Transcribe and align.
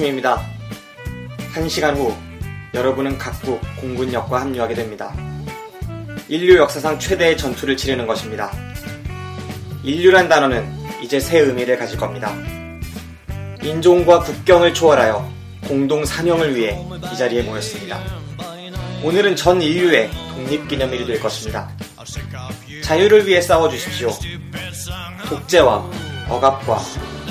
아침입니다. 0.00 0.42
한 1.52 1.68
시간 1.68 1.94
후 1.94 2.14
여러분은 2.72 3.18
각국 3.18 3.60
공군역과 3.80 4.40
합류하게 4.40 4.74
됩니다. 4.74 5.14
인류 6.26 6.56
역사상 6.56 6.98
최대의 6.98 7.36
전투를 7.36 7.76
치르는 7.76 8.06
것입니다. 8.06 8.50
인류란 9.82 10.28
단어는 10.28 10.66
이제 11.02 11.20
새 11.20 11.40
의미를 11.40 11.78
가질 11.78 11.98
겁니다. 11.98 12.34
인종과 13.62 14.20
국경을 14.20 14.72
초월하여 14.72 15.30
공동 15.68 16.04
사명을 16.04 16.56
위해 16.56 16.82
이 17.12 17.16
자리에 17.16 17.42
모였습니다. 17.42 18.00
오늘은 19.02 19.36
전 19.36 19.60
인류의 19.60 20.10
독립기념일이 20.34 21.06
될 21.06 21.20
것입니다. 21.20 21.70
자유를 22.82 23.26
위해 23.26 23.42
싸워주십시오. 23.42 24.10
독재와 25.28 25.90
억압과 26.30 26.80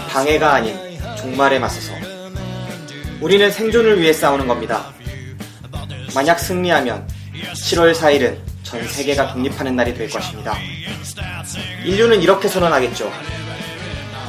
방해가 0.09 0.53
아닌 0.53 0.77
종말에 1.17 1.57
맞서서 1.57 2.08
우리는 3.21 3.51
생존을 3.51 4.01
위해 4.01 4.13
싸우는 4.13 4.47
겁니다. 4.47 4.93
만약 6.15 6.39
승리하면 6.39 7.07
7월 7.53 7.93
4일은 7.93 8.37
전 8.63 8.87
세계가 8.87 9.33
독립하는 9.33 9.75
날이 9.75 9.93
될 9.93 10.09
것입니다. 10.09 10.55
인류는 11.83 12.21
이렇게 12.21 12.47
선언하겠죠. 12.47 13.11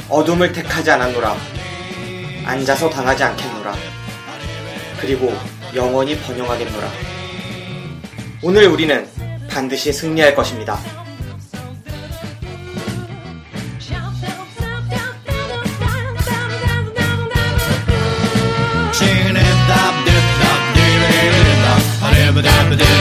어둠을 0.08 0.52
택하지 0.52 0.90
않았노라. 0.90 1.36
앉아서 2.44 2.90
당하지 2.90 3.22
않겠노라. 3.22 3.76
그리고 5.00 5.32
영원히 5.74 6.18
번영하겠노라. 6.18 6.90
오늘 8.42 8.66
우리는 8.66 9.06
반드시 9.48 9.92
승리할 9.92 10.34
것입니다. 10.34 10.78
dabba 22.42 22.76
dabba. 22.76 22.99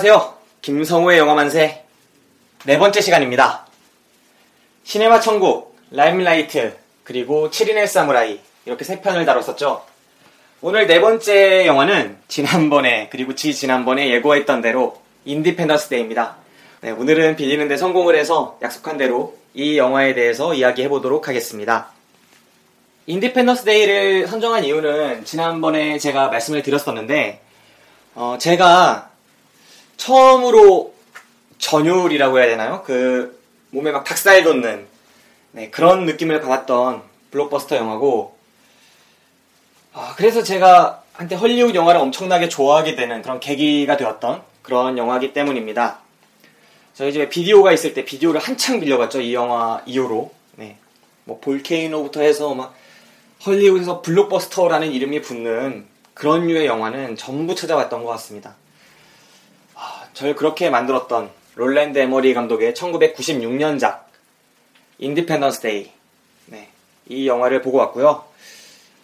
안녕하세요. 0.00 0.34
김성우의 0.62 1.18
영화 1.18 1.34
만세 1.34 1.84
네 2.64 2.78
번째 2.78 3.02
시간입니다. 3.02 3.66
시네마 4.82 5.20
천국, 5.20 5.76
Limelight, 5.90 6.74
그리고 7.04 7.50
7인의 7.50 7.86
사무라이 7.86 8.40
이렇게 8.64 8.82
세 8.82 9.02
편을 9.02 9.26
다뤘었죠. 9.26 9.84
오늘 10.62 10.86
네 10.86 11.02
번째 11.02 11.66
영화는 11.66 12.16
지난번에 12.28 13.10
그리고 13.10 13.34
지 13.34 13.52
지난번에 13.52 14.08
예고했던 14.10 14.62
대로 14.62 15.02
Independence 15.26 15.90
Day입니다. 15.90 16.36
네, 16.80 16.92
오늘은 16.92 17.36
빌리는데 17.36 17.76
성공을 17.76 18.16
해서 18.16 18.58
약속한 18.62 18.96
대로 18.96 19.36
이 19.52 19.76
영화에 19.76 20.14
대해서 20.14 20.54
이야기해 20.54 20.88
보도록 20.88 21.28
하겠습니다. 21.28 21.90
Independence 23.04 23.64
Day를 23.64 24.28
선정한 24.28 24.64
이유는 24.64 25.26
지난번에 25.26 25.98
제가 25.98 26.28
말씀을 26.28 26.62
드렸었는데 26.62 27.42
어, 28.14 28.38
제가 28.40 29.09
처음으로 30.00 30.94
전율이라고 31.58 32.38
해야 32.38 32.46
되나요? 32.46 32.82
그 32.86 33.38
몸에 33.68 33.92
막 33.92 34.02
닭살 34.02 34.42
돋는 34.42 34.86
네, 35.52 35.68
그런 35.68 36.06
느낌을 36.06 36.40
받았던 36.40 37.02
블록버스터 37.30 37.76
영화고 37.76 38.34
아, 39.92 40.14
그래서 40.16 40.42
제가 40.42 41.02
한때 41.12 41.36
헐리우드 41.36 41.76
영화를 41.76 42.00
엄청나게 42.00 42.48
좋아하게 42.48 42.94
되는 42.96 43.20
그런 43.20 43.40
계기가 43.40 43.98
되었던 43.98 44.42
그런 44.62 44.96
영화이기 44.96 45.34
때문입니다. 45.34 45.98
저희 46.94 47.12
집에 47.12 47.28
비디오가 47.28 47.70
있을 47.72 47.92
때 47.92 48.04
비디오를 48.06 48.40
한창 48.40 48.80
빌려봤죠. 48.80 49.20
이 49.20 49.34
영화 49.34 49.82
이후로. 49.84 50.32
네. 50.56 50.78
뭐 51.24 51.40
볼케이노부터 51.40 52.22
해서 52.22 52.54
막 52.54 52.74
헐리우드에서 53.44 54.00
블록버스터라는 54.00 54.92
이름이 54.92 55.20
붙는 55.20 55.86
그런 56.14 56.46
류의 56.46 56.66
영화는 56.66 57.16
전부 57.16 57.54
찾아봤던 57.54 58.02
것 58.02 58.10
같습니다. 58.12 58.54
아, 60.10 60.14
저를 60.14 60.34
그렇게 60.34 60.70
만들었던 60.70 61.30
롤랜드 61.54 61.98
에머리히 61.98 62.34
감독의 62.34 62.72
1996년작 62.74 64.00
Independence 64.98 65.60
Day. 65.60 65.90
네. 66.46 66.68
이 67.08 67.26
영화를 67.26 67.62
보고 67.62 67.78
왔고요. 67.78 68.24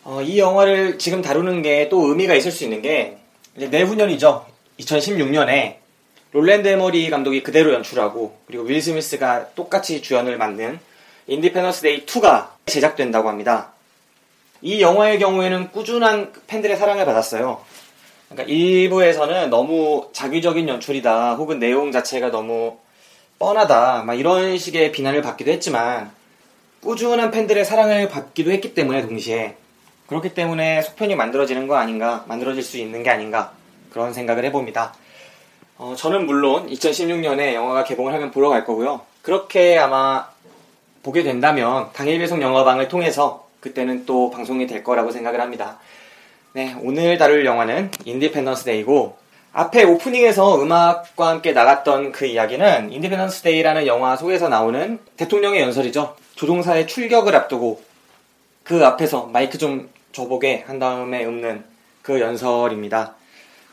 어, 0.05 0.23
이 0.23 0.38
영화를 0.38 0.99
지금 0.99 1.23
다루는 1.23 1.62
게 1.62 1.88
또 1.88 2.08
의미가 2.08 2.35
있을 2.35 2.50
수 2.50 2.64
있는 2.64 2.82
게 2.82 3.19
내후년이죠. 3.55 4.47
2016년에 4.81 5.76
롤랜드 6.32 6.69
에머리히 6.69 7.08
감독이 7.08 7.43
그대로 7.43 7.73
연출하고 7.73 8.38
그리고 8.47 8.64
윌 8.64 8.82
스미스가 8.82 9.50
똑같이 9.55 10.03
주연을 10.03 10.37
맡는 10.37 10.79
Independence 11.29 11.82
Day 11.82 12.06
2가 12.06 12.49
제작된다고 12.67 13.29
합니다. 13.29 13.73
이 14.62 14.81
영화의 14.81 15.19
경우에는 15.19 15.70
꾸준한 15.73 16.32
팬들의 16.47 16.76
사랑을 16.76 17.05
받았어요. 17.05 17.64
그러니까 18.28 18.52
일부에서는 18.52 19.50
너무 19.50 20.08
작위적인 20.12 20.69
연출이다, 20.69 21.34
혹은 21.34 21.58
내용 21.58 21.93
자체가 21.93 22.31
너무 22.31 22.78
뻔하다, 23.38 24.02
막 24.05 24.14
이런 24.14 24.58
식의 24.58 24.93
비난을 24.93 25.23
받기도 25.23 25.50
했지만, 25.50 26.11
꾸준한 26.82 27.31
팬들의 27.31 27.64
사랑을 27.64 28.08
받기도 28.08 28.50
했기 28.50 28.75
때문에 28.75 29.02
동시에, 29.02 29.56
그렇기 30.08 30.34
때문에 30.34 30.82
속편이 30.82 31.14
만들어지는 31.14 31.67
거 31.67 31.76
아닌가, 31.76 32.25
만들어질 32.28 32.62
수 32.62 32.78
있는 32.78 33.02
게 33.02 33.11
아닌가, 33.11 33.52
그런 33.90 34.12
생각을 34.12 34.44
해봅니다. 34.46 34.94
어, 35.79 35.94
저는 35.96 36.26
물론 36.26 36.69
2016년에 36.69 37.55
영화가 37.55 37.84
개봉을 37.84 38.12
하면 38.14 38.31
보러 38.31 38.49
갈 38.49 38.64
거고요. 38.64 39.02
그렇게 39.22 39.79
아마 39.79 40.29
보게 41.02 41.22
된다면 41.22 41.90
당일 41.93 42.19
배송 42.19 42.40
영화방을 42.40 42.88
통해서 42.88 43.46
그때는 43.61 44.06
또 44.06 44.31
방송이 44.31 44.67
될 44.67 44.82
거라고 44.82 45.11
생각을 45.11 45.40
합니다. 45.40 45.79
네, 46.56 46.75
오늘 46.81 47.19
다룰 47.19 47.44
영화는 47.44 47.91
Independence 48.06 48.64
Day고 48.64 49.19
앞에 49.53 49.85
오프닝에서 49.85 50.62
음악과 50.62 51.29
함께 51.29 51.53
나갔던 51.53 52.12
그 52.12 52.25
이야기는 52.25 52.93
Independence 52.93 53.43
Day라는 53.43 53.87
영화 53.87 54.17
속에서 54.17 54.49
나오는 54.49 54.99
대통령의 55.19 55.61
연설이죠. 55.61 56.17
조종사의 56.35 56.87
출격을 56.87 57.37
앞두고 57.37 57.82
그 58.64 58.87
앞에서 58.87 59.26
마이크 59.26 59.58
좀 59.58 59.91
줘보게 60.12 60.64
한 60.67 60.79
다음에 60.79 61.26
읊는 61.26 61.62
그 62.00 62.23
연설입니다. 62.23 63.17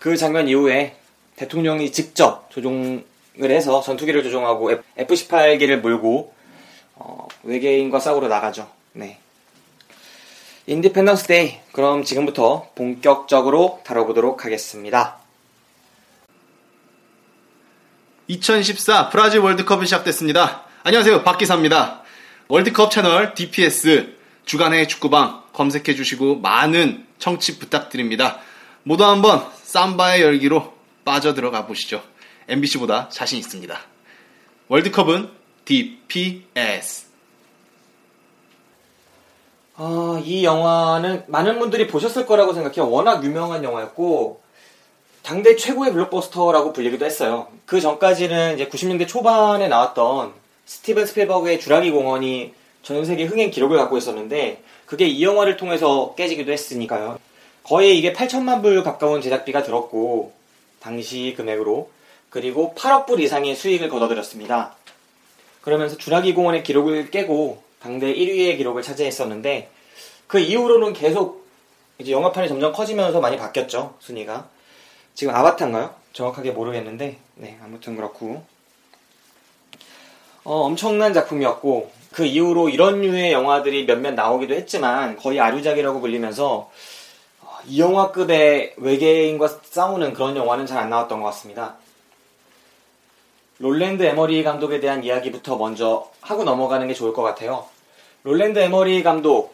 그 0.01 0.17
장면 0.17 0.49
이후에 0.49 0.97
대통령이 1.37 1.89
직접 1.93 2.51
조종을 2.51 3.05
해서 3.39 3.79
전투기를 3.79 4.23
조종하고 4.23 4.71
F-18기를 4.97 5.77
몰고 5.77 6.33
어, 6.95 7.29
외계인과 7.43 8.01
싸우러 8.01 8.27
나가죠. 8.27 8.67
네. 8.91 9.19
Independence 10.65 11.27
Day. 11.27 11.59
그럼 11.73 12.03
지금부터 12.03 12.69
본격적으로 12.75 13.81
다뤄보도록 13.85 14.45
하겠습니다. 14.45 15.17
2014 18.27 19.09
브라질 19.09 19.41
월드컵이 19.41 19.85
시작됐습니다. 19.85 20.63
안녕하세요. 20.83 21.23
박기사입니다. 21.23 22.03
월드컵 22.47 22.91
채널 22.91 23.33
DPS 23.33 24.15
주간의 24.45 24.87
축구방 24.87 25.43
검색해 25.51 25.95
주시고 25.95 26.37
많은 26.37 27.05
청취 27.19 27.59
부탁드립니다. 27.59 28.39
모두 28.83 29.05
한번 29.05 29.45
삼바의 29.63 30.21
열기로 30.21 30.73
빠져들어가 31.03 31.65
보시죠. 31.65 32.01
MBC보다 32.47 33.09
자신 33.09 33.37
있습니다. 33.37 33.77
월드컵은 34.69 35.29
DPS. 35.65 37.02
아, 39.75 40.21
이 40.23 40.43
영화는 40.43 41.23
많은 41.27 41.57
분들이 41.57 41.87
보셨을 41.87 42.25
거라고 42.25 42.53
생각해요. 42.53 42.91
워낙 42.91 43.23
유명한 43.23 43.63
영화였고, 43.63 44.41
당대 45.23 45.55
최고의 45.55 45.93
블록버스터라고 45.93 46.73
불리기도 46.73 47.05
했어요. 47.05 47.47
그 47.65 47.81
전까지는 47.81 48.55
이제 48.55 48.67
90년대 48.67 49.07
초반에 49.07 49.67
나왔던 49.67 50.33
스티븐 50.65 51.05
스필버그의 51.05 51.59
주라기 51.59 51.91
공원이 51.91 52.53
전 52.83 53.03
세계 53.05 53.23
흥행 53.23 53.49
기록을 53.49 53.77
갖고 53.77 53.97
있었는데, 53.97 54.61
그게 54.85 55.07
이 55.07 55.23
영화를 55.23 55.57
통해서 55.57 56.13
깨지기도 56.15 56.51
했으니까요. 56.51 57.17
거의 57.63 57.97
이게 57.97 58.13
8천만 58.13 58.61
불 58.61 58.83
가까운 58.83 59.21
제작비가 59.21 59.63
들었고, 59.63 60.33
당시 60.79 61.33
금액으로. 61.35 61.89
그리고 62.29 62.75
8억 62.75 63.05
불 63.05 63.21
이상의 63.21 63.55
수익을 63.55 63.89
거둬들였습니다. 63.89 64.75
그러면서 65.61 65.97
주라기 65.97 66.33
공원의 66.33 66.63
기록을 66.63 67.09
깨고 67.09 67.63
당대 67.83 68.13
1위의 68.15 68.55
기록을 68.55 68.81
차지했었는데 68.81 69.69
그 70.27 70.39
이후로는 70.39 70.93
계속 70.93 71.45
이제 71.99 72.13
영화판이 72.13 72.47
점점 72.47 72.71
커지면서 72.71 73.19
많이 73.19 73.37
바뀌었죠 73.37 73.95
순위가 73.99 74.47
지금 75.13 75.35
아바타인가요? 75.35 75.93
정확하게 76.13 76.51
모르겠는데 76.51 77.17
네 77.35 77.59
아무튼 77.61 77.97
그렇고 77.97 78.43
어, 80.45 80.61
엄청난 80.61 81.13
작품이었고 81.13 81.91
그 82.13 82.25
이후로 82.25 82.69
이런 82.69 83.01
류의 83.01 83.33
영화들이 83.33 83.85
몇몇 83.85 84.13
나오기도 84.13 84.53
했지만 84.53 85.17
거의 85.17 85.41
아류작이라고 85.41 85.99
불리면서 85.99 86.71
어, 87.41 87.57
이 87.67 87.81
영화급의 87.81 88.75
외계인과 88.77 89.47
싸우는 89.63 90.13
그런 90.13 90.37
영화는 90.37 90.65
잘 90.65 90.77
안 90.77 90.89
나왔던 90.89 91.19
것 91.19 91.25
같습니다. 91.27 91.75
롤랜드 93.59 94.03
에머리히 94.03 94.43
감독에 94.43 94.79
대한 94.79 95.03
이야기부터 95.03 95.57
먼저 95.57 96.09
하고 96.21 96.43
넘어가는 96.43 96.87
게 96.87 96.93
좋을 96.93 97.13
것 97.13 97.21
같아요. 97.21 97.72
롤랜드 98.23 98.59
에머리히 98.59 99.03
감독 99.03 99.53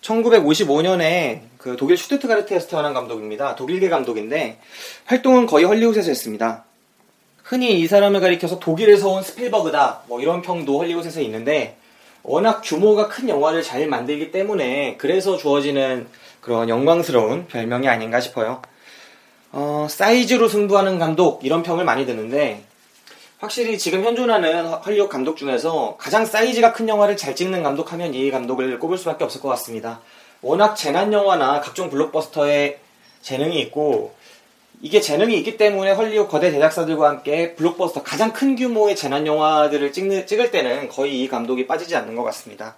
1955년에 0.00 1.40
그 1.58 1.76
독일 1.76 1.96
슈투트가르트에서 1.96 2.68
태어난 2.68 2.94
감독입니다. 2.94 3.56
독일계 3.56 3.88
감독인데 3.88 4.60
활동은 5.06 5.46
거의 5.46 5.64
헐리우드에서 5.64 6.10
했습니다. 6.10 6.64
흔히 7.42 7.80
이 7.80 7.86
사람을 7.86 8.20
가리켜서 8.20 8.60
독일에서 8.60 9.08
온 9.08 9.22
스필버그다 9.22 10.04
뭐 10.06 10.20
이런 10.20 10.42
평도 10.42 10.78
헐리우드에서 10.78 11.20
있는데 11.22 11.76
워낙 12.22 12.60
규모가 12.62 13.08
큰 13.08 13.28
영화를 13.28 13.62
잘 13.62 13.86
만들기 13.88 14.30
때문에 14.30 14.96
그래서 14.96 15.36
주어지는 15.36 16.06
그런 16.40 16.68
영광스러운 16.68 17.48
별명이 17.48 17.88
아닌가 17.88 18.20
싶어요. 18.20 18.62
어, 19.50 19.88
사이즈로 19.90 20.48
승부하는 20.48 20.98
감독 20.98 21.44
이런 21.44 21.62
평을 21.62 21.84
많이 21.84 22.06
듣는데 22.06 22.62
확실히 23.44 23.76
지금 23.78 24.02
현존하는 24.04 24.64
헐리우드 24.66 25.10
감독 25.10 25.36
중에서 25.36 25.96
가장 25.98 26.24
사이즈가 26.24 26.72
큰 26.72 26.88
영화를 26.88 27.18
잘 27.18 27.36
찍는 27.36 27.62
감독 27.62 27.92
하면 27.92 28.14
이 28.14 28.30
감독을 28.30 28.78
꼽을 28.78 28.96
수밖에 28.96 29.22
없을 29.22 29.42
것 29.42 29.48
같습니다. 29.50 30.00
워낙 30.40 30.74
재난 30.74 31.12
영화나 31.12 31.60
각종 31.60 31.90
블록버스터에 31.90 32.78
재능이 33.20 33.60
있고 33.60 34.14
이게 34.80 35.02
재능이 35.02 35.36
있기 35.38 35.58
때문에 35.58 35.92
헐리우드 35.92 36.30
거대 36.30 36.50
제작사들과 36.52 37.06
함께 37.06 37.54
블록버스터 37.54 38.02
가장 38.02 38.32
큰 38.32 38.56
규모의 38.56 38.96
재난 38.96 39.26
영화들을 39.26 39.92
찍는, 39.92 40.26
찍을 40.26 40.50
때는 40.50 40.88
거의 40.88 41.22
이 41.22 41.28
감독이 41.28 41.66
빠지지 41.66 41.94
않는 41.96 42.16
것 42.16 42.22
같습니다. 42.24 42.76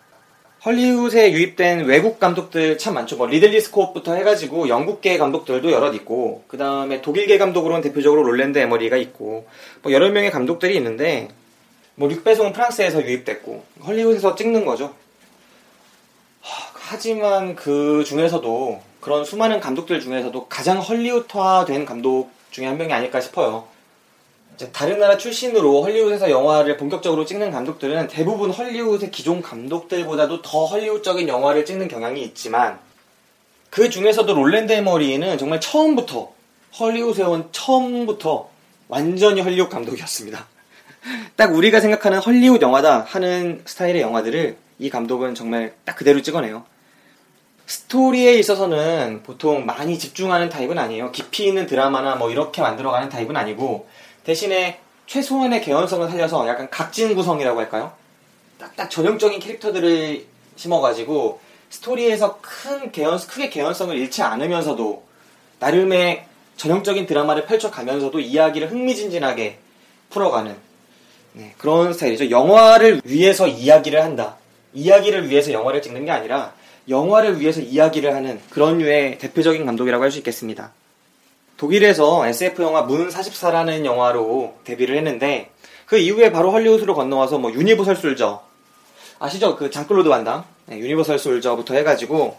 헐리우드에 0.67 1.31
유입된 1.31 1.85
외국 1.85 2.19
감독들 2.19 2.77
참 2.77 2.95
많죠. 2.95 3.17
뭐 3.17 3.29
리들리 3.29 3.61
스콧부터 3.61 4.17
해가지고 4.17 4.69
영국계 4.69 5.17
감독들도 5.17 5.71
여럿 5.71 5.95
있고 5.95 6.43
그 6.49 6.59
다음에 6.59 7.01
독일계 7.01 7.39
감독으로는 7.39 7.83
대표적으로 7.83 8.25
롤랜드 8.25 8.59
에머리히가 8.59 8.97
있고 8.97 9.47
뭐 9.83 9.93
여러 9.93 10.11
명의 10.11 10.33
감독들이 10.33 10.75
있는데 10.77 11.29
뭐 11.95 12.09
뤽 12.09 12.22
베송은 12.22 12.53
프랑스에서 12.53 13.05
유입됐고 13.05 13.65
헐리우드에서 13.87 14.35
찍는 14.35 14.65
거죠. 14.65 14.87
하, 16.41 16.73
하지만 16.75 17.55
그 17.55 18.03
중에서도 18.05 18.83
그런 19.01 19.25
수많은 19.25 19.61
감독들 19.61 20.01
중에서도 20.01 20.49
가장 20.49 20.81
헐리우드화된 20.81 21.85
감독 21.85 22.31
중에 22.51 22.67
한 22.67 22.77
명이 22.77 22.93
아닐까 22.93 23.21
싶어요. 23.21 23.69
이제 24.57 24.73
다른 24.73 24.99
나라 24.99 25.19
출신으로 25.19 25.83
헐리우드에서 25.83 26.31
영화를 26.31 26.79
본격적으로 26.79 27.27
찍는 27.27 27.51
감독들은 27.51 28.09
대부분 28.09 28.51
헐리우드의 28.51 29.11
기존 29.11 29.43
감독들보다도 29.43 30.41
더 30.41 30.65
헐리우드적인 30.65 31.29
영화를 31.29 31.67
찍는 31.67 31.89
경향이 31.89 32.23
있지만 32.23 32.79
그 33.69 33.91
중에서도 33.91 34.33
롤랜드 34.33 34.73
에머리히는 34.73 35.37
정말 35.37 35.61
처음부터 35.61 36.33
헐리우드에 36.81 37.25
온 37.25 37.51
처음부터 37.53 38.49
완전히 38.89 39.43
헐리우드 39.43 39.69
감독이었습니다. 39.69 40.47
딱 41.37 41.55
우리가 41.55 41.81
생각하는 41.81 42.19
헐리우드 42.19 42.65
영화다 42.65 43.01
하는 43.01 43.61
스타일의 43.67 44.01
영화들을 44.01 44.57
이 44.79 44.89
감독은 44.89 45.35
정말 45.35 45.75
딱 45.85 45.97
그대로 45.97 46.23
찍어내요. 46.23 46.65
스토리에 47.67 48.35
있어서는 48.35 49.23
보통 49.23 49.67
많이 49.67 49.99
집중하는 49.99 50.49
타입은 50.49 50.79
아니에요. 50.79 51.13
깊이 51.13 51.47
있는 51.47 51.67
드라마나 51.67 52.15
뭐 52.15 52.31
이렇게 52.31 52.63
만들어가는 52.63 53.11
타입은 53.11 53.37
아니고 53.37 53.87
대신에 54.27 54.81
최소한의 55.07 55.63
개연성을 55.63 56.09
살려서 56.11 56.49
약간 56.49 56.69
각진 56.69 57.15
구성이라고 57.15 57.61
할까요? 57.61 57.93
딱딱 58.59 58.91
전형적인 58.91 59.39
캐릭터들을 59.39 60.27
심어가지고 60.57 61.41
스토리에서 61.71 62.41
큰 62.41 62.91
개연, 62.91 63.19
크게 63.19 63.51
개연성을 63.51 63.97
잃지 63.97 64.23
않으면서도 64.23 65.05
나름의 65.61 66.25
전형적인 66.57 67.07
드라마를 67.07 67.47
펼쳐가면서도 67.47 68.19
이야기를 68.19 68.73
흥미진진하게 68.73 69.59
풀어가는 70.11 70.57
네, 71.35 71.55
그런 71.59 71.93
스타일이죠. 71.93 72.31
영화를 72.31 73.03
위해서 73.05 73.47
이야기를 73.47 74.03
한다. 74.03 74.37
이야기를 74.75 75.31
위해서 75.31 75.53
영화를 75.53 75.83
찍는 75.83 76.05
게 76.05 76.11
아니라 76.11 76.53
영화를 76.89 77.41
위해서 77.41 77.61
이야기를 77.61 78.13
하는 78.13 78.41
그런 78.51 78.79
류의 78.79 79.19
대표적인 79.19 79.65
감독이라고 79.67 80.03
할 80.03 80.11
수 80.11 80.19
있겠습니다. 80.19 80.73
독일에서 81.57 82.27
SF 82.27 82.63
영화 82.63 82.83
문 82.83 83.09
44라는 83.09 83.85
영화로 83.85 84.57
데뷔를 84.65 84.97
했는데 84.99 85.51
그 85.87 85.99
이후에 85.99 86.33
바로 86.33 86.51
헐리우드로 86.53 86.95
건너와서 86.95 87.39
뭐 87.39 87.53
Universal 87.53 87.97
Soldier 87.97 88.43
아시죠? 89.19 89.57
그 89.57 89.71
장클로드 89.71 90.09
반담 90.09 90.45
네, 90.67 90.79
Universal 90.79 91.19
Soldier부터 91.19 91.75
해가지고 91.75 92.37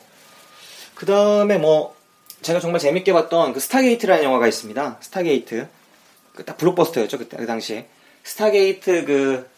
그 0.96 1.06
다음에 1.06 1.58
뭐 1.58 1.96
제가 2.42 2.60
정말 2.60 2.80
재밌게 2.80 3.14
봤던 3.14 3.54
그 3.54 3.60
Stargate라는 3.60 4.24
영화가 4.24 4.48
있습니다. 4.48 4.98
Stargate 5.02 5.68
그 6.36 6.46
딱 6.46 6.58
블록버스터였죠 6.58 7.18
그때 7.18 7.36
그 7.38 7.48
당시에 7.48 7.88
Stargate 8.24 9.06
그 9.06 9.50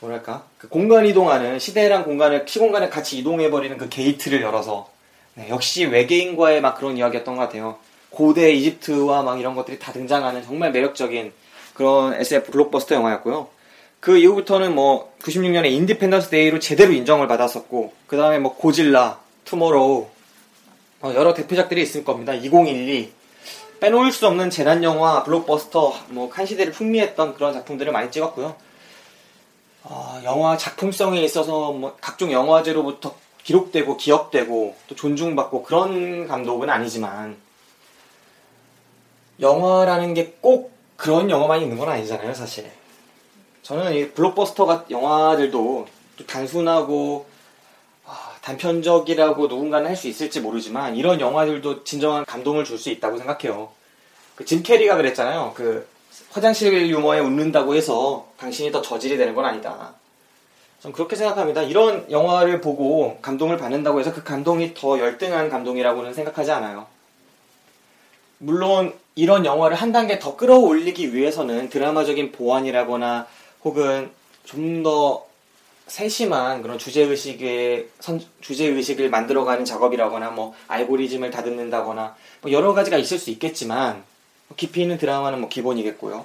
뭐랄까 0.00 0.44
그 0.58 0.68
공간 0.68 1.06
이동하는 1.06 1.58
시대랑 1.60 2.04
공간을 2.04 2.44
시공간을 2.48 2.90
같이 2.90 3.18
이동해 3.18 3.50
버리는 3.50 3.78
그 3.78 3.88
게이트를 3.88 4.42
열어서 4.42 4.90
네, 5.34 5.48
역시 5.48 5.84
외계인과의 5.84 6.60
막 6.60 6.76
그런 6.76 6.96
이야기였던 6.96 7.36
것 7.36 7.42
같아요. 7.42 7.78
고대 8.14 8.52
이집트와 8.52 9.22
막 9.22 9.40
이런 9.40 9.54
것들이 9.54 9.78
다 9.78 9.92
등장하는 9.92 10.44
정말 10.44 10.72
매력적인 10.72 11.32
그런 11.74 12.14
SF 12.14 12.50
블록버스터 12.50 12.94
영화였고요. 12.94 13.48
그 14.00 14.18
이후부터는 14.18 14.74
뭐 14.74 15.14
96년에 15.22 15.70
Independence 15.70 16.28
Day로 16.28 16.58
제대로 16.58 16.92
인정을 16.92 17.26
받았었고 17.26 17.92
그 18.06 18.16
다음에 18.16 18.38
뭐 18.38 18.54
고질라, 18.54 19.18
Tomorrow 19.44 20.08
어, 21.00 21.12
여러 21.14 21.34
대표작들이 21.34 21.82
있을 21.82 22.04
겁니다. 22.04 22.32
2012 22.34 23.12
빼놓을 23.80 24.12
수 24.12 24.26
없는 24.26 24.50
재난 24.50 24.82
영화, 24.82 25.22
블록버스터 25.24 25.94
뭐 26.08 26.30
한 26.30 26.46
시대를 26.46 26.72
풍미했던 26.72 27.34
그런 27.34 27.52
작품들을 27.52 27.92
많이 27.92 28.10
찍었고요. 28.10 28.56
어, 29.82 30.20
영화 30.24 30.56
작품성에 30.56 31.22
있어서 31.22 31.72
뭐 31.72 31.96
각종 32.00 32.32
영화제로부터 32.32 33.14
기록되고 33.42 33.98
기억되고 33.98 34.76
또 34.88 34.94
존중받고 34.94 35.62
그런 35.64 36.26
감독은 36.26 36.70
아니지만 36.70 37.36
영화라는 39.40 40.14
게 40.14 40.34
꼭 40.40 40.72
그런 40.96 41.28
영화만 41.28 41.60
있는 41.60 41.76
건 41.76 41.88
아니잖아요, 41.88 42.32
사실. 42.34 42.70
저는 43.62 43.94
이 43.94 44.10
블록버스터 44.10 44.66
같 44.66 44.90
영화들도 44.90 45.86
또 46.16 46.26
단순하고 46.26 47.26
아, 48.06 48.30
단편적이라고 48.42 49.46
누군가는 49.48 49.86
할 49.88 49.96
수 49.96 50.06
있을지 50.08 50.40
모르지만 50.40 50.96
이런 50.96 51.18
영화들도 51.20 51.84
진정한 51.84 52.24
감동을 52.24 52.64
줄 52.64 52.78
수 52.78 52.90
있다고 52.90 53.18
생각해요. 53.18 53.70
그 54.36 54.44
짐 54.44 54.62
캐리가 54.62 54.96
그랬잖아요. 54.96 55.52
그 55.56 55.86
화장실 56.30 56.88
유머에 56.88 57.20
웃는다고 57.20 57.74
해서 57.74 58.28
당신이 58.38 58.70
더 58.70 58.82
저질이 58.82 59.16
되는 59.16 59.34
건 59.34 59.44
아니다. 59.46 59.94
전 60.80 60.92
그렇게 60.92 61.16
생각합니다. 61.16 61.62
이런 61.62 62.08
영화를 62.10 62.60
보고 62.60 63.18
감동을 63.22 63.56
받는다고 63.56 63.98
해서 64.00 64.12
그 64.12 64.22
감동이 64.22 64.74
더 64.74 64.98
열등한 64.98 65.48
감동이라고는 65.48 66.12
생각하지 66.14 66.52
않아요. 66.52 66.86
물론 68.44 68.92
이런 69.14 69.44
영화를 69.44 69.76
한 69.76 69.92
단계 69.92 70.18
더 70.18 70.36
끌어올리기 70.36 71.14
위해서는 71.14 71.70
드라마적인 71.70 72.32
보완이라거나 72.32 73.26
혹은 73.64 74.10
좀 74.44 74.82
더 74.82 75.26
세심한 75.86 76.62
그런 76.62 76.78
주제의식의 76.78 77.88
선, 78.00 78.20
주제의식을 78.40 79.10
만들어가는 79.10 79.64
작업이라거나 79.64 80.30
뭐 80.30 80.54
알고리즘을 80.68 81.30
다듬는다거나 81.30 82.16
뭐 82.42 82.52
여러 82.52 82.72
가지가 82.72 82.96
있을 82.96 83.18
수 83.18 83.30
있겠지만 83.30 84.02
깊이 84.56 84.82
있는 84.82 84.96
드라마는 84.98 85.40
뭐 85.40 85.48
기본이겠고요. 85.48 86.24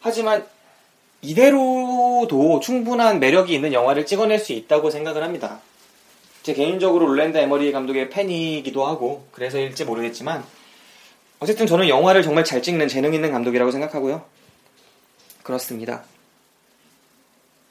하지만 0.00 0.46
이대로도 1.20 2.60
충분한 2.60 3.20
매력이 3.20 3.54
있는 3.54 3.72
영화를 3.72 4.06
찍어낼 4.06 4.38
수 4.38 4.52
있다고 4.52 4.90
생각을 4.90 5.22
합니다. 5.22 5.60
제 6.42 6.54
개인적으로 6.54 7.06
롤랜드 7.06 7.38
에머리히 7.38 7.70
감독의 7.72 8.10
팬이기도 8.10 8.84
하고 8.84 9.26
그래서일지 9.32 9.84
모르겠지만 9.84 10.44
어쨌든 11.42 11.66
저는 11.66 11.88
영화를 11.88 12.22
정말 12.22 12.44
잘 12.44 12.62
찍는 12.62 12.86
재능 12.86 13.14
있는 13.14 13.32
감독이라고 13.32 13.72
생각하고요. 13.72 14.22
그렇습니다. 15.42 16.04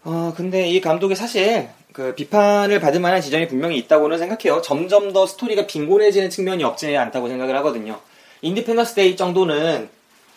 어, 0.04 0.34
근데 0.36 0.68
이 0.70 0.82
감독이 0.82 1.16
사실 1.16 1.70
그 1.94 2.13
비판을 2.13 2.82
받을 2.82 3.00
만한 3.00 3.22
지점이 3.22 3.48
분명히 3.48 3.78
있다고는 3.78 4.18
생각해요. 4.18 4.62
점점 4.62 5.13
더 5.13 5.25
스토리가 5.25 5.68
빈곤해지는 5.68 6.30
측면이 6.30 6.66
없지 6.66 6.98
않다고 6.98 7.30
생각을 7.30 7.56
하거든요. 7.58 8.01
인디펜던스 8.42 8.96
데이 8.96 9.16
정도는 9.16 9.90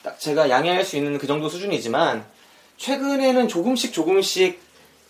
딱 0.04 0.20
제가 0.20 0.48
양해할 0.48 0.84
수 0.84 0.96
있는 0.96 1.18
그 1.18 1.26
정도 1.26 1.48
수준이지만 1.48 2.24
최근에는 2.76 3.48
조금씩 3.48 3.92
조금씩 3.92 4.60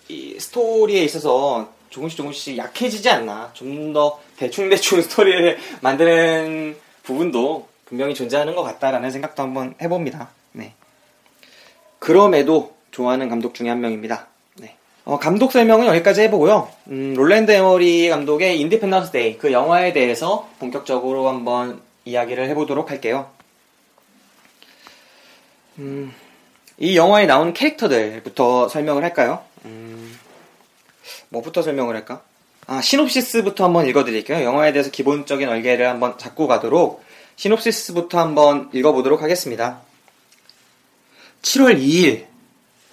이 0.09 0.41
스토리에 0.41 1.03
있어서 1.05 1.71
조금씩 1.91 2.17
조금씩 2.17 2.57
약해지지 2.57 3.11
않나. 3.11 3.51
좀 3.53 3.93
더 3.93 4.19
대충대충 4.39 5.03
스토리를 5.03 5.59
만드는 5.83 6.77
부분도 7.03 7.74
분명히 7.95 8.13
존재하는 8.13 8.57
것 8.57 8.65
같다라는 8.65 9.13
생각도 9.13 9.45
한번 9.45 9.77
해봅니다. 9.81 10.31
네. 10.51 10.75
그럼에도 12.01 12.75
좋아하는 12.91 13.29
감독 13.29 13.55
중에 13.55 13.69
한 13.69 13.81
명입니다. 13.81 14.27
네. 14.57 14.75
어, 15.05 15.21
감독 15.21 15.53
설명은 15.53 15.87
여기까지 15.87 16.23
해보고요. 16.23 16.69
음, 16.89 17.15
롤랜드 17.15 17.53
에머리히 17.53 18.09
감독의 18.09 18.59
인디펜던스 18.59 19.13
데이 19.13 19.39
그 19.39 19.53
영화에 19.53 19.93
대해서 19.93 20.49
본격적으로 20.59 21.29
한번 21.29 21.81
이야기를 22.05 22.49
해보도록 22.49 22.91
할게요. 22.91 23.31
음, 25.79 26.13
이 26.79 26.97
영화에 26.97 27.27
나온 27.27 27.55
캐릭터들부터 27.55 28.69
설명을 28.71 29.05
할까요? 29.05 29.45
음, 29.67 30.19
뭐부터 31.29 31.63
설명을 31.63 31.95
할까? 31.95 32.23
아, 32.67 32.81
시놉시스부터 32.81 33.63
한번 33.63 33.87
읽어드릴게요. 33.87 34.43
영화에 34.43 34.73
대해서 34.73 34.91
기본적인 34.91 35.49
얼개를 35.49 35.89
한번 35.89 36.19
잡고 36.19 36.49
가도록 36.49 37.04
시놉시스부터 37.37 38.19
한번 38.19 38.71
읽어보도록 38.73 39.23
하겠습니다. 39.23 39.81
7월 41.43 41.79
2일 41.79 42.27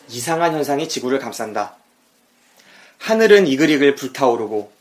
이상한 0.09 0.53
현상이 0.53 0.89
지구를 0.89 1.19
감싼다. 1.19 1.75
하늘은 2.97 3.47
이글이글 3.47 3.95
불타오르고 3.95 4.71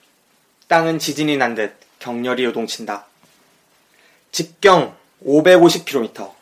땅은 0.69 0.99
지진이 0.99 1.37
난 1.37 1.55
듯 1.55 1.75
격렬히 1.99 2.45
요동친다. 2.45 3.07
직경 4.33 4.97
550km, 5.25 6.33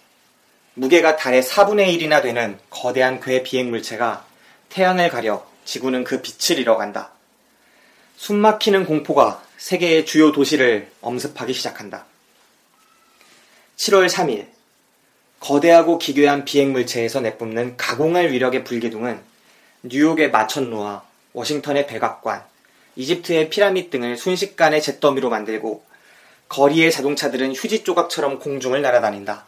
무게가 0.74 1.16
달의 1.16 1.42
4분의 1.42 1.98
1이나 1.98 2.22
되는 2.22 2.58
거대한 2.70 3.20
괴 3.20 3.42
비행 3.42 3.70
물체가 3.70 4.24
태양을 4.68 5.08
가려 5.08 5.44
지구는 5.64 6.04
그 6.04 6.22
빛을 6.22 6.60
잃어간다. 6.60 7.10
숨막히는 8.16 8.86
공포가 8.86 9.42
세계의 9.56 10.06
주요 10.06 10.30
도시를 10.30 10.90
엄습하기 11.00 11.52
시작한다. 11.52 12.06
7월 13.78 14.08
3일, 14.08 14.48
거대하고 15.38 15.98
기괴한 15.98 16.44
비행 16.44 16.72
물체에서 16.72 17.20
내뿜는 17.20 17.76
가공할 17.76 18.32
위력의 18.32 18.64
불기둥은 18.64 19.20
뉴욕의 19.84 20.32
마천루와 20.32 21.04
워싱턴의 21.32 21.86
백악관, 21.86 22.42
이집트의 22.96 23.50
피라밋 23.50 23.90
등을 23.90 24.16
순식간에 24.16 24.80
잿더미로 24.80 25.30
만들고 25.30 25.84
거리의 26.48 26.90
자동차들은 26.90 27.54
휴지 27.54 27.84
조각처럼 27.84 28.40
공중을 28.40 28.82
날아다닌다. 28.82 29.46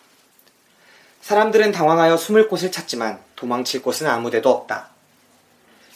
사람들은 1.22 1.72
당황하여 1.72 2.16
숨을 2.16 2.48
곳을 2.48 2.70
찾지만 2.70 3.18
도망칠 3.34 3.82
곳은 3.82 4.06
아무데도 4.06 4.48
없다. 4.48 4.90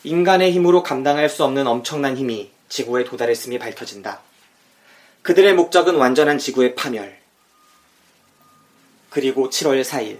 인간의 0.03 0.51
힘으로 0.51 0.83
감당할 0.83 1.29
수 1.29 1.45
없는 1.45 1.69
엄청난 1.69 2.17
힘이 2.17 2.51
지구에 2.69 3.05
도달했음이 3.05 3.61
밝혀진다. 3.61 4.23
그들의 5.23 5.55
목적은 5.55 5.95
완전한 5.95 6.39
지구의 6.39 6.75
파멸. 6.75 7.24
그리고 9.15 9.49
7월 9.49 9.81
4일. 9.85 10.19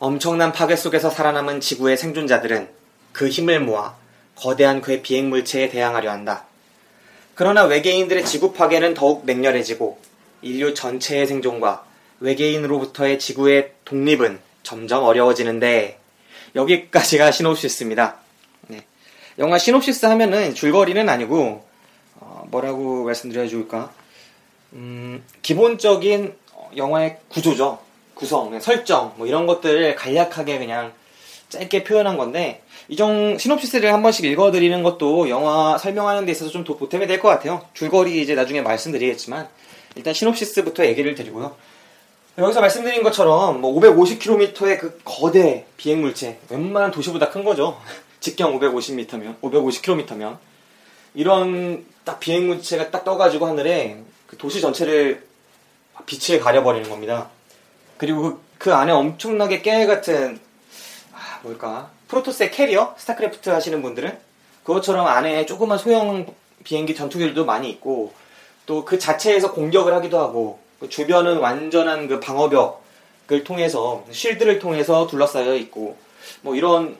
엄청난 0.00 0.50
파괴 0.50 0.74
속에서 0.74 1.08
살아남은 1.08 1.60
지구의 1.60 1.96
생존자들은 1.96 2.68
그 3.12 3.28
힘을 3.28 3.60
모아 3.60 3.94
거대한 4.34 4.82
괴 4.82 5.02
비행 5.02 5.30
물체에 5.30 5.68
대항하려 5.68 6.10
한다. 6.10 6.46
그러나 7.36 7.62
외계인들의 7.62 8.24
지구 8.24 8.52
파괴는 8.52 8.94
더욱 8.94 9.24
맹렬해지고 9.24 10.00
인류 10.42 10.74
전체의 10.74 11.28
생존과 11.28 11.84
외계인으로부터의 12.18 13.20
지구의 13.20 13.74
독립은 13.84 14.40
점점 14.64 15.04
어려워지는데 15.04 16.00
여기까지가 16.56 17.30
시놉시스입니다. 17.30 18.16
네. 18.66 18.84
영화 19.38 19.58
시놉시스 19.58 20.06
하면은 20.06 20.56
줄거리는 20.56 21.08
아니고 21.08 21.64
어, 22.16 22.44
뭐라고 22.50 23.04
말씀드려야 23.04 23.46
좋을까? 23.46 23.92
음, 24.72 25.22
기본적인 25.42 26.34
어, 26.50 26.70
영화의 26.76 27.18
구조죠. 27.28 27.91
구성, 28.14 28.50
네, 28.50 28.60
설정 28.60 29.14
뭐 29.16 29.26
이런 29.26 29.46
것들을 29.46 29.94
간략하게 29.96 30.58
그냥 30.58 30.92
짧게 31.48 31.84
표현한 31.84 32.16
건데 32.16 32.62
이종 32.88 33.38
시놉시스를 33.38 33.92
한 33.92 34.02
번씩 34.02 34.24
읽어드리는 34.24 34.82
것도 34.82 35.28
영화 35.28 35.76
설명하는 35.78 36.24
데 36.26 36.32
있어서 36.32 36.50
좀 36.50 36.64
도- 36.64 36.76
보탬이 36.76 37.06
될 37.06 37.20
것 37.20 37.28
같아요. 37.28 37.62
줄거리 37.74 38.20
이제 38.22 38.34
나중에 38.34 38.62
말씀드리겠지만 38.62 39.48
일단 39.96 40.14
시놉시스부터 40.14 40.86
얘기를 40.86 41.14
드리고요. 41.14 41.54
여기서 42.38 42.60
말씀드린 42.62 43.02
것처럼 43.02 43.60
뭐 43.60 43.78
550km의 43.78 44.78
그 44.78 44.98
거대 45.04 45.66
비행 45.76 46.00
물체, 46.00 46.38
웬만한 46.48 46.90
도시보다 46.90 47.28
큰 47.28 47.44
거죠. 47.44 47.78
직경 48.20 48.58
550m면, 48.58 49.40
550km면 49.42 50.38
이런 51.14 51.84
딱 52.04 52.20
비행 52.20 52.46
물체가 52.46 52.90
딱 52.90 53.04
떠가지고 53.04 53.46
하늘에 53.46 53.98
그 54.26 54.36
도시 54.38 54.60
전체를 54.62 55.22
빛을 56.06 56.40
가려버리는 56.40 56.88
겁니다. 56.88 57.28
그리고 58.02 58.22
그, 58.22 58.40
그 58.58 58.74
안에 58.74 58.90
엄청나게 58.90 59.62
깨알 59.62 59.86
같은 59.86 60.40
아, 61.12 61.38
뭘까 61.44 61.92
프로토스의 62.08 62.50
캐리어 62.50 62.96
스타크래프트 62.98 63.48
하시는 63.48 63.80
분들은 63.80 64.18
그것처럼 64.64 65.06
안에 65.06 65.46
조그만 65.46 65.78
소형 65.78 66.26
비행기 66.64 66.96
전투기들도 66.96 67.44
많이 67.44 67.70
있고 67.70 68.12
또 68.66 68.84
그 68.84 68.98
자체에서 68.98 69.52
공격을 69.52 69.94
하기도 69.94 70.18
하고 70.18 70.58
그 70.80 70.88
주변은 70.88 71.38
완전한 71.38 72.08
그 72.08 72.18
방어벽을 72.18 73.44
통해서 73.44 74.04
쉴드를 74.10 74.58
통해서 74.58 75.06
둘러싸여 75.06 75.54
있고 75.54 75.96
뭐 76.40 76.56
이런 76.56 76.98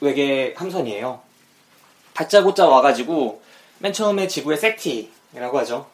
외계 0.00 0.52
함선이에요. 0.54 1.22
다짜고짜 2.12 2.66
와가지고 2.66 3.40
맨 3.78 3.94
처음에 3.94 4.28
지구의 4.28 4.58
SETI라고 4.58 5.58
하죠. 5.60 5.86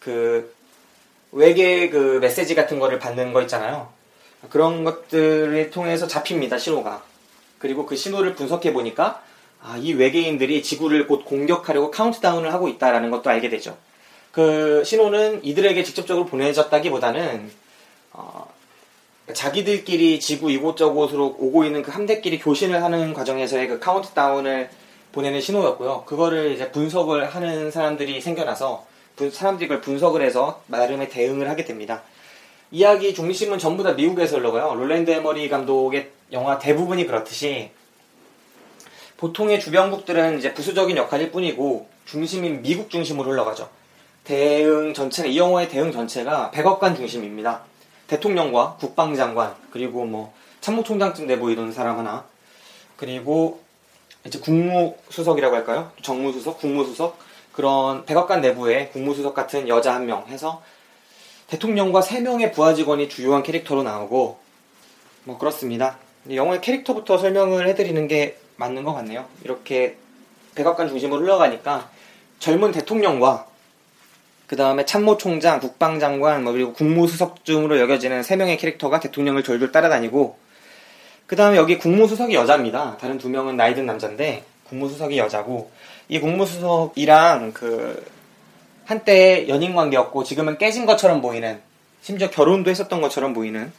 그 0.00 0.54
외계 1.34 1.90
그 1.90 2.18
메시지 2.20 2.54
같은 2.54 2.78
거를 2.78 2.98
받는 2.98 3.32
거 3.32 3.42
있잖아요. 3.42 3.88
그런 4.50 4.84
것들을 4.84 5.70
통해서 5.70 6.06
잡힙니다 6.06 6.58
신호가. 6.58 7.02
그리고 7.58 7.86
그 7.86 7.96
신호를 7.96 8.34
분석해 8.34 8.72
보니까 8.72 9.22
아, 9.62 9.76
이 9.78 9.94
외계인들이 9.94 10.62
지구를 10.62 11.06
곧 11.06 11.24
공격하려고 11.24 11.90
카운트다운을 11.90 12.52
하고 12.52 12.68
있다라는 12.68 13.10
것도 13.10 13.30
알게 13.30 13.48
되죠. 13.48 13.76
그 14.30 14.82
신호는 14.84 15.44
이들에게 15.44 15.82
직접적으로 15.82 16.26
보내졌다기보다는 16.26 17.50
어, 18.12 18.46
자기들끼리 19.32 20.20
지구 20.20 20.50
이곳저곳으로 20.50 21.36
오고 21.38 21.64
있는 21.64 21.82
그 21.82 21.90
함대끼리 21.90 22.38
교신을 22.38 22.82
하는 22.82 23.14
과정에서의 23.14 23.68
그 23.68 23.78
카운트다운을 23.80 24.68
보내는 25.12 25.40
신호였고요. 25.40 26.04
그거를 26.04 26.52
이제 26.52 26.70
분석을 26.70 27.34
하는 27.34 27.70
사람들이 27.70 28.20
생겨나서 28.20 28.84
분- 28.84 28.93
사람들이 29.16 29.68
그걸 29.68 29.80
분석을 29.80 30.22
해서 30.22 30.62
나름의 30.66 31.10
대응을 31.10 31.48
하게 31.48 31.64
됩니다. 31.64 32.02
이야기 32.70 33.14
중심은 33.14 33.58
전부 33.58 33.82
다 33.82 33.92
미국에서 33.92 34.38
흘러가요. 34.38 34.74
롤랜드 34.74 35.10
에머리 35.10 35.48
감독의 35.48 36.10
영화 36.32 36.58
대부분이 36.58 37.06
그렇듯이 37.06 37.70
보통의 39.16 39.60
주변국들은 39.60 40.38
이제 40.38 40.52
부수적인 40.52 40.96
역할일 40.96 41.30
뿐이고 41.30 41.88
중심인 42.04 42.62
미국 42.62 42.90
중심으로 42.90 43.30
흘러가죠. 43.30 43.68
대응 44.24 44.92
전체가 44.92 45.28
이 45.28 45.38
영화의 45.38 45.68
대응 45.68 45.92
전체가 45.92 46.50
백악관 46.50 46.96
중심입니다. 46.96 47.62
대통령과 48.08 48.76
국방장관 48.80 49.54
그리고 49.70 50.04
뭐 50.04 50.34
참모총장쯤 50.60 51.26
돼 51.26 51.38
보이던 51.38 51.72
사람 51.72 51.98
하나 51.98 52.24
그리고 52.96 53.60
이제 54.26 54.38
국무수석이라고 54.38 55.54
할까요? 55.54 55.92
정무수석, 56.02 56.58
국무수석 56.58 57.18
그런 57.54 58.04
백악관 58.04 58.40
내부에 58.40 58.88
국무수석 58.88 59.34
같은 59.34 59.68
여자 59.68 59.94
한 59.94 60.06
명 60.06 60.26
해서 60.28 60.62
대통령과 61.46 62.02
세 62.02 62.20
명의 62.20 62.52
부하 62.52 62.74
직원이 62.74 63.08
주요한 63.08 63.42
캐릭터로 63.42 63.82
나오고 63.82 64.38
뭐 65.24 65.38
그렇습니다. 65.38 65.98
영화의 66.30 66.60
캐릭터부터 66.60 67.18
설명을 67.18 67.68
해드리는 67.68 68.08
게 68.08 68.38
맞는 68.56 68.82
것 68.82 68.94
같네요. 68.94 69.26
이렇게 69.44 69.96
백악관 70.54 70.88
중심으로 70.88 71.20
흘러가니까 71.22 71.90
젊은 72.38 72.72
대통령과 72.72 73.46
그 74.46 74.56
다음에 74.56 74.84
참모총장, 74.84 75.60
국방장관, 75.60 76.44
뭐 76.44 76.52
그리고 76.52 76.72
국무수석쯤으로 76.72 77.78
여겨지는 77.78 78.22
세 78.22 78.36
명의 78.36 78.56
캐릭터가 78.56 79.00
대통령을 79.00 79.42
졸졸 79.42 79.72
따라다니고 79.72 80.38
그 81.26 81.36
다음에 81.36 81.56
여기 81.56 81.78
국무수석이 81.78 82.34
여자입니다. 82.34 82.96
다른 83.00 83.18
두 83.18 83.28
명은 83.28 83.56
나이 83.56 83.74
든 83.74 83.86
남자인데 83.86 84.44
국무수석이 84.68 85.18
여자고 85.18 85.70
이 86.08 86.20
국무수석이랑 86.20 87.52
그 87.52 88.04
한때 88.84 89.48
연인 89.48 89.74
관계였고 89.74 90.24
지금은 90.24 90.58
깨진 90.58 90.86
것처럼 90.86 91.22
보이는 91.22 91.60
심지어 92.02 92.30
결혼도 92.30 92.70
했었던 92.70 93.00
것처럼 93.00 93.32
보이는 93.32 93.72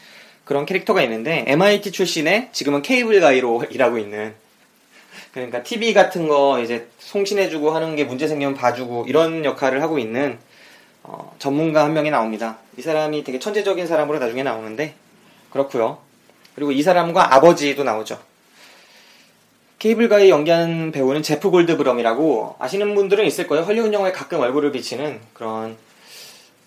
그런 0.45 0.65
캐릭터가 0.65 1.01
있는데 1.03 1.43
MIT 1.47 1.91
출신의 1.91 2.49
지금은 2.51 2.81
케이블 2.81 3.19
가이로 3.19 3.65
일하고 3.69 3.97
있는 3.97 4.33
그러니까 5.31 5.63
TV 5.63 5.93
같은 5.93 6.27
거 6.27 6.61
이제 6.61 6.87
송신해주고 6.99 7.71
하는 7.71 7.95
게 7.95 8.05
문제 8.05 8.27
생기면 8.27 8.55
봐주고 8.55 9.05
이런 9.07 9.43
역할을 9.43 9.81
하고 9.81 9.99
있는 9.99 10.39
어, 11.03 11.35
전문가 11.37 11.83
한 11.83 11.93
명이 11.93 12.09
나옵니다. 12.09 12.57
이 12.77 12.81
사람이 12.81 13.23
되게 13.23 13.37
천재적인 13.37 13.85
사람으로 13.85 14.17
나중에 14.17 14.43
나오는데 14.43 14.95
그렇고요. 15.51 15.99
그리고 16.55 16.71
이 16.71 16.81
사람과 16.81 17.35
아버지도 17.35 17.83
나오죠. 17.83 18.19
cable 19.79 20.10
guy 20.10 20.29
연기한 20.29 20.91
배우는 20.91 21.21
제프 21.21 21.49
골드브럼이라고 21.49 22.55
아시는 22.59 22.95
분들은 22.95 23.25
있을 23.25 23.47
거예요. 23.47 23.65
헐리우드 23.65 23.93
영화에 23.93 24.11
가끔 24.11 24.39
얼굴을 24.39 24.71
비치는 24.71 25.19
그런 25.33 25.77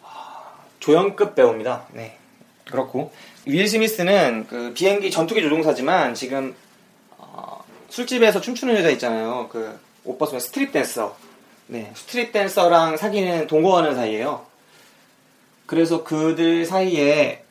아, 0.03 0.55
조연급 0.81 1.35
배우입니다. 1.35 1.87
네. 1.93 2.17
그렇고 2.71 3.13
윌 3.47 3.67
스미스는 3.67 4.47
그 4.49 4.73
비행기 4.75 5.11
전투기 5.11 5.41
조종사지만 5.41 6.15
지금 6.15 6.55
어, 7.17 7.65
술집에서 7.89 8.41
춤추는 8.41 8.77
여자 8.77 8.91
있잖아요. 8.91 9.49
그 9.51 9.89
옷 10.09 10.19
벗으면 10.19 10.41
스트립 10.41 10.73
댄서. 10.73 11.17
네, 11.67 11.93
스트립 11.95 12.33
댄서랑 12.33 12.97
사귀는 12.97 13.47
동거하는 13.47 13.95
사이예요. 13.95 14.47
그래서 15.67 16.03
그들 16.03 16.65
사이에 16.65 17.45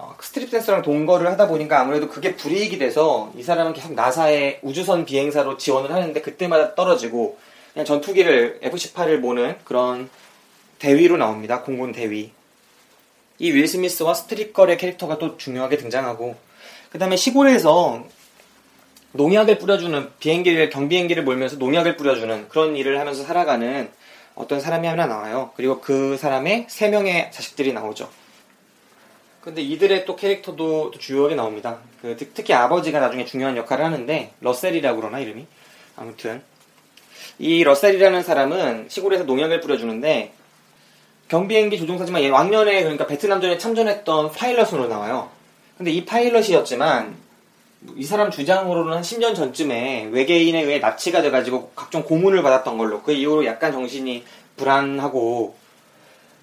어, 0.00 0.14
스트립 0.20 0.48
댄서랑 0.50 0.82
동거를 0.82 1.28
하다 1.32 1.48
보니까 1.48 1.80
아무래도 1.80 2.08
그게 2.08 2.36
불이익이 2.36 2.78
돼서 2.78 3.32
이 3.36 3.42
사람은 3.42 3.72
계속 3.72 3.94
나사의 3.94 4.60
우주선 4.62 5.04
비행사로 5.04 5.56
지원을 5.56 5.92
하는데 5.92 6.20
그때마다 6.20 6.76
떨어지고 6.76 7.36
그냥 7.72 7.84
전투기를 7.84 8.60
F-18을 8.62 9.16
모는 9.16 9.56
그런 9.64 10.08
대위로 10.78 11.16
나옵니다. 11.16 11.62
공군 11.62 11.90
대위. 11.90 12.30
이 13.40 13.50
윌 13.52 13.66
스미스와 13.66 14.14
스트립걸의 14.14 14.78
캐릭터가 14.78 15.18
또 15.18 15.36
중요하게 15.36 15.78
등장하고 15.78 16.36
그 16.90 16.98
다음에 17.00 17.16
시골에서 17.16 18.04
농약을 19.12 19.58
뿌려주는 19.58 20.10
비행기를 20.20 20.70
경비행기를 20.70 21.24
몰면서 21.24 21.56
농약을 21.56 21.96
뿌려주는 21.96 22.48
그런 22.48 22.76
일을 22.76 23.00
하면서 23.00 23.24
살아가는 23.24 23.90
어떤 24.36 24.60
사람이 24.60 24.86
하나 24.86 25.06
나와요. 25.06 25.50
그리고 25.56 25.80
그 25.80 26.16
사람의 26.16 26.66
세 26.68 26.88
명의 26.88 27.32
자식들이 27.32 27.72
나오죠. 27.72 28.08
근데 29.48 29.62
이들의 29.62 30.04
또 30.04 30.14
캐릭터도 30.14 30.90
또 30.90 30.98
주요하게 30.98 31.34
나옵니다. 31.34 31.78
그 32.02 32.14
특- 32.18 32.34
특히 32.34 32.52
아버지가 32.52 33.00
나중에 33.00 33.24
중요한 33.24 33.56
역할을 33.56 33.82
하는데 33.82 34.32
러셀이라고 34.42 35.00
그러나 35.00 35.20
이름이 35.20 35.46
아무튼 35.96 36.42
이 37.38 37.64
러셀이라는 37.64 38.22
사람은 38.22 38.88
시골에서 38.90 39.24
농약을 39.24 39.62
뿌려주는데 39.62 40.34
경비행기 41.28 41.78
조종사지만 41.78 42.22
얘 42.24 42.28
왕년에 42.28 42.82
그러니까 42.82 43.06
베트남전에 43.06 43.56
참전했던 43.56 44.32
파일럿으로 44.32 44.86
나와요. 44.86 45.30
근데 45.78 45.92
이 45.92 46.04
파일럿이었지만 46.04 47.16
이 47.96 48.04
사람 48.04 48.30
주장으로는 48.30 48.92
한 48.92 49.00
10년 49.02 49.34
전쯤에 49.34 50.10
외계인에 50.12 50.60
의해 50.60 50.78
납치가 50.78 51.22
돼가지고 51.22 51.70
각종 51.74 52.02
고문을 52.02 52.42
받았던 52.42 52.76
걸로 52.76 53.02
그 53.02 53.12
이후로 53.12 53.46
약간 53.46 53.72
정신이 53.72 54.24
불안하고 54.58 55.56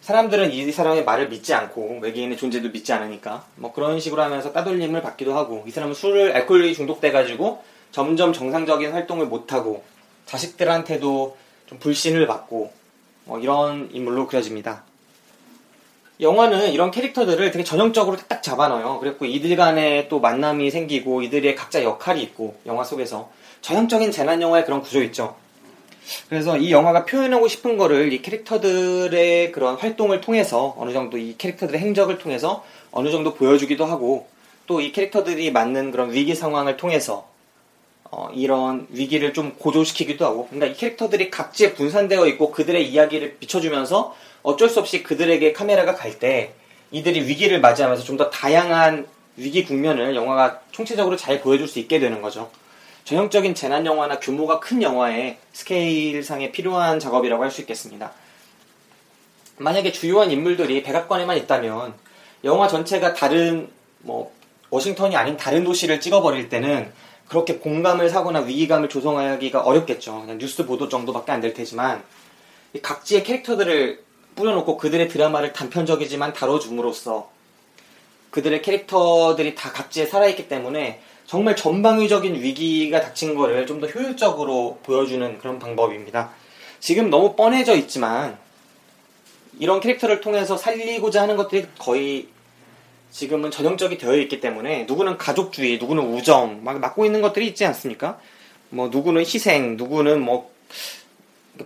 사람들은 0.05 0.53
이 0.53 0.71
사람의 0.71 1.03
말을 1.03 1.29
믿지 1.29 1.55
않고 1.55 1.97
외계인의 2.03 2.37
존재도 2.37 2.69
믿지 2.69 2.93
않으니까 2.93 3.43
뭐 3.55 3.73
그런 3.73 3.99
식으로 3.99 4.21
하면서 4.21 4.53
따돌림을 4.53 5.01
받기도 5.01 5.35
하고 5.35 5.63
이 5.65 5.71
사람은 5.71 5.95
술을 5.95 6.31
알코올이 6.31 6.75
중독돼가지고 6.75 7.63
점점 7.91 8.31
정상적인 8.31 8.91
활동을 8.91 9.25
못하고 9.25 9.83
자식들한테도 10.27 11.35
좀 11.65 11.79
불신을 11.79 12.27
받고 12.27 12.71
뭐 13.23 13.39
이런 13.39 13.89
인물로 13.91 14.27
그려집니다. 14.27 14.83
영화는 16.21 16.71
이런 16.71 16.91
캐릭터들을 16.91 17.49
되게 17.49 17.63
전형적으로 17.63 18.17
딱 18.27 18.43
잡아넣어요. 18.43 18.99
그리고 18.99 19.25
이들 19.25 19.55
간에 19.55 20.07
또 20.07 20.19
만남이 20.19 20.69
생기고 20.69 21.23
이들의 21.23 21.55
각자 21.55 21.83
역할이 21.83 22.21
있고 22.21 22.59
영화 22.67 22.83
속에서 22.83 23.31
전형적인 23.61 24.11
재난 24.11 24.39
영화의 24.39 24.65
그런 24.65 24.83
구조 24.83 25.01
있죠. 25.01 25.35
그래서 26.29 26.57
이 26.57 26.71
영화가 26.71 27.05
표현하고 27.05 27.47
싶은 27.47 27.77
거를 27.77 28.13
이 28.13 28.21
캐릭터들의 28.21 29.51
그런 29.51 29.75
활동을 29.75 30.21
통해서 30.21 30.75
어느 30.77 30.91
정도 30.93 31.17
이 31.17 31.35
캐릭터들의 31.37 31.79
행적을 31.79 32.17
통해서 32.17 32.63
어느 32.91 33.09
정도 33.11 33.33
보여주기도 33.33 33.85
하고 33.85 34.27
또 34.67 34.81
이 34.81 34.91
캐릭터들이 34.91 35.51
맞는 35.51 35.91
그런 35.91 36.11
위기 36.11 36.33
상황을 36.35 36.75
통해서 36.77 37.27
어, 38.11 38.29
이런 38.33 38.87
위기를 38.89 39.33
좀 39.33 39.53
고조시키기도 39.57 40.25
하고 40.25 40.47
그러니까 40.47 40.67
이 40.73 40.75
캐릭터들이 40.75 41.29
각지에 41.29 41.73
분산되어 41.73 42.25
있고 42.27 42.51
그들의 42.51 42.87
이야기를 42.89 43.37
비춰주면서 43.39 44.15
어쩔 44.43 44.69
수 44.69 44.79
없이 44.79 45.03
그들에게 45.03 45.53
카메라가 45.53 45.95
갈 45.95 46.19
때 46.19 46.53
이들이 46.91 47.27
위기를 47.27 47.59
맞이하면서 47.61 48.03
좀 48.03 48.17
더 48.17 48.29
다양한 48.29 49.07
위기 49.37 49.65
국면을 49.65 50.15
영화가 50.15 50.61
총체적으로 50.71 51.17
잘 51.17 51.41
보여줄 51.41 51.67
수 51.67 51.79
있게 51.79 51.99
되는 51.99 52.21
거죠. 52.21 52.49
전형적인 53.05 53.53
재난 53.53 53.85
영화나 53.85 54.19
규모가 54.19 54.59
큰 54.59 54.81
영화의 54.81 55.37
스케일상에 55.53 56.51
필요한 56.51 56.99
작업이라고 56.99 57.43
할 57.43 57.51
수 57.51 57.61
있겠습니다. 57.61 58.11
만약에 59.57 59.91
주요한 59.91 60.31
인물들이 60.31 60.81
백악관에만 60.83 61.37
있다면 61.37 61.93
영화 62.43 62.67
전체가 62.67 63.13
다른 63.13 63.69
뭐 63.99 64.33
워싱턴이 64.71 65.15
아닌 65.15 65.37
다른 65.37 65.63
도시를 65.63 66.01
찍어버릴 66.01 66.49
때는 66.49 66.91
그렇게 67.29 67.55
공감을 67.57 68.09
사거나 68.09 68.39
위기감을 68.41 68.89
조성하기가 68.89 69.61
어렵겠죠. 69.61 70.21
그냥 70.21 70.37
뉴스 70.39 70.65
보도 70.65 70.89
정도밖에 70.89 71.31
안 71.31 71.41
될 71.41 71.53
테지만 71.53 72.03
이 72.73 72.81
각지의 72.81 73.23
캐릭터들을 73.23 74.03
뿌려놓고 74.35 74.77
그들의 74.77 75.07
드라마를 75.09 75.53
단편적이지만 75.53 76.33
다뤄줌으로써 76.33 77.29
그들의 78.31 78.63
캐릭터들이 78.63 79.55
다 79.55 79.71
각지에 79.71 80.07
살아있기 80.07 80.49
때문에 80.49 81.01
정말 81.25 81.55
전방위적인 81.55 82.35
위기가 82.35 83.01
닥친 83.01 83.35
거를 83.35 83.65
좀 83.65 83.79
더 83.79 83.87
효율적으로 83.87 84.79
보여주는 84.83 85.37
그런 85.39 85.59
방법입니다. 85.59 86.31
지금 86.79 87.09
너무 87.09 87.35
뻔해져 87.35 87.75
있지만 87.75 88.37
이런 89.59 89.79
캐릭터를 89.79 90.21
통해서 90.21 90.57
살리고자 90.57 91.23
하는 91.23 91.35
것들이 91.35 91.67
거의 91.79 92.27
지금은 93.11 93.49
전형적이 93.49 93.97
되어 93.97 94.15
있기 94.17 94.39
때문에 94.41 94.83
누구는 94.83 95.17
가족주의, 95.17 95.77
누구는 95.77 96.13
우정 96.13 96.63
막 96.63 96.79
맡고 96.79 97.05
있는 97.05 97.21
것들이 97.21 97.47
있지 97.47 97.65
않습니까? 97.65 98.19
뭐 98.69 98.89
누구는 98.89 99.21
희생, 99.21 99.77
누구는 99.77 100.21
뭐 100.21 100.51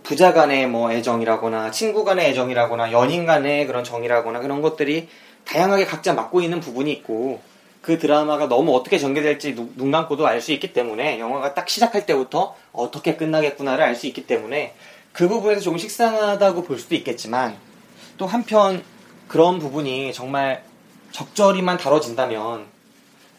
부자 0.04 0.32
간의 0.32 0.68
뭐 0.68 0.92
애정이라거나 0.92 1.72
친구 1.72 2.04
간의 2.04 2.30
애정이라거나 2.30 2.92
연인 2.92 3.26
간의 3.26 3.66
그런 3.66 3.82
정이라거나 3.82 4.40
그런 4.40 4.62
것들이 4.62 5.08
다양하게 5.44 5.84
각자 5.86 6.14
맡고 6.14 6.40
있는 6.40 6.60
부분이 6.60 6.92
있고 6.92 7.40
그 7.82 7.98
드라마가 7.98 8.46
너무 8.48 8.74
어떻게 8.76 8.98
전개될지 8.98 9.54
누- 9.54 9.70
눈 9.76 9.90
감고도 9.90 10.26
알 10.26 10.40
수 10.40 10.52
있기 10.52 10.72
때문에 10.72 11.18
영화가 11.18 11.54
딱 11.54 11.68
시작할 11.68 12.04
때부터 12.06 12.54
어떻게 12.72 13.16
끝나겠구나를 13.16 13.82
알 13.82 13.94
수 13.96 14.06
있기 14.06 14.26
때문에 14.26 14.74
그 15.12 15.28
부분에서 15.28 15.60
조금 15.60 15.78
식상하다고 15.78 16.62
볼 16.64 16.78
수도 16.78 16.94
있겠지만 16.94 17.56
또 18.18 18.26
한편 18.26 18.82
그런 19.28 19.58
부분이 19.58 20.12
정말 20.12 20.62
적절히만 21.12 21.78
다뤄진다면 21.78 22.66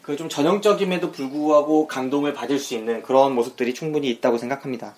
그 0.02 0.16
좀 0.16 0.28
전형적임에도 0.28 1.12
불구하고 1.12 1.86
감동을 1.86 2.34
받을 2.34 2.58
수 2.58 2.74
있는 2.74 3.02
그런 3.02 3.34
모습들이 3.36 3.72
충분히 3.72 4.10
있다고 4.10 4.36
생각합니다. 4.36 4.94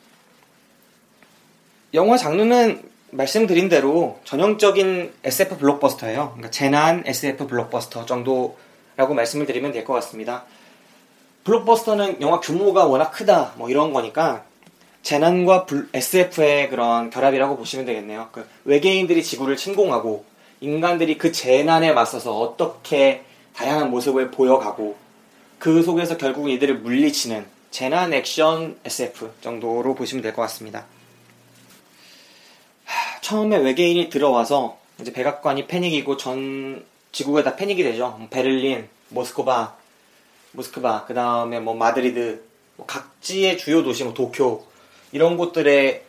영화 1.92 2.16
장르는 2.16 2.82
말씀드린 3.10 3.68
대로 3.68 4.18
전형적인 4.24 5.12
SF 5.22 5.58
블록버스터예요. 5.58 6.30
그러니까 6.32 6.50
재난 6.50 7.02
SF 7.06 7.46
블록버스터 7.46 8.06
정도 8.06 8.56
라고 8.96 9.14
말씀을 9.14 9.46
드리면 9.46 9.72
될 9.72 9.84
것 9.84 9.92
같습니다. 9.94 10.44
블록버스터는 11.44 12.20
영화 12.22 12.40
규모가 12.40 12.86
워낙 12.86 13.10
크다 13.10 13.52
뭐 13.56 13.68
이런 13.68 13.92
거니까 13.92 14.44
재난과 15.02 15.66
SF의 15.92 16.70
그런 16.70 17.10
결합이라고 17.10 17.56
보시면 17.58 17.84
되겠네요. 17.84 18.28
그 18.32 18.48
외계인들이 18.64 19.22
지구를 19.22 19.56
침공하고 19.56 20.24
인간들이 20.60 21.18
그 21.18 21.30
재난에 21.32 21.92
맞서서 21.92 22.38
어떻게 22.38 23.22
다양한 23.54 23.90
모습을 23.90 24.30
보여가고 24.30 24.96
그 25.58 25.82
속에서 25.82 26.16
결국 26.16 26.48
이들을 26.48 26.78
물리치는 26.78 27.44
재난 27.70 28.14
액션 28.14 28.78
SF 28.84 29.30
정도로 29.42 29.94
보시면 29.94 30.22
될 30.22 30.32
것 30.34 30.42
같습니다. 30.42 30.86
하, 32.84 33.20
처음에 33.20 33.58
외계인이 33.58 34.08
들어와서 34.08 34.78
이제 35.00 35.12
백악관이 35.12 35.66
패닉이고 35.66 36.16
전 36.16 36.84
지구가 37.14 37.44
다 37.44 37.54
패닉이 37.54 37.82
되죠. 37.84 38.16
뭐 38.18 38.28
베를린, 38.28 38.88
모스크바, 39.10 39.76
모스크바, 40.50 41.04
그 41.06 41.14
다음에 41.14 41.60
뭐 41.60 41.74
마드리드, 41.74 42.42
뭐 42.76 42.86
각지의 42.86 43.56
주요 43.56 43.84
도시, 43.84 44.02
뭐 44.02 44.12
도쿄 44.12 44.66
이런 45.12 45.36
곳들에 45.36 46.04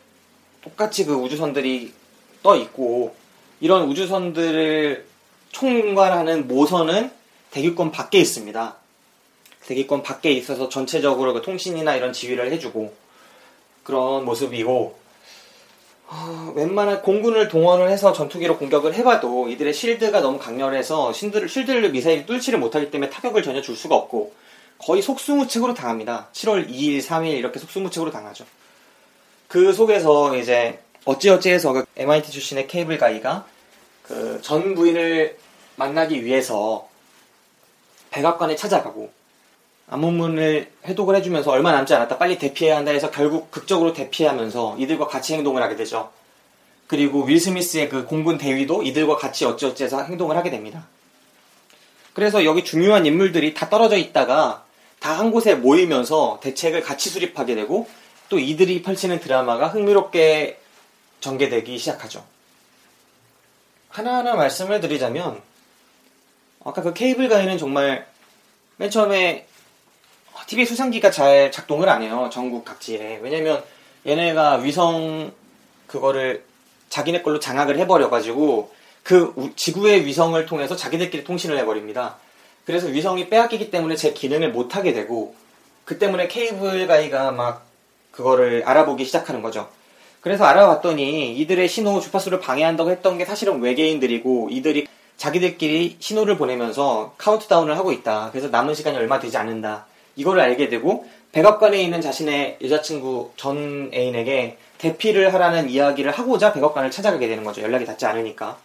똑같이 0.64 1.06
그 1.06 1.14
우주선들이 1.14 1.94
떠 2.42 2.56
있고 2.56 3.16
이런 3.60 3.88
우주선들을 3.88 5.06
총괄하는 5.52 6.48
모선은 6.48 7.12
대기권 7.52 7.92
밖에 7.92 8.18
있습니다. 8.18 8.76
대기권 9.68 10.02
밖에 10.02 10.32
있어서 10.32 10.70
전체적으로 10.70 11.34
그 11.34 11.44
통신이나 11.44 11.96
이런 11.96 12.14
지휘를 12.14 12.52
해주고 12.52 12.94
그런 13.84 14.26
모습이고 14.26 14.98
어, 16.08 16.54
웬만한 16.56 17.02
공군을 17.02 17.48
동원을 17.48 17.90
해서 17.90 18.14
전투기로 18.14 18.58
공격을 18.58 18.94
해봐도 18.94 19.50
이들의 19.50 19.74
실드가 19.74 20.22
너무 20.22 20.38
강렬해서 20.38 21.14
실드를, 21.14 21.50
실드를 21.50 21.90
미사일이 21.92 22.26
뚫지를 22.26 22.60
못하기 22.60 22.92
때문에 22.92 23.10
타격을 23.10 23.42
전혀 23.44 23.62
줄 23.62 23.76
수가 23.76 23.96
없고 23.96 24.34
거의 24.78 25.02
속수무책으로 25.02 25.74
당합니다. 25.74 26.28
7월 26.34 26.70
2일, 26.70 27.02
3일 27.02 27.38
이렇게 27.38 27.60
속수무책으로 27.60 28.12
당하죠. 28.12 28.46
그 29.48 29.74
속에서 29.74 30.36
이제 30.38 30.80
어찌어찌해서 31.06 31.74
그 31.74 31.86
MIT 31.96 32.32
출신의 32.32 32.68
케이블 32.68 32.98
가이가 32.98 33.46
그 34.04 34.40
전 34.44 34.76
부인을 34.76 35.38
만나기 35.76 36.24
위해서 36.24 36.88
백악관에 38.12 38.56
찾아가고 38.56 39.12
암문문을 39.88 40.72
회독을 40.86 41.16
해주면서 41.18 41.52
얼마 41.52 41.72
남지 41.72 41.94
않았다 41.94 42.18
빨리 42.18 42.38
대피해야 42.38 42.78
한다 42.78 42.92
해서 42.92 43.12
결국 43.12 43.52
극적으로 43.52 43.94
대피하면서 43.94 44.78
이들과 44.80 45.08
같이 45.08 45.34
행동을 45.36 45.62
하게 45.62 45.76
되죠. 45.76 46.12
그리고 46.88 47.24
윌 47.24 47.40
스미스의 47.40 47.90
그 47.90 48.06
공군 48.06 48.38
대위도 48.38 48.84
이들과 48.84 49.18
같이 49.18 49.46
어찌어찌해서 49.46 50.04
행동을 50.04 50.38
하게 50.38 50.50
됩니다. 50.50 50.88
그래서 52.14 52.46
여기 52.46 52.64
중요한 52.64 53.06
인물들이 53.06 53.54
다 53.54 53.70
떨어져 53.70 53.98
있다가 53.98 54.66
다 55.00 55.20
한 55.20 55.30
곳에 55.30 55.54
모이면서 55.54 56.40
대책을 56.42 56.82
같이 56.82 57.12
수립하게 57.12 57.54
되고 57.54 57.88
또 58.30 58.40
이들이 58.40 58.82
펼치는 58.82 59.20
드라마가 59.20 59.68
흥미롭게 59.68 60.60
전개되기 61.20 61.78
시작하죠. 61.78 62.26
하나하나 63.90 64.34
말씀을 64.36 64.82
드리자면 64.82 65.42
아까 66.64 66.82
그 66.82 66.94
케이블 66.94 67.30
가이는 67.30 67.60
정말 67.60 68.08
맨 68.78 68.90
처음에 68.90 69.46
TV 70.48 70.66
수상기가 70.66 71.12
잘 71.12 71.52
작동을 71.52 71.90
안 71.90 72.02
해요. 72.04 72.30
전국 72.32 72.66
각지에. 72.66 73.20
왜냐면 73.22 73.64
얘네가 74.06 74.56
위성 74.58 75.32
그거를 75.88 76.44
자기네 76.90 77.22
걸로 77.24 77.40
장악을 77.40 77.78
해버려가지고 77.80 78.72
그 79.04 79.34
우- 79.36 79.56
지구의 79.56 80.06
위성을 80.06 80.44
통해서 80.46 80.76
자기들끼리 80.76 81.24
통신을 81.24 81.58
해버립니다. 81.60 82.18
그래서 82.66 82.88
위성이 82.88 83.30
빼앗기기 83.30 83.70
때문에 83.72 83.96
제 83.96 84.14
기능을 84.14 84.52
못하게 84.52 84.94
되고 84.94 85.36
그 85.84 86.00
때문에 86.00 86.28
케이블 86.28 86.88
가이가 86.88 87.32
막 87.32 87.66
그거를 88.12 88.64
알아보기 88.66 89.06
시작하는 89.06 89.42
거죠. 89.42 89.70
그래서 90.22 90.46
알아봤더니 90.46 91.36
이들의 91.38 91.68
신호 91.68 92.00
주파수를 92.00 92.40
방해한다고 92.40 92.90
했던 92.90 93.18
게 93.20 93.26
사실은 93.26 93.62
외계인들이고 93.62 94.50
이들이 94.50 94.88
자기들끼리 95.18 95.98
신호를 96.00 96.38
보내면서 96.38 97.14
카운트다운을 97.18 97.78
하고 97.78 97.92
있다. 97.92 98.30
그래서 98.32 98.48
남은 98.48 98.74
시간이 98.74 98.98
얼마 98.98 99.20
되지 99.20 99.38
않는다. 99.38 99.86
이거를 100.16 100.42
알게 100.42 100.70
되고 100.70 101.06
백악관에 101.32 101.82
있는 101.82 102.02
자신의 102.02 102.60
여자친구 102.64 103.32
전 103.36 103.92
애인에게 103.94 104.58
대피를 104.78 105.34
하라는 105.34 105.70
이야기를 105.70 106.12
하고자 106.12 106.54
백악관을 106.54 106.92
찾아가게 106.92 107.28
되는 107.28 107.44
거죠. 107.44 107.62
연락이 107.62 107.86
닿지 107.86 108.06
않으니까. 108.06 108.58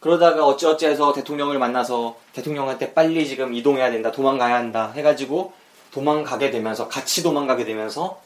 그러다가 0.00 0.46
어찌어찌해서 0.46 1.12
대통령을 1.12 1.58
만나서 1.58 2.16
대통령한테 2.32 2.94
빨리 2.94 3.26
지금 3.26 3.52
이동해야 3.52 3.90
된다, 3.90 4.12
도망가야 4.12 4.54
한다 4.54 4.92
해가지고 4.94 5.52
도망가게 5.90 6.50
되면서 6.50 6.88
같이 6.88 7.22
도망가게 7.22 7.64
되면서 7.64 8.20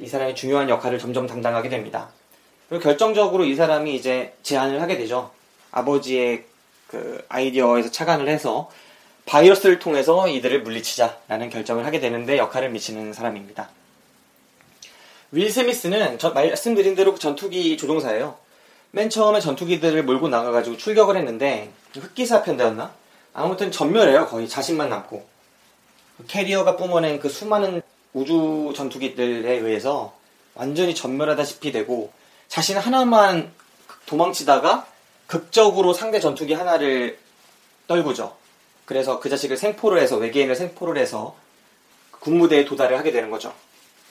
이 0.00 0.06
사람이 0.06 0.34
중요한 0.34 0.68
역할을 0.68 0.98
점점 0.98 1.26
담당하게 1.26 1.68
됩니다. 1.68 2.08
그리고 2.68 2.82
결정적으로 2.82 3.44
이 3.44 3.54
사람이 3.54 3.94
이제 3.94 4.34
제안을 4.42 4.80
하게 4.82 4.96
되죠. 4.96 5.30
아버지의 5.72 6.44
그 6.88 7.24
아이디어에서 7.28 7.90
착안을 7.90 8.28
해서 8.28 8.70
바이러스를 9.30 9.78
통해서 9.78 10.26
이들을 10.26 10.62
물리치자라는 10.62 11.50
결정을 11.50 11.86
하게 11.86 12.00
되는데 12.00 12.36
역할을 12.36 12.70
미치는 12.70 13.12
사람입니다. 13.12 13.70
윌 15.30 15.48
스미스는 15.52 16.18
저 16.18 16.30
말씀드린 16.30 16.96
대로 16.96 17.14
전투기 17.14 17.76
조종사예요. 17.76 18.36
맨 18.90 19.08
처음에 19.08 19.38
전투기들을 19.38 20.02
몰고 20.02 20.28
나가가지고 20.28 20.76
출격을 20.78 21.16
했는데 21.16 21.70
흑기사 21.94 22.42
편대였나? 22.42 22.92
아무튼 23.32 23.70
전멸해요. 23.70 24.26
거의 24.26 24.48
자신만 24.48 24.90
남고 24.90 25.24
그 26.16 26.26
캐리어가 26.26 26.76
뿜어낸 26.76 27.20
그 27.20 27.28
수많은 27.28 27.82
우주 28.12 28.72
전투기들에 28.74 29.58
의해서 29.58 30.12
완전히 30.56 30.92
전멸하다시피 30.92 31.70
되고 31.70 32.12
자신 32.48 32.76
하나만 32.76 33.52
도망치다가 34.06 34.88
극적으로 35.28 35.92
상대 35.92 36.18
전투기 36.18 36.52
하나를 36.52 37.16
떨구죠. 37.86 38.39
그래서 38.90 39.20
그 39.20 39.28
자식을 39.28 39.56
생포를 39.56 40.02
해서 40.02 40.16
외계인을 40.16 40.56
생포를 40.56 41.00
해서 41.00 41.36
군무대에 42.18 42.64
도달을 42.64 42.98
하게 42.98 43.12
되는 43.12 43.30
거죠. 43.30 43.54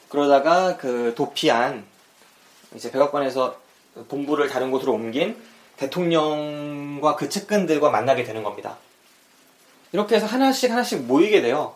그러다가 0.07 0.77
그 0.77 1.13
도피한 1.17 1.83
이제 2.75 2.89
백악관에서 2.89 3.57
본부를 4.07 4.47
다른 4.47 4.71
곳으로 4.71 4.93
옮긴 4.93 5.35
대통령과 5.75 7.17
그 7.17 7.27
측근들과 7.27 7.89
만나게 7.89 8.23
되는 8.23 8.41
겁니다. 8.41 8.77
이렇게 9.91 10.15
해서 10.15 10.25
하나씩 10.27 10.71
하나씩 10.71 11.01
모이게 11.01 11.41
돼요. 11.41 11.75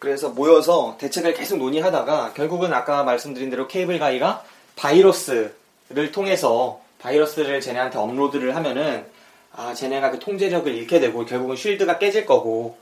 그래서 0.00 0.30
모여서 0.30 0.96
대책을 0.98 1.34
계속 1.34 1.58
논의하다가 1.58 2.32
결국은 2.32 2.74
아까 2.74 3.04
말씀드린 3.04 3.50
대로 3.50 3.68
케이블 3.68 4.00
가이가 4.00 4.42
바이러스를 4.74 6.10
통해서 6.10 6.80
바이러스를 6.98 7.60
쟤네한테 7.60 7.98
업로드를 7.98 8.56
하면은 8.56 9.06
아 9.52 9.74
쟤네가 9.74 10.10
그 10.12 10.18
통제력을 10.18 10.72
잃게 10.74 11.00
되고 11.00 11.24
결국은 11.24 11.56
쉴드가 11.56 11.98
깨질 11.98 12.24
거고 12.26 12.78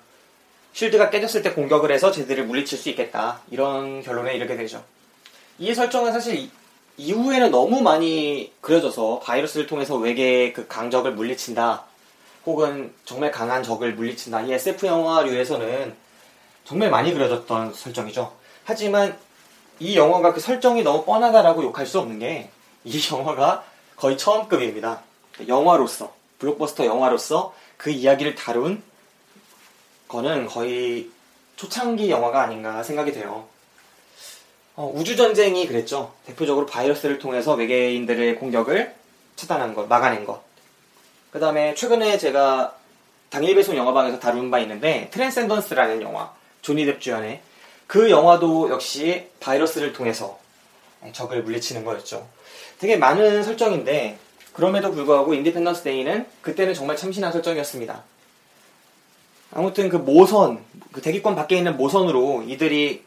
쉴드가 0.73 1.11
깨졌을 1.11 1.43
때 1.43 1.53
공격을 1.53 1.91
해서 1.91 2.11
쟤들을 2.11 2.45
물리칠 2.47 2.79
수 2.79 2.89
있겠다 2.91 3.41
이런 3.51 4.03
결론에 4.03 4.35
이르게 4.35 4.57
되죠. 4.57 4.85
이 5.59 5.75
설정은 5.75 6.13
사실 6.13 6.37
이- 6.37 6.51
이후에는 6.99 7.51
너무 7.51 7.81
많이 7.81 8.53
그려져서 8.61 9.21
바이러스를 9.25 9.67
통해서 9.67 9.97
외계의 9.97 10.53
그 10.53 10.67
강적을 10.69 11.13
물리친다 11.13 11.85
혹은 12.47 12.93
정말 13.05 13.31
강한 13.31 13.63
적을 13.63 13.95
물리친다 13.95 14.43
이 14.43 14.53
SF 14.53 14.87
영화류에서는 14.87 15.95
정말 16.65 16.91
많이 16.91 17.13
그려졌던 17.15 17.73
설정이죠. 17.73 18.33
하지만 18.65 19.17
이 19.81 19.97
영화가 19.97 20.33
그 20.35 20.41
설정이 20.41 20.83
너무 20.83 21.05
뻔하다라고 21.05 21.63
욕할 21.65 21.87
수 21.87 21.99
없는 21.99 22.19
게 22.19 22.51
이 22.85 23.01
영화가 23.13 23.65
거의 23.97 24.17
처음급입니다. 24.17 25.03
영화로서 25.49 26.13
블록버스터 26.39 26.87
영화로서 26.87 27.55
그 27.77 27.91
이야기를 27.91 28.35
다룬 28.35 28.83
거는 30.09 30.47
거의 30.47 31.11
초창기 31.57 32.11
영화가 32.11 32.43
아닌가 32.43 32.83
생각이 32.83 33.13
돼요. 33.13 33.47
어, 34.77 34.93
우주전쟁이 34.95 35.67
그랬죠. 35.67 36.15
대표적으로 36.25 36.67
바이러스를 36.67 37.19
통해서 37.19 37.55
외계인들의 37.55 38.37
공격을 38.37 38.95
차단한 39.37 39.75
것, 39.75 39.89
막아낸 39.89 40.25
것. 40.25 40.43
그 41.33 41.41
다음에 41.41 41.75
최근에 41.75 42.17
제가 42.17 42.77
당일 43.29 43.55
배송 43.55 43.77
영화방에서 43.77 44.19
다룬 44.19 44.51
바 44.51 44.59
있는데 44.61 45.09
트랜센던스라는 45.11 46.01
영화, 46.03 46.33
조니 46.63 46.85
뎁 46.85 47.01
주연의 47.01 47.41
그 47.87 48.11
영화도 48.11 48.71
역시 48.71 49.29
바이러스를 49.41 49.93
통해서 49.93 50.39
적을 51.13 51.43
물리치는 51.43 51.85
거였죠. 51.85 52.27
되게 52.79 52.97
많은 52.97 53.43
설정인데 53.43 54.19
그럼에도 54.59 54.91
불구하고 54.91 55.35
인디펜던스 55.35 55.85
데이는 55.85 56.27
그때는 56.43 56.75
정말 56.75 56.97
참신한 56.97 57.31
설정이었습니다. 57.31 58.03
아무튼 59.53 59.89
그 59.89 59.95
모선, 59.95 60.65
그 60.91 61.01
대기권 61.01 61.37
밖에 61.37 61.57
있는 61.57 61.77
모선으로 61.77 62.43
이들이 62.43 63.05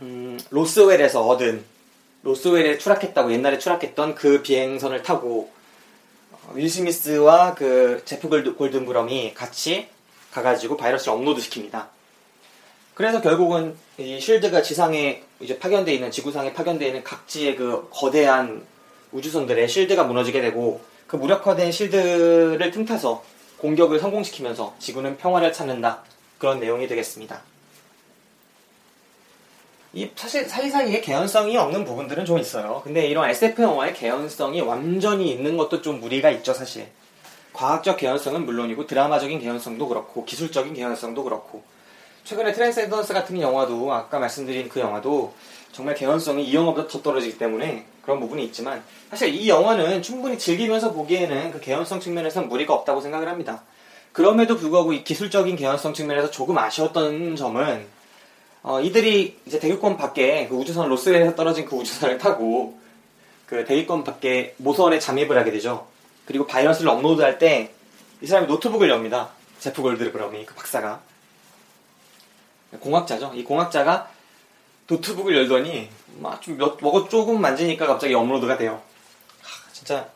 음, 0.00 0.36
로스웰에서 0.50 1.24
얻은 1.28 1.64
로스웰에 2.24 2.78
추락했다고 2.78 3.32
옛날에 3.32 3.58
추락했던 3.60 4.16
그 4.16 4.42
비행선을 4.42 5.04
타고 5.04 5.52
어, 6.32 6.52
윌 6.54 6.68
스미스와 6.68 7.54
그 7.54 8.02
제프 8.04 8.28
골드- 8.28 8.56
골든 8.56 8.84
브럼이 8.84 9.34
같이 9.34 9.86
가가지고 10.32 10.76
바이러스를 10.76 11.12
업로드 11.12 11.40
시킵니다. 11.40 11.86
그래서 12.94 13.20
결국은 13.20 13.76
이 13.96 14.18
쉴드가 14.20 14.62
지상에 14.62 15.22
이제 15.38 15.56
파견되어 15.56 15.94
있는 15.94 16.10
지구상에 16.10 16.52
파견되어 16.52 16.88
있는 16.88 17.04
각지의 17.04 17.54
그 17.54 17.88
거대한 17.92 18.66
우주선들의 19.12 19.68
쉴드가 19.68 20.04
무너지게 20.04 20.40
되고 20.40 20.80
그 21.06 21.16
무력화된 21.16 21.72
쉴드를 21.72 22.70
틈타서 22.70 23.22
공격을 23.58 23.98
성공시키면서 23.98 24.74
지구는 24.78 25.16
평화를 25.18 25.52
찾는다 25.52 26.02
그런 26.38 26.60
내용이 26.60 26.86
되겠습니다. 26.86 27.40
이 29.94 30.10
사실 30.14 30.46
사이사이에 30.46 31.00
개연성이 31.00 31.56
없는 31.56 31.84
부분들은 31.84 32.24
좀 32.24 32.38
있어요. 32.38 32.82
근데 32.84 33.06
이런 33.06 33.28
SF 33.30 33.62
영화의 33.62 33.94
개연성이 33.94 34.60
완전히 34.60 35.30
있는 35.30 35.56
것도 35.56 35.80
좀 35.80 36.00
무리가 36.00 36.30
있죠, 36.30 36.52
사실. 36.52 36.88
과학적 37.54 37.96
개연성은 37.96 38.44
물론이고 38.44 38.86
드라마적인 38.86 39.40
개연성도 39.40 39.88
그렇고 39.88 40.24
기술적인 40.24 40.74
개연성도 40.74 41.24
그렇고 41.24 41.64
최근에 42.22 42.52
트랜센던스 42.52 43.14
같은 43.14 43.40
영화도 43.40 43.92
아까 43.92 44.18
말씀드린 44.18 44.68
그 44.68 44.78
영화도 44.80 45.32
정말 45.72 45.94
개연성이 45.94 46.44
이 46.44 46.54
영화보다 46.54 46.86
더 46.86 47.00
떨어지기 47.00 47.38
때문에 47.38 47.86
그런 48.08 48.20
부분이 48.20 48.42
있지만 48.46 48.82
사실 49.10 49.34
이 49.34 49.50
영화는 49.50 50.00
충분히 50.00 50.38
즐기면서 50.38 50.92
보기에는 50.94 51.50
그 51.50 51.60
개연성 51.60 52.00
측면에서는 52.00 52.48
무리가 52.48 52.72
없다고 52.72 53.02
생각을 53.02 53.28
합니다. 53.28 53.62
그럼에도 54.12 54.56
불구하고 54.56 54.94
이 54.94 55.04
기술적인 55.04 55.56
개연성 55.56 55.92
측면에서 55.92 56.30
조금 56.30 56.56
아쉬웠던 56.56 57.36
점은 57.36 57.86
어, 58.62 58.80
이들이 58.80 59.36
이제 59.44 59.58
대기권 59.58 59.98
밖에 59.98 60.48
그 60.48 60.56
우주선 60.56 60.88
로스웰에서 60.88 61.34
떨어진 61.34 61.66
그 61.66 61.76
우주선을 61.76 62.16
타고 62.16 62.78
그 63.44 63.66
대기권 63.66 64.04
밖에 64.04 64.54
모선에 64.56 64.98
잠입을 64.98 65.36
하게 65.36 65.50
되죠. 65.50 65.86
그리고 66.24 66.46
바이러스를 66.46 66.88
업로드할 66.90 67.38
때 67.38 67.74
이 68.20 68.26
사람이 68.26 68.48
노트북을 68.48 68.88
엽니다. 68.88 69.30
제프 69.60 69.80
골드브럼이 69.80 70.44
그 70.44 70.54
박사가 70.54 71.00
공학자죠. 72.80 73.32
이 73.34 73.44
공학자가 73.44 74.10
노트북을 74.88 75.36
열더니 75.36 75.88
막 76.18 76.34
좀 76.34 76.51
몇 76.51 76.78
뭐가 76.80 77.08
조금 77.08 77.40
만지니까 77.40 77.86
갑자기 77.86 78.14
업로드가 78.14 78.56
돼요. 78.58 78.80
하, 79.42 79.72
진짜 79.72 80.08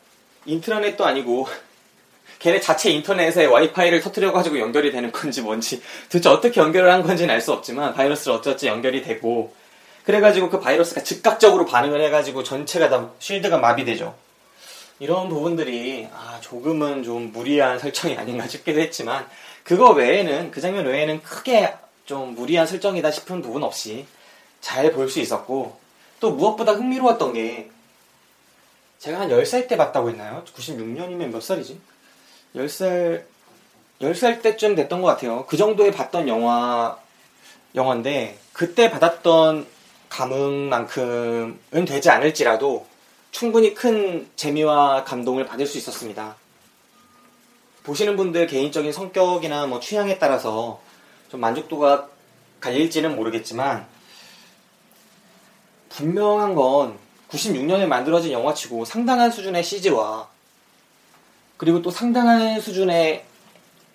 인트라넷도 0.45 1.05
아니고 1.05 1.47
걔네 2.39 2.59
자체 2.59 2.91
인터넷에 2.91 3.45
와이파이를 3.45 4.01
터트려 4.01 4.31
가지고 4.33 4.59
연결이 4.59 4.91
되는 4.91 5.11
건지 5.11 5.41
뭔지 5.41 5.81
도대체 6.09 6.29
어떻게 6.29 6.59
연결을 6.59 6.91
한 6.91 7.03
건지는 7.03 7.33
알 7.33 7.39
수 7.41 7.53
없지만 7.53 7.93
바이러스를 7.93 8.33
어쩌지 8.33 8.67
연결이 8.67 9.01
되고 9.01 9.53
그래가지고 10.03 10.49
그 10.49 10.59
바이러스가 10.59 11.01
즉각적으로 11.03 11.65
반응을 11.65 12.01
해가지고 12.01 12.43
전체가 12.43 12.89
다 12.89 13.09
쉴드가 13.19 13.57
마비되죠. 13.57 14.13
이런 14.99 15.29
부분들이 15.29 16.07
아, 16.13 16.39
조금은 16.41 17.03
좀 17.03 17.31
무리한 17.31 17.79
설정이 17.79 18.17
아닌가 18.17 18.47
싶기도 18.47 18.79
했지만 18.81 19.25
그거 19.63 19.91
외에는 19.91 20.51
그 20.51 20.59
장면 20.59 20.85
외에는 20.85 21.23
크게 21.23 21.73
좀 22.05 22.35
무리한 22.35 22.67
설정이다 22.67 23.11
싶은 23.11 23.41
부분 23.41 23.63
없이 23.63 24.05
잘 24.59 24.91
볼 24.91 25.09
수 25.09 25.19
있었고 25.21 25.77
또 26.23 26.31
무엇보다 26.31 26.71
흥미로웠던 26.71 27.33
게 27.33 27.69
제가 28.97 29.19
한 29.19 29.27
10살 29.27 29.67
때 29.67 29.75
봤다고 29.75 30.09
했나요? 30.09 30.45
96년이면 30.55 31.31
몇 31.31 31.43
살이지? 31.43 31.77
10살 32.55 33.25
10살 33.99 34.41
때쯤 34.41 34.75
됐던 34.75 35.01
것 35.01 35.07
같아요. 35.09 35.45
그 35.47 35.57
정도에 35.57 35.91
봤던 35.91 36.29
영화 36.29 36.97
영화인데 37.75 38.39
그때 38.53 38.89
받았던 38.89 39.67
감흥만큼은 40.07 41.85
되지 41.85 42.09
않을지라도 42.09 42.87
충분히 43.31 43.73
큰 43.73 44.29
재미와 44.37 45.03
감동을 45.03 45.45
받을 45.45 45.65
수 45.67 45.77
있었습니다. 45.77 46.37
보시는 47.83 48.15
분들 48.15 48.47
개인적인 48.47 48.93
성격이나 48.93 49.67
뭐 49.67 49.81
취향에 49.81 50.19
따라서 50.19 50.79
좀 51.29 51.41
만족도가 51.41 52.07
갈릴지는 52.61 53.13
모르겠지만 53.17 53.91
분명한 55.93 56.55
건 56.55 56.97
96년에 57.29 57.85
만들어진 57.85 58.31
영화치고 58.31 58.85
상당한 58.85 59.29
수준의 59.29 59.63
CG와 59.63 60.27
그리고 61.57 61.81
또 61.81 61.91
상당한 61.91 62.59
수준의 62.59 63.23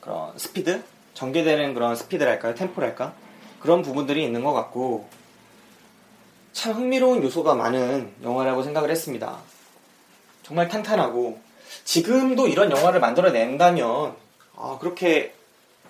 그런 0.01 0.39
스피드? 0.39 0.83
전개되는 1.15 1.75
그런 1.75 1.97
스피드랄까요? 1.97 2.55
템포랄까? 2.55 3.13
그런 3.59 3.83
부분들이 3.83 4.25
있는 4.25 4.45
것 4.45 4.53
같고 4.53 5.09
참 6.53 6.73
흥미로운 6.75 7.23
요소가 7.25 7.55
많은 7.55 8.13
영화라고 8.23 8.63
생각을 8.63 8.91
했습니다. 8.91 9.37
정말 10.45 10.69
탄탄하고 10.69 11.41
지금도 11.85 12.47
이런 12.47 12.71
영화를 12.71 13.01
만들어낸다면 13.01 14.15
아, 14.57 14.79
그렇게 14.81 15.35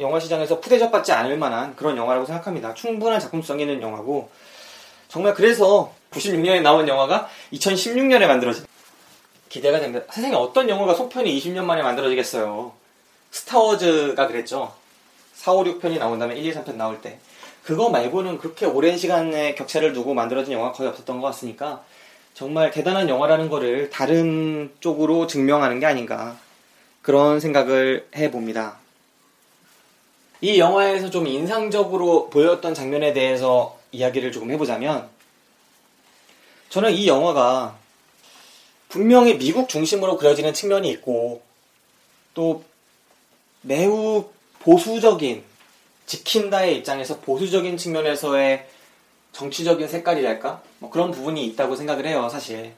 영화 0.01 0.19
시장에서 0.21 0.61
푸대접받지 0.61 1.13
않을 1.13 1.37
만한 1.37 1.77
그런 1.77 1.97
영화라고 1.97 2.25
생각합니다. 2.25 2.73
충분한 2.73 3.21
작품성 3.21 3.61
있는 3.61 3.83
영화고 3.83 4.31
정말 5.09 5.35
그래서 5.35 5.93
96년에 6.11 6.63
나온 6.63 6.87
영화가 6.87 7.29
2016년에 7.53 8.27
만들어진 8.27 8.65
기대가 9.49 9.81
됩니다. 9.81 10.05
세상에 10.11 10.35
어떤 10.35 10.69
영화가 10.69 10.95
속편이 10.95 11.39
20년 11.39 11.65
만에 11.65 11.83
만들어지겠어요. 11.83 12.73
스타워즈가 13.31 14.27
그랬죠. 14.27 14.75
4, 15.35 15.53
5, 15.53 15.65
6편이 15.65 15.99
나온 15.99 16.19
다음에 16.19 16.37
1, 16.37 16.47
2, 16.47 16.53
3편 16.53 16.75
나올 16.75 17.01
때. 17.01 17.19
그거 17.63 17.91
말고는 17.91 18.39
그렇게 18.39 18.67
오랜 18.67 18.97
시간의 18.97 19.55
격차를 19.55 19.93
두고 19.93 20.15
만들어진 20.15 20.55
영화가 20.55 20.73
거의 20.73 20.89
없었던 20.89 21.21
것 21.21 21.27
같으니까 21.29 21.85
정말 22.35 22.71
대단한 22.71 23.09
영화라는 23.09 23.51
거를 23.51 23.91
다른 23.91 24.73
쪽으로 24.81 25.27
증명하는 25.27 25.81
게 25.81 25.87
아닌가 25.87 26.37
그런 27.03 27.41
생각을 27.41 28.07
해봅니다. 28.17 28.79
이 30.41 30.59
영화에서 30.59 31.11
좀 31.11 31.27
인상적으로 31.27 32.31
보였던 32.31 32.75
장면에 32.75 33.13
대해서 33.13 33.78
이야기를 33.93 34.33
조금 34.33 34.51
해보자면 34.51 35.09
저는 36.71 36.93
이 36.93 37.09
영화가 37.09 37.77
분명히 38.89 39.37
미국 39.39 39.69
중심으로 39.69 40.17
그려지는 40.17 40.53
측면이 40.55 40.89
있고 40.91 41.43
또 42.35 42.65
매우 43.63 44.31
보수적인 44.61 45.45
지킨다의 46.07 46.77
입장에서 46.79 47.21
보수적인 47.21 47.77
측면에서의 47.77 48.67
정치적인 49.33 49.89
색깔이랄까? 49.89 50.63
뭐 50.79 50.91
그런 50.91 51.11
부분이 51.11 51.45
있다고 51.47 51.77
생각을 51.77 52.07
해요, 52.07 52.29
사실. 52.31 52.73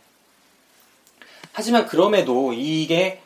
하지만 1.52 1.86
그럼에도 1.86 2.52
이게 2.52 3.20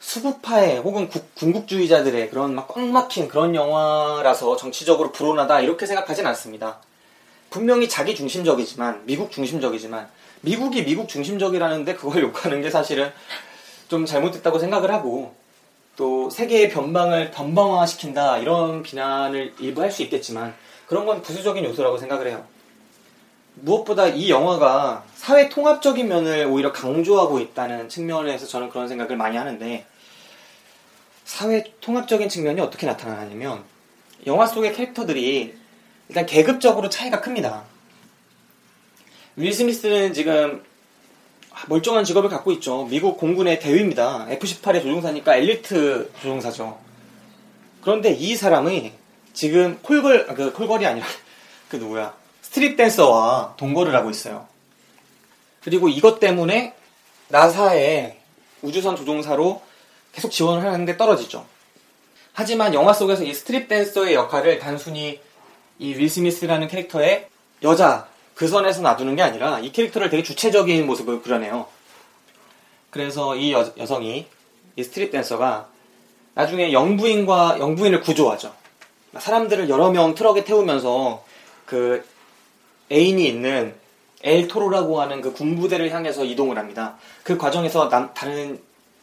수구파의 0.00 0.78
혹은 0.78 1.08
국- 1.08 1.34
군국주의자들의 1.34 2.30
그런 2.30 2.54
막 2.54 2.68
꽉 2.68 2.86
막힌 2.86 3.28
그런 3.28 3.54
영화라서 3.54 4.56
정치적으로 4.56 5.12
불온하다 5.12 5.60
이렇게 5.60 5.84
생각하진 5.86 6.26
않습니다. 6.26 6.80
분명히 7.50 7.88
자기 7.88 8.14
중심적이지만 8.14 9.02
미국 9.04 9.30
중심적이지만 9.30 10.08
미국이 10.42 10.84
미국 10.84 11.08
중심적이라는데 11.08 11.94
그걸 11.94 12.22
욕하는 12.24 12.62
게 12.62 12.70
사실은 12.70 13.12
좀 13.88 14.06
잘못됐다고 14.06 14.58
생각을 14.58 14.90
하고 14.92 15.34
또 15.96 16.30
세계의 16.30 16.70
변방을 16.70 17.30
변방화시킨다 17.32 18.38
이런 18.38 18.82
비난을 18.82 19.54
일부 19.58 19.82
할 19.82 19.90
수 19.90 20.02
있겠지만 20.02 20.54
그런 20.86 21.04
건 21.04 21.20
부수적인 21.22 21.64
요소라고 21.64 21.98
생각을 21.98 22.28
해요. 22.28 22.44
무엇보다 23.54 24.06
이 24.06 24.30
영화가 24.30 25.04
사회 25.14 25.48
통합적인 25.48 26.08
면을 26.08 26.46
오히려 26.46 26.72
강조하고 26.72 27.40
있다는 27.40 27.88
측면에서 27.88 28.46
저는 28.46 28.70
그런 28.70 28.88
생각을 28.88 29.16
많이 29.16 29.36
하는데 29.36 29.84
사회 31.24 31.64
통합적인 31.80 32.28
측면이 32.28 32.60
어떻게 32.60 32.86
나타나냐면 32.86 33.62
영화 34.26 34.46
속의 34.46 34.72
캐릭터들이 34.72 35.59
일단 36.10 36.26
계급적으로 36.26 36.88
차이가 36.88 37.20
큽니다. 37.20 37.62
윌 39.36 39.52
스미스는 39.52 40.12
지금 40.12 40.64
멀쩡한 41.68 42.02
직업을 42.02 42.28
갖고 42.28 42.50
있죠. 42.50 42.84
미국 42.90 43.16
공군의 43.16 43.60
대위입니다. 43.60 44.26
F-18의 44.28 44.82
조종사니까 44.82 45.36
엘리트 45.36 46.10
조종사죠. 46.20 46.80
그런데 47.80 48.10
이 48.10 48.34
사람이 48.34 48.92
지금 49.32 49.78
콜걸, 49.82 50.26
아, 50.28 50.34
그 50.34 50.52
콜걸이 50.52 50.84
아니라 50.84 51.06
그 51.70 51.76
누구야? 51.76 52.12
스트릿 52.42 52.76
댄서와 52.76 53.54
동거를 53.56 53.94
하고 53.94 54.10
있어요. 54.10 54.48
그리고 55.62 55.88
이것 55.88 56.18
때문에 56.18 56.74
나사의 57.28 58.18
우주선 58.62 58.96
조종사로 58.96 59.62
계속 60.12 60.32
지원을 60.32 60.66
하는데 60.66 60.96
떨어지죠. 60.96 61.46
하지만 62.32 62.74
영화 62.74 62.92
속에서 62.92 63.22
이 63.22 63.32
스트립 63.32 63.68
댄서의 63.68 64.14
역할을 64.14 64.58
단순히 64.58 65.20
이 65.80 65.94
윌 65.96 66.08
스미스라는 66.10 66.68
캐릭터의 66.68 67.26
여자 67.62 68.06
그 68.34 68.46
선에서 68.46 68.82
놔두는 68.82 69.16
게 69.16 69.22
아니라 69.22 69.58
이 69.60 69.72
캐릭터를 69.72 70.10
되게 70.10 70.22
주체적인 70.22 70.86
모습을 70.86 71.22
그려내요. 71.22 71.66
그래서 72.90 73.34
이 73.36 73.52
여, 73.52 73.72
여성이 73.78 74.26
이 74.76 74.82
스트립 74.82 75.10
댄서가 75.10 75.68
나중에 76.34 76.72
영부인과 76.72 77.56
영부인을 77.58 78.00
구조하죠. 78.00 78.54
사람들을 79.18 79.68
여러 79.68 79.90
명 79.90 80.14
트럭에 80.14 80.44
태우면서 80.44 81.24
그 81.66 82.04
애인이 82.92 83.26
있는 83.26 83.74
엘토로라고 84.22 85.00
하는 85.00 85.20
그 85.22 85.32
군부대를 85.32 85.90
향해서 85.92 86.24
이동을 86.24 86.58
합니다. 86.58 86.96
그 87.22 87.36
과정에서 87.38 87.88
남- 87.88 88.12
다른 88.14 88.60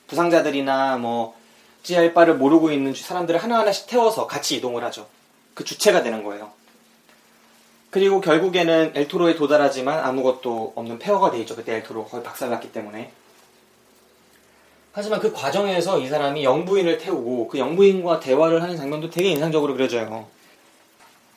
부상자들이나 0.07 0.97
뭐 0.97 1.35
찌할 1.83 2.13
바를 2.13 2.35
모르고 2.35 2.71
있는 2.71 2.93
사람들을 2.93 3.41
하나하나씩 3.41 3.87
태워서 3.87 4.27
같이 4.27 4.57
이동을 4.57 4.83
하죠. 4.85 5.07
그 5.53 5.63
주체가 5.63 6.03
되는 6.03 6.23
거예요. 6.23 6.51
그리고 7.89 8.19
결국에는 8.19 8.91
엘토로에 8.95 9.35
도달하지만 9.35 9.99
아무것도 10.03 10.73
없는 10.75 10.99
폐허가 10.99 11.31
돼 11.31 11.39
있죠. 11.39 11.55
그때 11.55 11.75
엘토로 11.77 12.05
거의 12.05 12.23
박살났기 12.23 12.71
때문에. 12.71 13.11
하지만 14.91 15.19
그 15.19 15.31
과정에서 15.31 15.99
이 15.99 16.07
사람이 16.07 16.43
영부인을 16.43 16.97
태우고 16.97 17.47
그 17.47 17.59
영부인과 17.59 18.19
대화를 18.19 18.63
하는 18.63 18.75
장면도 18.75 19.09
되게 19.09 19.29
인상적으로 19.29 19.73
그려져요. 19.75 20.27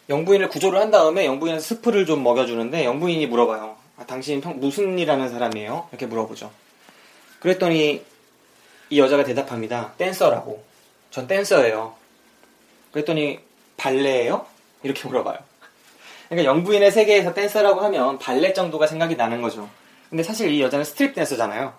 영부인을 0.08 0.48
구조를 0.48 0.80
한 0.80 0.90
다음에 0.90 1.24
영부인한테 1.26 1.62
스프를 1.62 2.04
좀 2.06 2.22
먹여주는데 2.24 2.84
영부인이 2.84 3.26
물어봐요. 3.26 3.76
아, 3.98 4.06
당신 4.06 4.40
평- 4.40 4.58
무슨 4.58 4.98
일 4.98 5.10
하는 5.10 5.28
사람이에요? 5.28 5.88
이렇게 5.92 6.06
물어보죠. 6.06 6.50
그랬더니 7.38 8.02
이 8.88 8.98
여자가 8.98 9.24
대답합니다. 9.24 9.92
댄서라고. 9.98 10.64
전 11.10 11.28
댄서예요. 11.28 11.94
그랬더니 12.92 13.38
발레예요? 13.76 14.46
이렇게 14.82 15.06
물어봐요. 15.06 15.38
그러니까 16.30 16.48
영부인의 16.48 16.92
세계에서 16.92 17.34
댄서라고 17.34 17.80
하면 17.82 18.18
발레 18.18 18.52
정도가 18.52 18.86
생각이 18.86 19.16
나는 19.16 19.42
거죠. 19.42 19.68
근데 20.08 20.22
사실 20.22 20.50
이 20.50 20.62
여자는 20.62 20.84
street 20.84 21.14
댄서잖아요. 21.14 21.74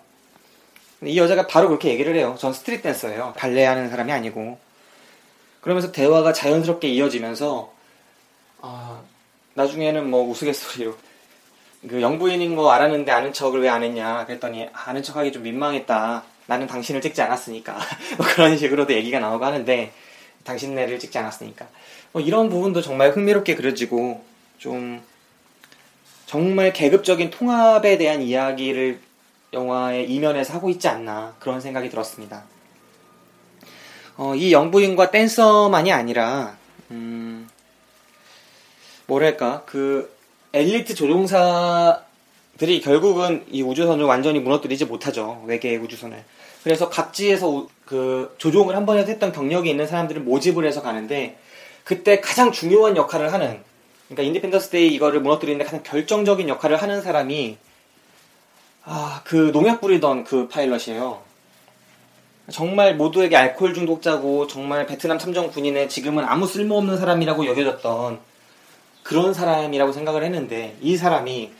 이 1.04 1.18
여자가 1.18 1.46
바로 1.46 1.68
그렇게 1.68 1.88
얘기를 1.88 2.14
해요. 2.14 2.36
전 2.38 2.52
street 2.52 2.82
댄서예요. 2.82 3.32
발레 3.36 3.64
하는 3.64 3.88
사람이 3.88 4.12
아니고. 4.12 4.58
그러면서 5.62 5.90
대화가 5.90 6.32
자연스럽게 6.34 6.88
이어지면서 6.88 7.72
아, 8.60 9.00
나중에는 9.54 10.08
뭐 10.08 10.28
우스갯소리로 10.28 10.96
그 11.88 12.00
영부인인 12.02 12.54
거 12.54 12.70
알았는데 12.70 13.10
아는 13.10 13.32
척을 13.32 13.60
왜 13.60 13.68
안 13.68 13.82
했냐 13.82 14.24
그랬더니 14.26 14.68
아는 14.72 15.02
척하기 15.02 15.32
좀 15.32 15.42
민망했다. 15.44 16.24
나는 16.46 16.66
당신을 16.66 17.00
찍지 17.00 17.22
않았으니까 17.22 17.78
뭐 18.18 18.26
그런 18.26 18.58
식으로도 18.58 18.92
얘기가 18.92 19.18
나오고 19.18 19.44
하는데 19.44 19.92
당신네를 20.44 20.98
찍지 20.98 21.16
않았으니까 21.18 21.66
뭐 22.12 22.20
이런 22.20 22.50
부분도 22.50 22.82
정말 22.82 23.10
흥미롭게 23.12 23.54
그려지고 23.54 24.22
좀 24.62 25.02
정말 26.26 26.72
계급적인 26.72 27.30
통합에 27.30 27.98
대한 27.98 28.22
이야기를 28.22 29.00
영화의 29.52 30.08
이면에서 30.08 30.54
하고 30.54 30.70
있지 30.70 30.86
않나 30.86 31.34
그런 31.40 31.60
생각이 31.60 31.90
들었습니다. 31.90 32.44
어, 34.16 34.36
이 34.36 34.52
영부인과 34.52 35.10
댄서만이 35.10 35.90
아니라 35.90 36.56
음, 36.92 37.48
뭐랄까 39.06 39.64
그 39.66 40.14
엘리트 40.52 40.94
조종사들이 40.94 42.80
결국은 42.84 43.44
이 43.50 43.62
우주선을 43.62 44.04
완전히 44.04 44.38
무너뜨리지 44.38 44.84
못하죠 44.84 45.42
외계 45.46 45.76
우주선을 45.76 46.22
그래서 46.62 46.88
각지에서 46.88 47.48
우- 47.48 47.68
그 47.84 48.32
조종을 48.38 48.76
한 48.76 48.86
번이라도 48.86 49.10
했던 49.10 49.32
경력이 49.32 49.68
있는 49.68 49.88
사람들을 49.88 50.22
모집을 50.22 50.64
해서 50.66 50.82
가는데 50.82 51.36
그때 51.82 52.20
가장 52.20 52.52
중요한 52.52 52.96
역할을 52.96 53.32
하는 53.32 53.60
그러니까 54.14 54.22
인디펜던스 54.22 54.70
데이 54.70 54.88
이거를 54.94 55.20
무너뜨리는데 55.20 55.64
가장 55.64 55.82
결정적인 55.82 56.48
역할을 56.48 56.76
하는 56.76 57.00
사람이 57.00 57.56
아 58.84 59.22
그 59.24 59.50
농약 59.52 59.80
뿌리던 59.80 60.24
그 60.24 60.48
파일럿이에요 60.48 61.22
정말 62.50 62.96
모두에게 62.96 63.36
알코올 63.36 63.72
중독자고 63.72 64.46
정말 64.46 64.86
베트남 64.86 65.18
참전 65.18 65.50
군인의 65.50 65.88
지금은 65.88 66.24
아무 66.24 66.46
쓸모없는 66.46 66.98
사람이라고 66.98 67.46
여겨졌던 67.46 68.20
그런 69.02 69.32
사람이라고 69.32 69.92
생각을 69.92 70.24
했는데 70.24 70.76
이 70.80 70.96
사람이 70.96 71.50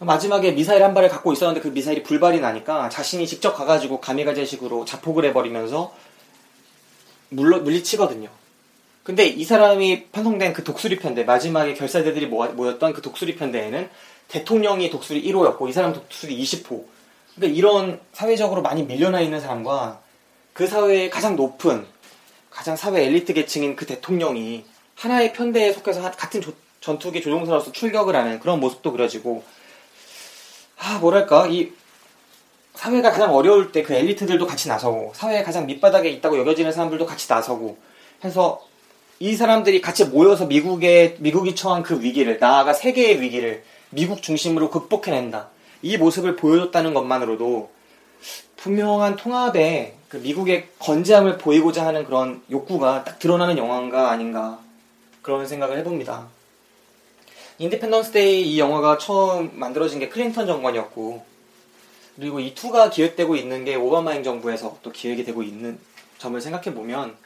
마지막에 0.00 0.52
미사일 0.52 0.82
한 0.84 0.94
발을 0.94 1.08
갖고 1.08 1.32
있었는데 1.32 1.60
그 1.60 1.68
미사일이 1.68 2.02
불발이 2.02 2.40
나니까 2.40 2.88
자신이 2.88 3.26
직접 3.26 3.54
가가지고 3.54 4.00
가미가제식으로 4.00 4.84
자폭을 4.84 5.24
해버리면서 5.26 5.94
물러, 7.30 7.60
물리치거든요. 7.60 8.28
근데 9.08 9.24
이 9.26 9.42
사람이 9.42 10.08
편성된 10.12 10.52
그 10.52 10.62
독수리 10.62 10.98
편대 10.98 11.24
마지막에 11.24 11.72
결사대들이 11.72 12.26
모였던 12.26 12.92
그 12.92 13.00
독수리 13.00 13.36
편대에는 13.36 13.88
대통령이 14.28 14.90
독수리 14.90 15.22
1호였고 15.32 15.66
이 15.66 15.72
사람 15.72 15.94
독수리 15.94 16.38
20호. 16.42 16.84
그러니까 17.34 17.56
이런 17.56 18.00
사회적으로 18.12 18.60
많이 18.60 18.82
밀려나 18.82 19.22
있는 19.22 19.40
사람과 19.40 20.02
그 20.52 20.66
사회의 20.66 21.08
가장 21.08 21.36
높은 21.36 21.86
가장 22.50 22.76
사회 22.76 23.02
엘리트 23.06 23.32
계층인 23.32 23.76
그 23.76 23.86
대통령이 23.86 24.66
하나의 24.96 25.32
편대에 25.32 25.72
속해서 25.72 26.02
하- 26.02 26.10
같은 26.10 26.42
조- 26.42 26.52
전투기 26.82 27.22
조종사로서 27.22 27.72
출격을 27.72 28.14
하는 28.14 28.38
그런 28.40 28.60
모습도 28.60 28.92
그려지고 28.92 29.42
아 30.76 30.98
뭐랄까 30.98 31.46
이 31.46 31.72
사회가 32.74 33.10
가장 33.10 33.34
어려울 33.34 33.72
때 33.72 33.82
그 33.82 33.94
엘리트들도 33.94 34.46
같이 34.46 34.68
나서고 34.68 35.12
사회의 35.14 35.42
가장 35.44 35.64
밑바닥에 35.64 36.10
있다고 36.10 36.38
여겨지는 36.40 36.72
사람들도 36.72 37.06
같이 37.06 37.26
나서고 37.32 37.78
해서 38.22 38.67
이 39.20 39.34
사람들이 39.34 39.80
같이 39.80 40.04
모여서 40.04 40.46
미국의 40.46 41.16
미국이 41.18 41.54
처한 41.56 41.82
그 41.82 42.00
위기를 42.00 42.38
나아가 42.38 42.72
세계의 42.72 43.20
위기를 43.20 43.64
미국 43.90 44.22
중심으로 44.22 44.70
극복해낸다 44.70 45.48
이 45.82 45.96
모습을 45.96 46.36
보여줬다는 46.36 46.94
것만으로도 46.94 47.70
분명한 48.56 49.16
통합에 49.16 49.94
그 50.08 50.18
미국의 50.18 50.68
건재함을 50.78 51.38
보이고자 51.38 51.86
하는 51.86 52.04
그런 52.04 52.42
욕구가 52.50 53.04
딱 53.04 53.18
드러나는 53.18 53.58
영화인가 53.58 54.10
아닌가 54.10 54.60
그런 55.22 55.46
생각을 55.46 55.78
해봅니다. 55.78 56.28
인디펜던스 57.58 58.12
데이 58.12 58.42
이 58.42 58.60
영화가 58.60 58.98
처음 58.98 59.50
만들어진 59.54 59.98
게 59.98 60.08
클린턴 60.08 60.46
정권이었고 60.46 61.24
그리고 62.16 62.40
이 62.40 62.54
2가 62.54 62.90
기획되고 62.90 63.36
있는 63.36 63.64
게 63.64 63.74
오바마 63.74 64.12
행정부에서 64.12 64.78
또 64.82 64.90
기획이 64.90 65.24
되고 65.24 65.42
있는 65.42 65.78
점을 66.18 66.40
생각해 66.40 66.74
보면 66.74 67.16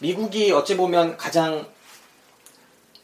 미국이 0.00 0.52
어찌 0.52 0.76
보면 0.76 1.16
가장 1.16 1.66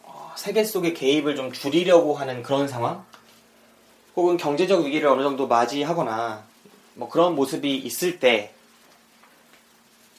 어, 0.03 0.33
세계 0.37 0.65
속의 0.65 0.95
개입을 0.95 1.35
좀 1.37 1.53
줄이려고 1.53 2.15
하는 2.15 2.43
그런 2.43 2.69
상황 2.69 3.05
혹은 4.17 4.37
경제적 4.37 4.85
위기를 4.85 5.09
어느 5.09 5.23
정도 5.23 5.49
맞이하거나 5.49 6.45
뭐 6.95 7.09
그런 7.09 7.35
모습이 7.35 7.77
있을 7.77 8.21
때 8.21 8.53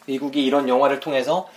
미국이 0.05 0.43
이런 0.45 0.67
영화를 0.67 0.99
통해서 0.99 1.49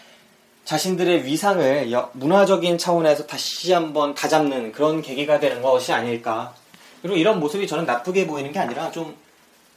자신들의 0.64 1.24
위상을 1.24 1.90
여- 1.92 2.10
문화적인 2.12 2.78
차원에서 2.78 3.26
다시 3.26 3.72
한번 3.72 4.14
다잡는 4.14 4.72
그런 4.72 5.02
계기가 5.02 5.40
되는 5.40 5.62
것이 5.62 5.92
아닐까. 5.92 6.54
그리고 7.02 7.16
이런 7.16 7.40
모습이 7.40 7.66
저는 7.66 7.86
나쁘게 7.86 8.26
보이는 8.26 8.52
게 8.52 8.58
아니라 8.58 8.90
좀 8.90 9.16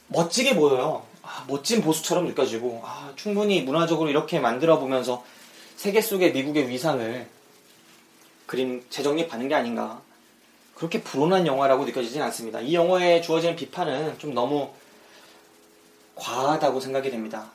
멋지게 0.08 0.54
보여요. 0.54 1.02
아, 1.32 1.44
멋진 1.48 1.80
보수처럼 1.80 2.26
느껴지고, 2.26 2.82
아, 2.84 3.10
충분히 3.16 3.62
문화적으로 3.62 4.10
이렇게 4.10 4.38
만들어 4.38 4.78
보면서 4.78 5.24
세계 5.76 6.02
속의 6.02 6.32
미국의 6.32 6.68
위상을 6.68 7.26
그림 8.44 8.84
재정립하는 8.90 9.48
게 9.48 9.54
아닌가. 9.54 10.02
그렇게 10.74 11.02
불온한 11.02 11.46
영화라고 11.46 11.86
느껴지진 11.86 12.20
않습니다. 12.22 12.60
이 12.60 12.74
영화에 12.74 13.22
주어지는 13.22 13.56
비판은 13.56 14.18
좀 14.18 14.34
너무 14.34 14.70
과하다고 16.16 16.80
생각이 16.80 17.10
됩니다. 17.10 17.50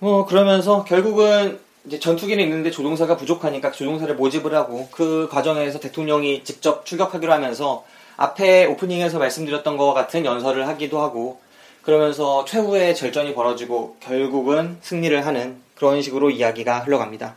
어, 0.00 0.24
그러면서 0.26 0.82
결국은 0.82 1.60
이제 1.86 2.00
전투기는 2.00 2.42
있는데 2.42 2.72
조종사가 2.72 3.16
부족하니까 3.16 3.70
조종사를 3.70 4.12
모집을 4.16 4.54
하고 4.54 4.88
그 4.90 5.28
과정에서 5.30 5.78
대통령이 5.78 6.42
직접 6.42 6.86
출격하기로 6.86 7.32
하면서 7.32 7.84
앞에 8.16 8.66
오프닝에서 8.66 9.18
말씀드렸던 9.18 9.76
것과 9.76 9.94
같은 9.94 10.24
연설을 10.24 10.66
하기도 10.66 11.00
하고 11.00 11.40
그러면서 11.82 12.44
최후의 12.44 12.94
절전이 12.94 13.34
벌어지고 13.34 13.96
결국은 14.00 14.78
승리를 14.82 15.26
하는 15.26 15.60
그런 15.74 16.00
식으로 16.00 16.30
이야기가 16.30 16.80
흘러갑니다. 16.80 17.34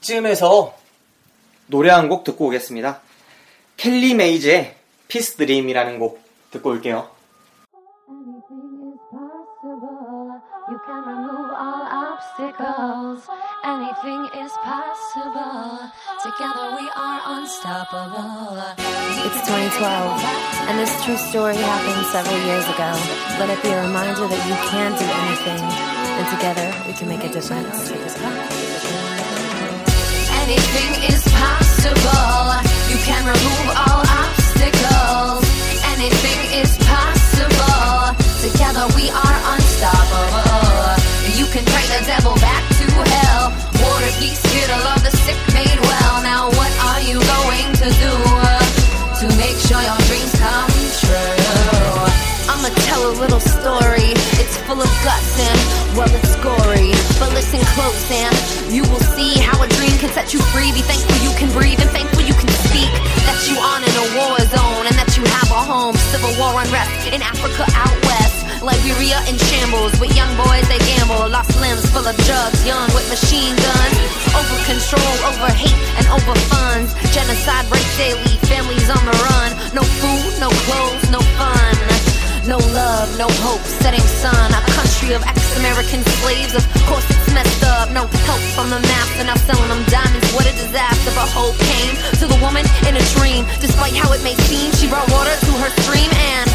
쯤에서 0.00 0.74
노래 1.66 1.90
한 1.90 2.08
곡 2.08 2.24
듣고 2.24 2.46
오겠습니다. 2.46 3.00
켈리 3.76 4.14
메이즈의 4.14 4.76
피스 5.08 5.36
드림이라는 5.36 5.98
곡 5.98 6.20
듣고 6.50 6.70
올게요. 6.70 7.10
Anything 13.66 14.30
is 14.30 14.52
possible. 14.62 15.10
You 15.26 15.32
can 15.42 15.42
remove 15.42 15.42
all 15.42 15.42
obstacles. 15.42 15.42
Anything 15.42 15.42
is 15.42 15.42
possible. 15.42 15.90
Together 16.22 16.66
we 16.78 16.86
are 16.94 17.20
unstoppable. 17.34 18.62
It's 19.26 19.40
2012, 19.42 20.22
and 20.70 20.78
this 20.78 20.94
true 21.04 21.16
story 21.16 21.56
happened 21.56 22.06
several 22.14 22.38
years 22.46 22.62
ago. 22.70 22.94
Let 23.42 23.50
it 23.50 23.60
be 23.64 23.70
a 23.70 23.82
reminder 23.82 24.28
that 24.28 24.42
you 24.46 24.54
can 24.70 24.94
do 24.94 25.06
anything, 25.26 25.66
and 25.66 26.26
together 26.30 26.68
we 26.86 26.92
can 26.94 27.08
make 27.08 27.24
a 27.24 27.32
difference. 27.32 27.90
Anything 30.46 30.95
Well, 55.96 56.12
it's 56.12 56.36
gory. 56.44 56.92
But 57.16 57.32
listen 57.32 57.56
close 57.72 58.04
and 58.12 58.36
you 58.68 58.84
will 58.84 59.00
see 59.16 59.40
how 59.40 59.56
a 59.64 59.68
dream 59.80 59.96
can 59.96 60.12
set 60.12 60.34
you 60.34 60.40
free. 60.52 60.68
Be 60.76 60.84
thankful 60.84 61.16
you 61.24 61.32
can 61.40 61.48
breathe 61.56 61.80
and 61.80 61.88
thankful 61.88 62.20
you 62.20 62.36
can 62.36 62.52
speak. 62.68 62.92
That 63.24 63.40
you 63.48 63.56
on 63.56 63.80
in 63.80 63.94
a 63.96 64.06
war 64.12 64.36
zone 64.44 64.84
and 64.84 64.96
that 65.00 65.16
you 65.16 65.24
have 65.24 65.48
a 65.48 65.62
home. 65.64 65.96
Civil 66.12 66.36
war 66.36 66.60
unrest 66.60 67.08
in 67.08 67.24
Africa 67.24 67.64
out 67.80 67.96
west. 68.04 68.44
Liberia 68.60 69.16
in 69.24 69.40
shambles 69.48 69.96
with 69.96 70.12
young 70.12 70.28
boys 70.36 70.68
they 70.68 70.76
gamble. 70.84 71.24
Lost 71.32 71.56
limbs 71.64 71.88
full 71.88 72.04
of 72.04 72.16
drugs, 72.28 72.60
young 72.68 72.84
with 72.92 73.08
machine 73.08 73.56
guns. 73.56 73.96
Over 74.36 74.58
control, 74.68 75.14
over 75.32 75.48
hate, 75.48 75.80
and 75.96 76.12
over 76.12 76.36
funds. 76.52 76.92
Genocide 77.16 77.64
breaks 77.72 77.94
daily, 77.96 78.36
families 78.52 78.92
on 78.92 79.00
the 79.00 79.16
run. 79.32 79.48
No 79.72 79.80
food, 79.80 80.44
no 80.44 80.52
clothes, 80.68 81.08
no 81.08 81.24
fun. 81.40 81.72
No 82.46 82.58
love, 82.58 83.10
no 83.18 83.26
hope, 83.42 83.64
setting 83.82 84.06
sun. 84.22 84.52
A 84.52 84.60
country 84.96 85.14
of 85.14 85.22
ex-American 85.28 86.02
slaves. 86.24 86.54
Of 86.54 86.64
course 86.88 87.04
it's 87.10 87.28
messed 87.34 87.64
up. 87.64 87.90
No 87.92 88.06
help 88.24 88.40
from 88.56 88.70
the 88.70 88.80
master. 88.80 89.24
Now 89.24 89.36
selling 89.36 89.68
them 89.68 89.84
diamonds. 89.92 90.32
What 90.32 90.46
a 90.48 90.52
disaster. 90.52 91.12
But 91.12 91.28
hope 91.28 91.56
came 91.68 91.92
to 92.16 92.24
the 92.24 92.38
woman 92.40 92.64
in 92.88 92.96
a 92.96 93.04
dream. 93.20 93.44
Despite 93.60 93.92
how 93.92 94.12
it 94.12 94.22
may 94.24 94.34
seem, 94.48 94.72
she 94.72 94.88
brought 94.88 95.08
water 95.12 95.36
to 95.36 95.52
her 95.60 95.70
stream. 95.84 96.08
And 96.32 96.48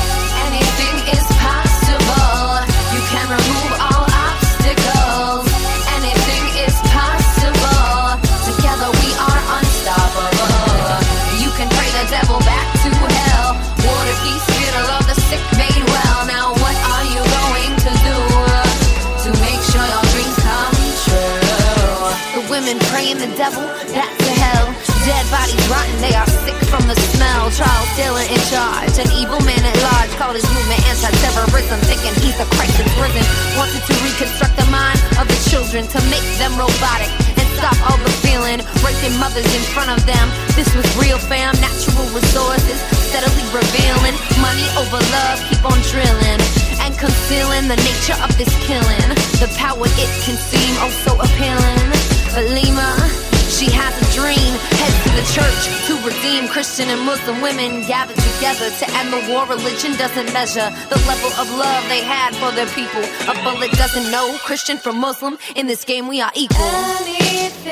devil 23.41 23.65
back 23.89 24.13
to 24.21 24.31
hell. 24.37 24.69
Dead 25.01 25.25
bodies 25.33 25.65
rotten, 25.65 25.97
they 25.97 26.13
are 26.13 26.29
sick 26.45 26.53
from 26.69 26.85
the 26.85 26.93
smell. 26.93 27.49
Charles 27.49 27.89
Dillon 27.97 28.29
in 28.29 28.37
charge, 28.53 28.93
an 29.01 29.09
evil 29.17 29.41
man 29.41 29.57
at 29.65 29.73
large 29.81 30.13
called 30.21 30.37
his 30.37 30.45
movement 30.53 30.77
anti-terrorism, 30.85 31.81
thinking 31.89 32.13
he's 32.21 32.37
a 32.37 32.45
crisis 32.53 32.85
risen. 33.01 33.25
Wanted 33.57 33.81
to 33.89 33.97
reconstruct 34.05 34.53
the 34.61 34.69
mind 34.69 35.01
of 35.17 35.25
the 35.25 35.39
children 35.49 35.89
to 35.89 35.99
make 36.13 36.27
them 36.37 36.53
robotic 36.53 37.09
and 37.33 37.47
stop 37.57 37.73
all 37.89 37.97
the 38.05 38.13
feeling, 38.21 38.61
raping 38.85 39.17
mothers 39.17 39.49
in 39.57 39.63
front 39.73 39.89
of 39.89 40.05
them. 40.05 40.29
This 40.53 40.69
was 40.77 40.85
real 41.01 41.17
fam, 41.17 41.57
natural 41.57 42.05
resources 42.13 42.77
steadily 43.09 43.43
revealing. 43.51 44.15
Money 44.37 44.63
over 44.79 45.01
love, 45.11 45.37
keep 45.49 45.65
on 45.67 45.75
drilling 45.91 46.39
and 46.79 46.95
concealing 46.95 47.67
the 47.67 47.75
nature 47.83 48.15
of 48.23 48.31
this 48.39 48.49
killing. 48.63 49.09
The 49.43 49.51
power 49.59 49.83
it 49.83 50.11
can 50.23 50.39
seem 50.39 50.71
oh 50.79 50.93
she 53.61 53.69
has 53.69 53.93
a 53.93 54.07
dream. 54.17 54.53
Head 54.81 54.93
to 55.05 55.09
the 55.13 55.25
church 55.37 55.61
to 55.85 55.93
redeem 56.01 56.47
Christian 56.47 56.89
and 56.89 57.01
Muslim 57.05 57.41
women 57.41 57.85
gathered 57.85 58.17
together 58.17 58.67
to 58.81 58.85
end 58.97 59.13
the 59.13 59.21
war. 59.29 59.45
Religion 59.45 59.93
doesn't 60.01 60.33
measure 60.33 60.67
the 60.89 60.97
level 61.05 61.29
of 61.37 61.45
love 61.61 61.83
they 61.87 62.01
had 62.01 62.33
for 62.41 62.49
their 62.57 62.65
people. 62.73 63.03
A 63.29 63.35
bullet 63.43 63.71
doesn't 63.73 64.09
know 64.09 64.35
Christian 64.39 64.77
from 64.77 64.97
Muslim. 64.97 65.37
In 65.55 65.67
this 65.67 65.85
game, 65.85 66.07
we 66.07 66.21
are 66.21 66.31
equal. 66.33 66.65
Anything 66.65 67.70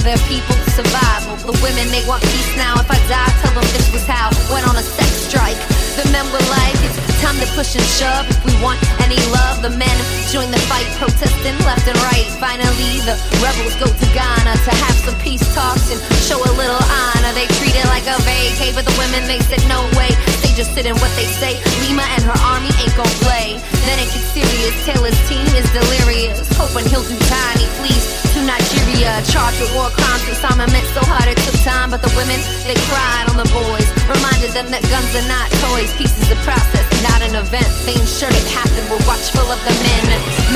for 0.00 0.08
their 0.08 0.24
people's 0.28 0.64
survival. 0.72 1.36
The 1.44 1.56
women 1.60 1.92
they 1.92 2.00
want 2.08 2.24
peace 2.24 2.52
now. 2.56 2.80
If 2.80 2.88
I 2.88 2.96
die, 3.08 3.32
tell 3.44 3.52
them 3.52 3.68
this 3.76 3.92
was 3.92 4.04
how. 4.08 4.32
Went 4.48 4.64
on 4.64 4.76
a 4.76 4.84
sex 4.84 5.28
strike. 5.28 5.60
The 6.00 6.08
men 6.08 6.24
were 6.32 6.46
like, 6.48 6.76
it's 6.80 6.96
time 7.20 7.36
to 7.36 7.48
push 7.52 7.76
and 7.76 7.84
shove. 7.84 8.24
If 8.28 8.40
we 8.48 8.56
want 8.64 8.80
any 9.04 9.20
love, 9.28 9.60
the 9.60 9.72
men 9.76 9.92
join 10.32 10.48
the 10.48 10.62
fight, 10.72 10.88
protesting 10.96 11.58
left 11.68 11.84
and 11.84 11.98
right. 12.08 12.24
Finally, 12.40 13.04
the 13.04 13.16
rebels 13.44 13.76
go 13.76 13.88
to 13.88 14.06
Ghana 14.16 14.54
to 14.64 14.72
have 14.72 14.96
some 15.04 15.16
peace 15.20 15.44
talks 15.52 15.92
and 15.92 16.00
show 16.24 16.40
a 16.40 16.52
little 16.56 16.80
honor. 16.80 17.32
They 17.36 17.50
treat 17.60 17.76
it 17.76 17.86
like 17.92 18.08
a 18.08 18.16
vacay, 18.24 18.72
but 18.72 18.88
the 18.88 18.96
women 18.96 19.28
they 19.28 19.40
said 19.44 19.60
no 19.68 19.84
way. 20.00 20.08
They 20.40 20.56
just 20.56 20.72
sit 20.72 20.88
in 20.88 20.96
what 20.96 21.12
they 21.20 21.28
say. 21.28 21.60
Lima 21.84 22.06
and 22.16 22.24
her 22.24 22.38
army 22.48 22.72
ain't 22.80 22.94
gon' 22.96 23.14
play. 23.20 23.60
Then 23.84 24.00
it 24.00 24.08
gets 24.08 24.32
serious. 24.32 24.74
Taylor's 24.88 25.18
team 25.28 25.44
is 25.52 25.68
delirious, 25.76 26.40
hoping 26.56 26.88
he'll 26.88 27.04
do. 27.04 27.18
He 27.60 27.66
flees 27.76 28.09
to 28.40 28.46
Nigeria, 28.46 29.12
charged 29.28 29.60
with 29.60 29.72
war 29.76 29.92
crimes. 29.92 30.24
Disarmament 30.24 30.84
so 30.96 31.04
hard 31.04 31.28
it 31.28 31.36
took 31.44 31.56
time, 31.60 31.92
but 31.92 32.00
the 32.00 32.12
women 32.16 32.40
they 32.64 32.76
cried 32.88 33.28
on 33.28 33.36
the 33.36 33.48
boys, 33.52 33.88
reminded 34.08 34.56
them 34.56 34.68
that 34.72 34.80
guns 34.88 35.12
are 35.12 35.28
not 35.28 35.46
toys, 35.68 35.90
pieces 36.00 36.24
of 36.32 36.38
process, 36.46 36.84
not 37.04 37.20
an 37.20 37.36
event. 37.36 37.68
They 37.84 37.96
ensured 37.96 38.32
it 38.32 38.46
happened. 38.48 38.86
We're 38.88 39.02
watchful 39.04 39.44
of 39.44 39.60
the 39.68 39.74
men. 39.84 40.04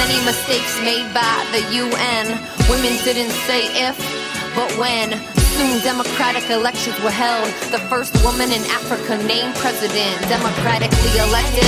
Many 0.01 0.17
mistakes 0.25 0.73
made 0.81 1.05
by 1.13 1.37
the 1.53 1.63
UN. 1.85 2.25
Women 2.73 2.95
didn't 3.05 3.35
say 3.45 3.69
if, 3.77 3.97
but 4.57 4.71
when. 4.81 5.13
Soon 5.55 5.79
democratic 5.87 6.51
elections 6.51 6.99
were 6.99 7.15
held. 7.15 7.47
The 7.71 7.79
first 7.87 8.11
woman 8.27 8.51
in 8.51 8.63
Africa 8.75 9.15
named 9.23 9.55
president, 9.63 10.19
democratically 10.27 11.15
elected. 11.23 11.63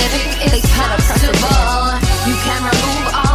They 0.51 0.59
set 0.59 0.91
a 0.91 0.99
precedent. 1.07 2.03
You 2.27 2.35
can 2.43 2.59
remove 2.67 3.05
all 3.15 3.26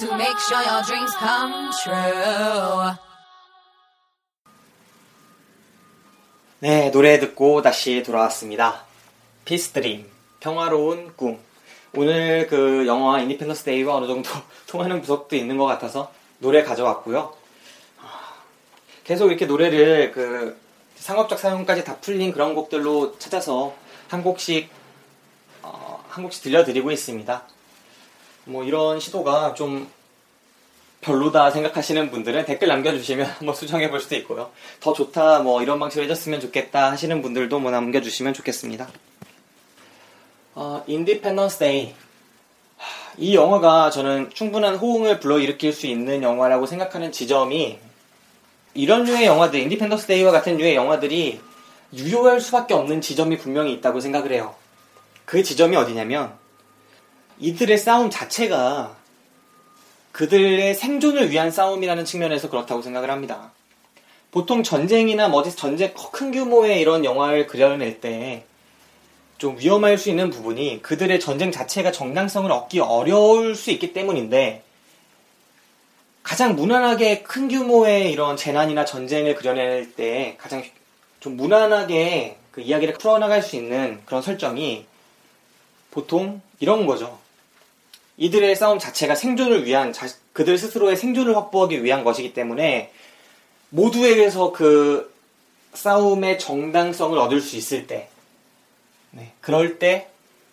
to 0.00 0.14
make 0.14 0.38
sure 0.38 0.62
your 0.62 0.82
dreams 0.82 1.12
come 1.18 1.70
true? 1.82 2.96
네, 6.60 6.90
노래 6.90 7.18
듣고 7.18 7.60
다시 7.60 8.02
돌아왔습니다. 8.02 8.84
Peace 9.44 9.72
Dream, 9.72 10.06
평화로운 10.40 11.14
꿈. 11.16 11.38
오늘 11.94 12.46
그 12.46 12.86
영화 12.86 13.20
인디펜던스 13.20 13.64
데이와 13.64 13.96
어느 13.96 14.06
정도 14.06 14.30
통하는 14.66 15.02
구석도 15.02 15.36
있는 15.36 15.58
것 15.58 15.66
같아서 15.66 16.10
노래 16.38 16.62
가져왔고요. 16.62 17.34
계속 19.04 19.28
이렇게 19.28 19.44
노래를 19.44 20.12
그 20.12 20.58
상업적 20.96 21.38
사용까지 21.38 21.84
다 21.84 21.96
풀린 22.00 22.32
그런 22.32 22.54
곡들로 22.54 23.18
찾아서 23.18 23.74
한 24.08 24.22
곡씩 24.22 24.70
어, 25.62 26.02
한 26.08 26.22
곡씩 26.24 26.42
들려드리고 26.44 26.90
있습니다. 26.90 27.44
뭐 28.44 28.64
이런 28.64 29.00
시도가 29.00 29.54
좀 29.54 29.88
별로다 31.00 31.50
생각하시는 31.50 32.10
분들은 32.10 32.44
댓글 32.44 32.68
남겨주시면 32.68 33.26
한번 33.26 33.54
수정해 33.54 33.90
볼 33.90 34.00
수도 34.00 34.16
있고요. 34.16 34.50
더 34.80 34.92
좋다, 34.92 35.40
뭐 35.40 35.62
이런 35.62 35.78
방식으로 35.78 36.04
해줬으면 36.04 36.40
좋겠다 36.40 36.90
하시는 36.90 37.22
분들도 37.22 37.58
뭐 37.58 37.70
남겨주시면 37.70 38.34
좋겠습니다. 38.34 38.88
어, 40.54 40.84
데이. 41.58 41.94
하, 42.76 43.12
이 43.16 43.34
영화가 43.34 43.90
저는 43.90 44.30
충분한 44.34 44.76
호응을 44.76 45.20
불러일으킬 45.20 45.72
수 45.72 45.86
있는 45.86 46.22
영화라고 46.22 46.66
생각하는 46.66 47.12
지점이 47.12 47.78
이런 48.74 49.04
류의 49.04 49.26
영화들, 49.26 49.60
인디펜던스 49.60 50.06
데이와 50.06 50.32
같은 50.32 50.56
류의 50.56 50.74
영화들이 50.74 51.40
유효할 51.94 52.40
수밖에 52.40 52.74
없는 52.74 53.00
지점이 53.00 53.38
분명히 53.38 53.72
있다고 53.72 54.00
생각을 54.00 54.32
해요. 54.32 54.54
그 55.24 55.42
지점이 55.42 55.76
어디냐면 55.76 56.39
이들의 57.40 57.76
싸움 57.78 58.10
자체가 58.10 58.96
그들의 60.12 60.74
생존을 60.74 61.30
위한 61.30 61.50
싸움이라는 61.50 62.04
측면에서 62.04 62.50
그렇다고 62.50 62.82
생각을 62.82 63.10
합니다. 63.10 63.52
보통 64.30 64.62
전쟁이나 64.62 65.28
뭐 65.28 65.40
어디 65.40 65.54
전쟁 65.56 65.92
큰 66.12 66.30
규모의 66.30 66.80
이런 66.80 67.04
영화를 67.04 67.46
그려낼 67.46 68.00
때 68.00 68.44
좀 69.40 69.58
위험할 69.58 69.96
수 69.96 70.10
있는 70.10 70.28
부분이 70.28 70.82
그들의 70.82 71.18
전쟁 71.18 71.50
자체가 71.50 71.92
정당성을 71.92 72.52
얻기 72.52 72.80
어려울 72.80 73.54
수 73.54 73.70
있기 73.70 73.94
때문인데 73.94 74.62
가장 76.22 76.54
무난하게 76.56 77.22
큰 77.22 77.48
규모의 77.48 78.12
이런 78.12 78.36
재난이나 78.36 78.84
전쟁을 78.84 79.36
그려낼 79.36 79.94
때 79.94 80.36
가장 80.38 80.62
좀 81.20 81.38
무난하게 81.38 82.36
그 82.52 82.60
이야기를 82.60 82.98
풀어나갈 82.98 83.42
수 83.42 83.56
있는 83.56 84.02
그런 84.04 84.20
설정이 84.20 84.84
보통 85.90 86.42
이런 86.58 86.84
거죠. 86.84 87.18
이들의 88.20 88.54
싸움 88.54 88.78
자체가 88.78 89.14
생존을 89.14 89.64
위한 89.64 89.94
자- 89.94 90.06
그들 90.34 90.58
스스로의 90.58 90.96
생존을 90.96 91.34
확보하기 91.36 91.82
위한 91.82 92.04
것이기 92.04 92.34
때문에 92.34 92.92
모두에게서 93.70 94.52
그 94.52 95.12
싸움의 95.72 96.38
정당성을 96.38 97.18
얻을 97.18 97.40
수 97.40 97.56
있을 97.56 97.86
때, 97.86 98.08
네, 99.10 99.32
그럴 99.40 99.78
때, 99.78 100.08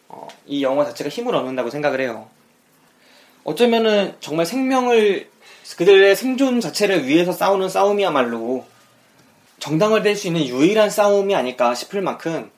어, 0.08 0.30
이 0.46 0.64
영화 0.64 0.86
자체가 0.86 1.10
힘을 1.10 1.36
얻는다고 1.36 1.70
생각을 1.70 2.00
해요. 2.00 2.30
어쩌면은 3.44 4.16
정말 4.22 4.46
생명을, 4.46 5.30
그들의 5.76 6.16
생존 6.16 6.62
자체를 6.62 7.06
위해서 7.06 7.34
싸우는 7.34 7.68
싸움이야말로 7.68 8.66
정당화될 9.60 10.16
수 10.16 10.28
있는 10.28 10.46
유일한 10.46 10.90
싸움이 10.90 11.36
아닐까 11.36 11.76
싶을 11.76 12.02
만큼 12.02 12.50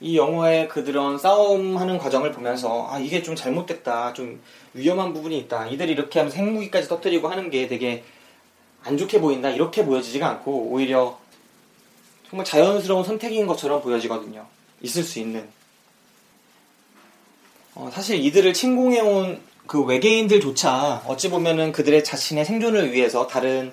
이 0.00 0.16
영화의 0.16 0.68
그런 0.68 1.18
싸움하는 1.18 1.98
과정을 1.98 2.32
보면서 2.32 2.88
아 2.90 2.98
이게 2.98 3.22
좀 3.22 3.36
잘못됐다 3.36 4.12
좀 4.12 4.40
위험한 4.74 5.12
부분이 5.12 5.38
있다 5.38 5.68
이들이 5.68 5.92
이렇게 5.92 6.18
하면서 6.18 6.36
핵무기까지 6.36 6.88
터뜨리고 6.88 7.28
하는 7.28 7.50
게 7.50 7.66
되게 7.68 8.04
안 8.82 8.98
좋게 8.98 9.20
보인다 9.20 9.50
이렇게 9.50 9.84
보여지지가 9.84 10.28
않고 10.28 10.68
오히려 10.70 11.18
정말 12.28 12.44
자연스러운 12.44 13.04
선택인 13.04 13.46
것처럼 13.46 13.80
보여지거든요 13.82 14.46
있을 14.82 15.02
수 15.02 15.20
있는 15.20 15.48
어, 17.74 17.90
사실 17.92 18.24
이들을 18.24 18.52
침공해온 18.52 19.40
그 19.66 19.82
외계인들조차 19.82 21.04
어찌 21.06 21.30
보면은 21.30 21.72
그들의 21.72 22.04
자신의 22.04 22.44
생존을 22.44 22.92
위해서 22.92 23.26
다른 23.26 23.72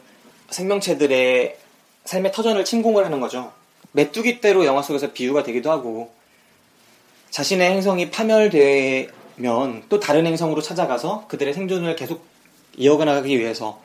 생명체들의 0.49 1.57
삶의 2.05 2.32
터전을 2.32 2.65
침공을 2.65 3.05
하는 3.05 3.19
거죠. 3.19 3.53
메뚜기 3.94 4.42
떼로 4.42 4.66
영화 4.66 4.82
속에서 4.82 5.12
비유가 5.12 5.44
되기도 5.44 5.72
하고 5.72 6.12
자신의 7.30 7.72
행성이 7.72 8.10
파멸되면 8.12 9.84
또 9.89 10.00
다른 10.00 10.26
행성으로 10.26 10.62
찾아가서 10.62 11.26
그들의 11.28 11.54
생존을 11.54 11.96
계속 11.96 12.26
이어가기 12.78 13.38
위해서 13.39 13.82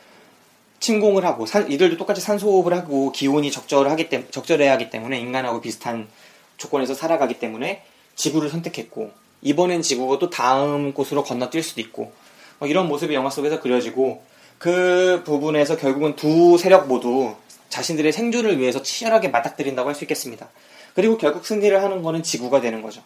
침공을 0.80 1.24
하고 1.24 1.46
산- 1.46 1.70
이들도 1.70 1.96
똑같이 1.96 2.20
산소 2.20 2.48
호흡을 2.48 2.74
하고 2.74 3.10
기온이 3.12 3.50
적절하기 3.50 4.08
때, 4.08 4.28
적절해야 4.30 4.72
하기 4.72 4.90
때문에 4.90 5.18
인간하고 5.18 5.60
비슷한 5.60 6.08
조건에서 6.56 6.94
살아가기 6.94 7.38
때문에 7.38 7.82
지구를 8.14 8.48
선택했고 8.50 9.10
이번엔 9.42 9.82
지구가 9.82 10.18
또 10.18 10.30
다음 10.30 10.92
곳으로 10.92 11.24
건너뛸 11.24 11.62
수도 11.62 11.80
있고 11.80 12.12
뭐 12.58 12.68
이런 12.68 12.88
모습이 12.88 13.14
영화 13.14 13.30
속에서 13.30 13.60
그려지고 13.60 14.22
그 14.58 15.22
부분에서 15.24 15.76
결국은 15.76 16.16
두 16.16 16.56
세력 16.58 16.88
모두 16.88 17.34
자신들의 17.68 18.12
생존을 18.12 18.58
위해서 18.58 18.82
치열하게 18.82 19.28
맞닥뜨린다고 19.28 19.88
할 19.88 19.94
수 19.94 20.04
있겠습니다. 20.04 20.48
그리고 20.94 21.18
결국 21.18 21.46
승리를 21.46 21.82
하는 21.82 22.02
거는 22.02 22.22
지구가 22.22 22.60
되는 22.60 22.82
거죠. 22.82 23.02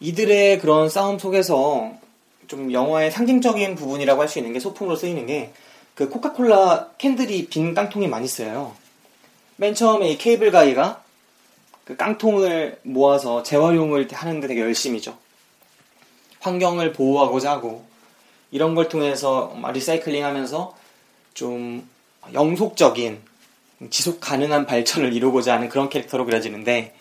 이들의 0.00 0.58
그런 0.58 0.88
싸움 0.88 1.18
속에서 1.18 1.92
좀 2.48 2.72
영화의 2.72 3.10
상징적인 3.10 3.76
부분이라고 3.76 4.20
할 4.20 4.28
수 4.28 4.38
있는 4.38 4.52
게 4.52 4.60
소품으로 4.60 4.96
쓰이는 4.96 5.26
게 5.26 5.52
그 5.94 6.08
코카콜라 6.08 6.88
캔들이 6.98 7.46
빈 7.48 7.74
깡통이 7.74 8.08
많이 8.08 8.26
쓰여요. 8.26 8.74
맨 9.56 9.74
처음에 9.74 10.08
이 10.08 10.18
케이블 10.18 10.50
가이가 10.50 11.02
그 11.84 11.96
깡통을 11.96 12.78
모아서 12.82 13.42
재활용을 13.42 14.08
하는데 14.10 14.46
되게 14.46 14.60
열심이죠. 14.60 15.18
환경을 16.40 16.92
보호하고자 16.92 17.50
하고 17.50 17.84
이런 18.50 18.74
걸 18.74 18.88
통해서 18.88 19.54
리사이클링 19.72 20.24
하면서 20.24 20.74
좀 21.34 21.88
영속적인 22.32 23.20
지속 23.90 24.20
가능한 24.20 24.66
발전을 24.66 25.12
이루고자 25.12 25.54
하는 25.54 25.68
그런 25.68 25.88
캐릭터로 25.88 26.24
그려지는데 26.24 26.94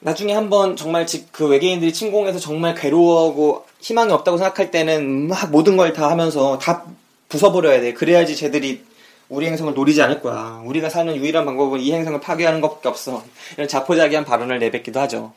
나중에 0.00 0.34
한번 0.34 0.76
정말 0.76 1.06
지- 1.06 1.26
그 1.32 1.46
외계인들이 1.48 1.92
침공해서 1.92 2.38
정말 2.38 2.74
괴로워하고 2.74 3.64
희망이 3.80 4.12
없다고 4.12 4.36
생각할 4.36 4.70
때는 4.70 5.28
막 5.28 5.50
모든 5.50 5.76
걸 5.76 5.92
다 5.92 6.10
하면서 6.10 6.58
다 6.58 6.84
부숴버려야 7.30 7.80
돼. 7.80 7.92
그래야지 7.94 8.36
쟤들이 8.36 8.84
우리 9.28 9.46
행성을 9.46 9.72
노리지 9.74 10.00
않을 10.02 10.20
거야. 10.20 10.62
우리가 10.64 10.90
사는 10.90 11.16
유일한 11.16 11.44
방법은 11.46 11.80
이 11.80 11.92
행성을 11.92 12.20
파괴하는 12.20 12.60
것밖에 12.60 12.88
없어. 12.88 13.24
이런 13.56 13.66
자포자기한 13.66 14.24
발언을 14.24 14.58
내뱉기도 14.60 15.00
하죠. 15.00 15.32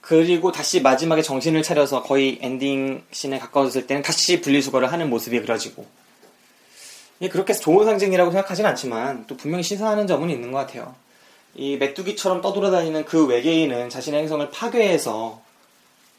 그리고 0.00 0.52
다시 0.52 0.80
마지막에 0.80 1.22
정신을 1.22 1.62
차려서 1.62 2.02
거의 2.02 2.38
엔딩 2.40 3.02
씬에 3.10 3.38
가까워졌을 3.38 3.86
때는 3.86 4.02
다시 4.02 4.40
분리수거를 4.40 4.92
하는 4.92 5.10
모습이 5.10 5.40
그려지고 5.40 5.86
그렇게 7.26 7.52
좋은 7.52 7.84
상징이라고 7.84 8.30
생각하진 8.30 8.64
않지만 8.66 9.24
또 9.26 9.36
분명히 9.36 9.64
시사하는 9.64 10.06
점은 10.06 10.30
있는 10.30 10.52
것 10.52 10.58
같아요. 10.58 10.94
이 11.54 11.76
메뚜기처럼 11.76 12.40
떠돌아다니는 12.40 13.04
그 13.04 13.26
외계인은 13.26 13.90
자신의 13.90 14.20
행성을 14.20 14.48
파괴해서 14.50 15.40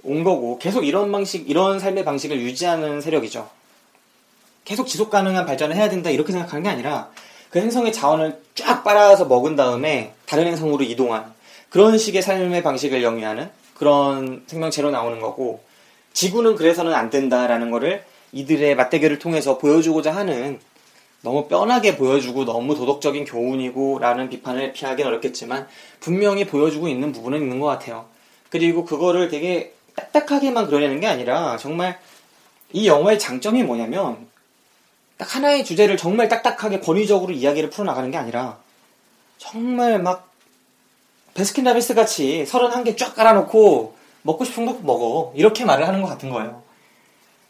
온 0.04 0.24
거고 0.24 0.60
계속 0.60 0.86
이런 0.86 1.12
방식, 1.12 1.50
이런 1.50 1.80
삶의 1.80 2.04
방식을 2.04 2.40
유지하는 2.42 3.00
세력이죠. 3.00 3.50
계속 4.66 4.88
지속 4.88 5.10
가능한 5.10 5.46
발전을 5.46 5.76
해야 5.76 5.90
된다 5.90 6.10
이렇게 6.10 6.32
생각하는 6.32 6.64
게 6.64 6.70
아니라 6.70 7.10
그 7.50 7.60
행성의 7.60 7.94
자원을 7.94 8.42
쫙 8.56 8.84
빨아서 8.84 9.26
먹은 9.26 9.56
다음에 9.56 10.14
다른 10.26 10.48
행성으로 10.48 10.84
이동한 10.84 11.34
그런 11.70 11.98
식의 11.98 12.22
삶의 12.22 12.62
방식을 12.62 13.02
영위하는 13.02 13.50
그런 13.76 14.44
생명체로 14.48 14.92
나오는 14.92 15.20
거고 15.20 15.64
지구는 16.14 16.56
그래서는 16.56 16.94
안 16.94 17.10
된다라는 17.10 17.72
거를 17.72 18.04
이들의 18.32 18.76
맞대결을 18.76 19.20
통해서 19.20 19.58
보여주고자 19.58 20.14
하는 20.14 20.60
너무 21.22 21.48
뻔하게 21.48 21.98
보여주고 21.98 22.46
너무 22.46 22.76
도덕적인 22.76 23.26
교훈이고 23.26 24.00
라는 24.00 24.30
비판을 24.30 24.74
피하기는 24.74 25.10
어렵겠지만 25.10 25.68
분명히 26.00 26.46
보여주고 26.46 26.88
있는 26.88 27.12
부분은 27.12 27.40
있는 27.42 27.60
것 27.60 27.68
같아요. 27.68 28.06
그리고 28.50 28.86
그거를 28.86 29.30
되게 29.30 29.74
딱딱하게만 29.96 30.68
그려내는 30.68 31.00
게 31.02 31.08
아니라 31.08 31.58
정말 31.58 32.00
이 32.72 32.88
영화의 32.88 33.20
장점이 33.20 33.64
뭐냐면 33.64 34.28
딱 35.18 35.36
하나의 35.36 35.66
주제를 35.66 35.98
정말 35.98 36.30
딱딱하게 36.30 36.80
권위적으로 36.80 37.34
이야기를 37.34 37.70
풀어나가는 37.70 38.10
게 38.10 38.18
아니라 38.18 38.60
정말 39.38 40.02
막 40.02 40.30
베스킨라빈스 41.34 41.94
같이 41.96 42.46
31개 42.48 42.98
쫙 42.98 43.16
깔아놓고 43.16 43.96
먹고 44.22 44.46
싶은 44.46 44.66
거 44.66 44.74
먹어 44.82 45.34
이렇게 45.36 45.66
말을 45.66 45.88
하는 45.88 46.02
것 46.02 46.08
같은 46.08 46.30
거예요. 46.30 46.62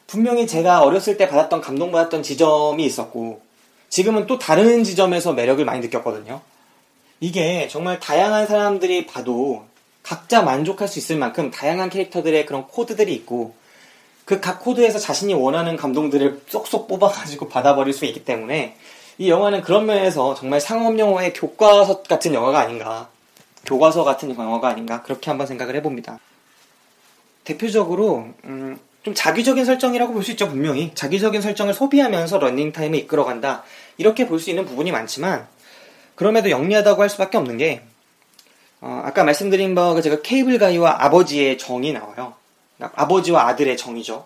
분명히 0.07 0.47
제가 0.47 0.81
어렸을 0.81 1.17
때 1.17 1.27
받았던 1.27 1.61
감동받았던 1.61 2.23
지점이 2.23 2.83
있었고 2.83 3.41
지금은 3.89 4.27
또 4.27 4.37
다른 4.39 4.83
지점에서 4.83 5.33
매력을 5.33 5.63
많이 5.65 5.81
느꼈거든요. 5.81 6.41
이게 7.19 7.67
정말 7.67 7.99
다양한 7.99 8.47
사람들이 8.47 9.05
봐도 9.05 9.65
각자 10.03 10.41
만족할 10.41 10.87
수 10.87 10.99
있을 10.99 11.17
만큼 11.17 11.51
다양한 11.51 11.89
캐릭터들의 11.89 12.45
그런 12.45 12.67
코드들이 12.67 13.13
있고 13.15 13.55
그 14.25 14.39
각 14.39 14.59
코드에서 14.59 14.99
자신이 14.99 15.33
원하는 15.33 15.75
감동들을 15.75 16.43
쏙쏙 16.47 16.87
뽑아가지고 16.87 17.49
받아버릴 17.49 17.93
수 17.93 18.05
있기 18.05 18.23
때문에 18.25 18.77
이 19.17 19.29
영화는 19.29 19.61
그런 19.61 19.85
면에서 19.87 20.35
정말 20.35 20.61
상업 20.61 20.97
영화의 20.97 21.33
교과서 21.33 22.03
같은 22.03 22.33
영화가 22.33 22.59
아닌가 22.59 23.09
교과서 23.65 24.03
같은 24.03 24.33
영화가 24.33 24.67
아닌가 24.67 25.01
그렇게 25.01 25.29
한번 25.31 25.47
생각을 25.47 25.75
해봅니다. 25.75 26.19
대표적으로 27.43 28.27
음, 28.45 28.79
좀 29.03 29.13
자극적인 29.15 29.65
설정이라고 29.65 30.13
볼 30.13 30.23
수 30.23 30.31
있죠 30.31 30.47
분명히 30.47 30.91
자극적인 30.93 31.41
설정을 31.41 31.73
소비하면서 31.73 32.37
런닝 32.37 32.71
타임을 32.71 32.99
이끌어간다 32.99 33.63
이렇게 33.99 34.25
볼 34.25 34.39
수 34.39 34.49
있는 34.49 34.65
부분이 34.65 34.91
많지만 34.91 35.47
그럼에도 36.15 36.49
영리하다고 36.49 37.01
할 37.01 37.09
수밖에 37.09 37.37
없는 37.37 37.57
게 37.57 37.81
어, 38.81 39.01
아까 39.05 39.23
말씀드린 39.23 39.75
바와 39.75 40.01
제가 40.01 40.21
케이블 40.21 40.57
가이와 40.57 41.03
아버지의 41.03 41.57
정이 41.57 41.93
나와요. 41.93 42.33
아버지와 42.79 43.47
아들의 43.49 43.75
정이죠. 43.75 44.25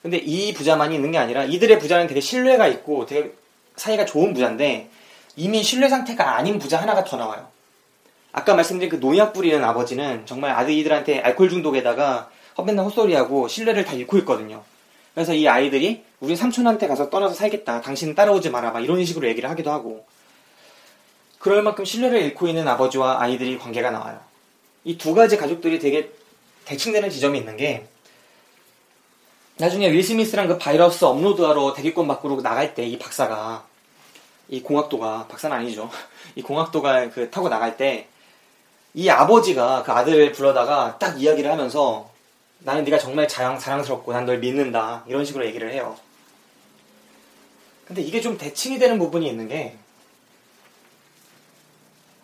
근데 0.00 0.16
이 0.16 0.54
부자만이 0.54 0.94
있는 0.94 1.12
게 1.12 1.18
아니라 1.18 1.44
이들의 1.44 1.78
부자는 1.78 2.06
되게 2.06 2.20
신뢰가 2.20 2.66
있고 2.68 3.04
되게 3.06 3.32
사이가 3.76 4.06
좋은 4.06 4.32
부자인데 4.32 4.88
이미 5.36 5.62
신뢰 5.62 5.88
상태가 5.90 6.36
아닌 6.36 6.58
부자 6.58 6.80
하나가 6.80 7.04
더 7.04 7.18
나와요. 7.18 7.48
아까 8.32 8.54
말씀드린 8.54 8.88
그 8.88 8.96
농약 8.96 9.34
뿌리는 9.34 9.62
아버지는 9.62 10.24
정말 10.24 10.52
아들이들한테 10.52 11.20
알코올 11.20 11.50
중독에다가 11.50 12.30
헛맨날 12.56 12.86
헛소리하고 12.86 13.46
신뢰를 13.48 13.84
다 13.84 13.92
잃고 13.92 14.16
있거든요. 14.18 14.64
그래서 15.14 15.34
이 15.34 15.46
아이들이 15.46 16.02
우리 16.22 16.36
삼촌한테 16.36 16.86
가서 16.86 17.10
떠나서 17.10 17.34
살겠다. 17.34 17.80
당신은 17.80 18.14
따라오지 18.14 18.50
마라. 18.50 18.70
막 18.70 18.78
이런 18.80 19.04
식으로 19.04 19.26
얘기를 19.26 19.50
하기도 19.50 19.72
하고. 19.72 20.06
그럴 21.40 21.62
만큼 21.64 21.84
신뢰를 21.84 22.22
잃고 22.22 22.46
있는 22.46 22.68
아버지와 22.68 23.20
아이들이 23.20 23.58
관계가 23.58 23.90
나와요. 23.90 24.20
이 24.84 24.96
두 24.96 25.14
가지 25.14 25.36
가족들이 25.36 25.80
되게 25.80 26.12
대칭되는 26.64 27.10
지점이 27.10 27.38
있는 27.40 27.56
게 27.56 27.86
나중에 29.58 29.90
윌 29.90 30.02
스미스랑 30.02 30.46
그 30.46 30.58
바이러스 30.58 31.04
업로드하러 31.04 31.72
대기권 31.74 32.06
밖으로 32.06 32.40
나갈 32.40 32.74
때 32.74 32.86
이 32.86 32.96
박사가 32.98 33.64
이 34.48 34.62
공학도가 34.62 35.26
박사는 35.28 35.56
아니죠. 35.56 35.90
이 36.36 36.42
공학도가 36.42 37.10
그 37.10 37.30
타고 37.30 37.48
나갈 37.48 37.76
때 37.76 38.06
이 38.94 39.08
아버지가 39.08 39.82
그 39.84 39.90
아들을 39.90 40.32
불러다가 40.32 40.98
딱 40.98 41.20
이야기를 41.20 41.50
하면서 41.50 42.10
나는 42.58 42.84
네가 42.84 42.98
정말 42.98 43.26
자랑, 43.26 43.58
자랑스럽고 43.58 44.12
난 44.12 44.26
널 44.26 44.38
믿는다 44.38 45.02
이런 45.08 45.24
식으로 45.24 45.46
얘기를 45.46 45.72
해요. 45.72 45.96
근데 47.92 48.00
이게 48.00 48.22
좀 48.22 48.38
대칭이 48.38 48.78
되는 48.78 48.98
부분이 48.98 49.28
있는 49.28 49.48
게 49.48 49.76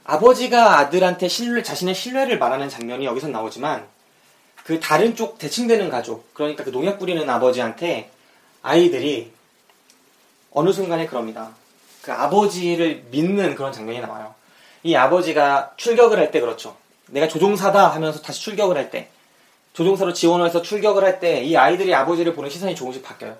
아버지가 0.04 0.78
아들한테 0.78 1.28
신뢰, 1.28 1.62
자신의 1.62 1.94
신뢰를 1.94 2.38
말하는 2.38 2.70
장면이 2.70 3.04
여기서 3.04 3.28
나오지만 3.28 3.86
그 4.64 4.80
다른 4.80 5.14
쪽 5.14 5.38
대칭되는 5.38 5.90
가족, 5.90 6.32
그러니까 6.32 6.64
그 6.64 6.70
농약 6.70 6.98
뿌리는 6.98 7.28
아버지한테 7.28 8.10
아이들이 8.62 9.30
어느 10.52 10.72
순간에 10.72 11.06
그럽니다. 11.06 11.50
그 12.00 12.14
아버지를 12.14 13.04
믿는 13.10 13.54
그런 13.54 13.70
장면이 13.70 14.00
나와요. 14.00 14.34
이 14.84 14.94
아버지가 14.94 15.74
출격을 15.76 16.18
할 16.18 16.30
때 16.30 16.40
그렇죠. 16.40 16.78
내가 17.08 17.28
조종사다 17.28 17.88
하면서 17.88 18.22
다시 18.22 18.40
출격을 18.40 18.78
할 18.78 18.90
때, 18.90 19.10
조종사로 19.74 20.14
지원을 20.14 20.46
해서 20.46 20.62
출격을 20.62 21.04
할 21.04 21.20
때 21.20 21.42
이 21.44 21.58
아이들이 21.58 21.94
아버지를 21.94 22.34
보는 22.34 22.48
시선이 22.48 22.74
조금씩 22.74 23.02
바뀌어요. 23.02 23.36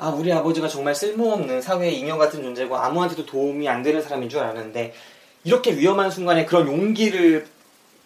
아, 0.00 0.10
우리 0.10 0.32
아버지가 0.32 0.68
정말 0.68 0.94
쓸모없는 0.94 1.60
사회의 1.60 1.98
인형 1.98 2.18
같은 2.18 2.40
존재고 2.40 2.76
아무한테도 2.76 3.26
도움이 3.26 3.68
안 3.68 3.82
되는 3.82 4.00
사람인 4.00 4.28
줄 4.28 4.38
알았는데 4.38 4.94
이렇게 5.42 5.76
위험한 5.76 6.12
순간에 6.12 6.44
그런 6.44 6.68
용기를 6.68 7.48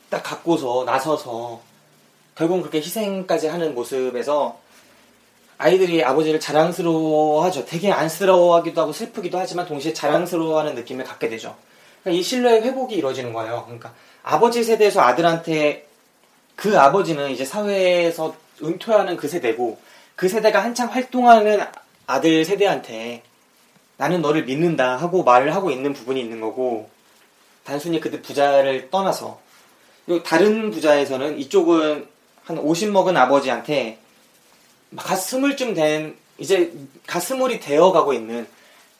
딱 0.08 0.22
갖고서 0.22 0.84
나서서 0.86 1.60
결국은 2.34 2.62
그렇게 2.62 2.78
희생까지 2.78 3.48
하는 3.48 3.74
모습에서 3.74 4.58
아이들이 5.58 6.02
아버지를 6.02 6.40
자랑스러워하죠. 6.40 7.66
되게 7.66 7.92
안쓰러워하기도 7.92 8.80
하고 8.80 8.92
슬프기도 8.92 9.38
하지만 9.38 9.66
동시에 9.66 9.92
자랑스러워하는 9.92 10.74
느낌을 10.74 11.04
갖게 11.04 11.28
되죠. 11.28 11.54
그러니까 12.02 12.18
이 12.18 12.22
신뢰의 12.22 12.62
회복이 12.62 12.94
이루어지는 12.94 13.34
거예요. 13.34 13.64
그러니까 13.66 13.92
아버지 14.22 14.64
세대에서 14.64 15.02
아들한테 15.02 15.86
그 16.56 16.78
아버지는 16.80 17.30
이제 17.30 17.44
사회에서 17.44 18.34
은퇴하는 18.62 19.18
그 19.18 19.28
세대고 19.28 19.78
그 20.16 20.28
세대가 20.28 20.62
한창 20.62 20.88
활동하는 20.88 21.60
아들 22.12 22.44
세대한테 22.44 23.22
나는 23.96 24.20
너를 24.20 24.44
믿는다 24.44 24.96
하고 24.96 25.22
말을 25.22 25.54
하고 25.54 25.70
있는 25.70 25.94
부분이 25.94 26.20
있는 26.20 26.40
거고 26.40 26.90
단순히 27.64 28.00
그들 28.00 28.20
부자를 28.20 28.90
떠나서 28.90 29.40
다른 30.24 30.70
부자에서는 30.70 31.38
이쪽은 31.38 32.08
한 32.44 32.58
50 32.58 32.90
먹은 32.90 33.16
아버지한테 33.16 33.98
가스물쯤 34.96 35.74
된 35.74 36.16
이제 36.38 36.72
가스물이 37.06 37.60
되어가고 37.60 38.12
있는 38.12 38.46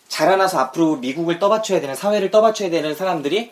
자라나서 0.08 0.58
앞으로 0.60 0.96
미국을 0.96 1.38
떠받쳐야 1.38 1.80
되는 1.80 1.94
사회를 1.94 2.30
떠받쳐야 2.30 2.70
되는 2.70 2.94
사람들이 2.94 3.50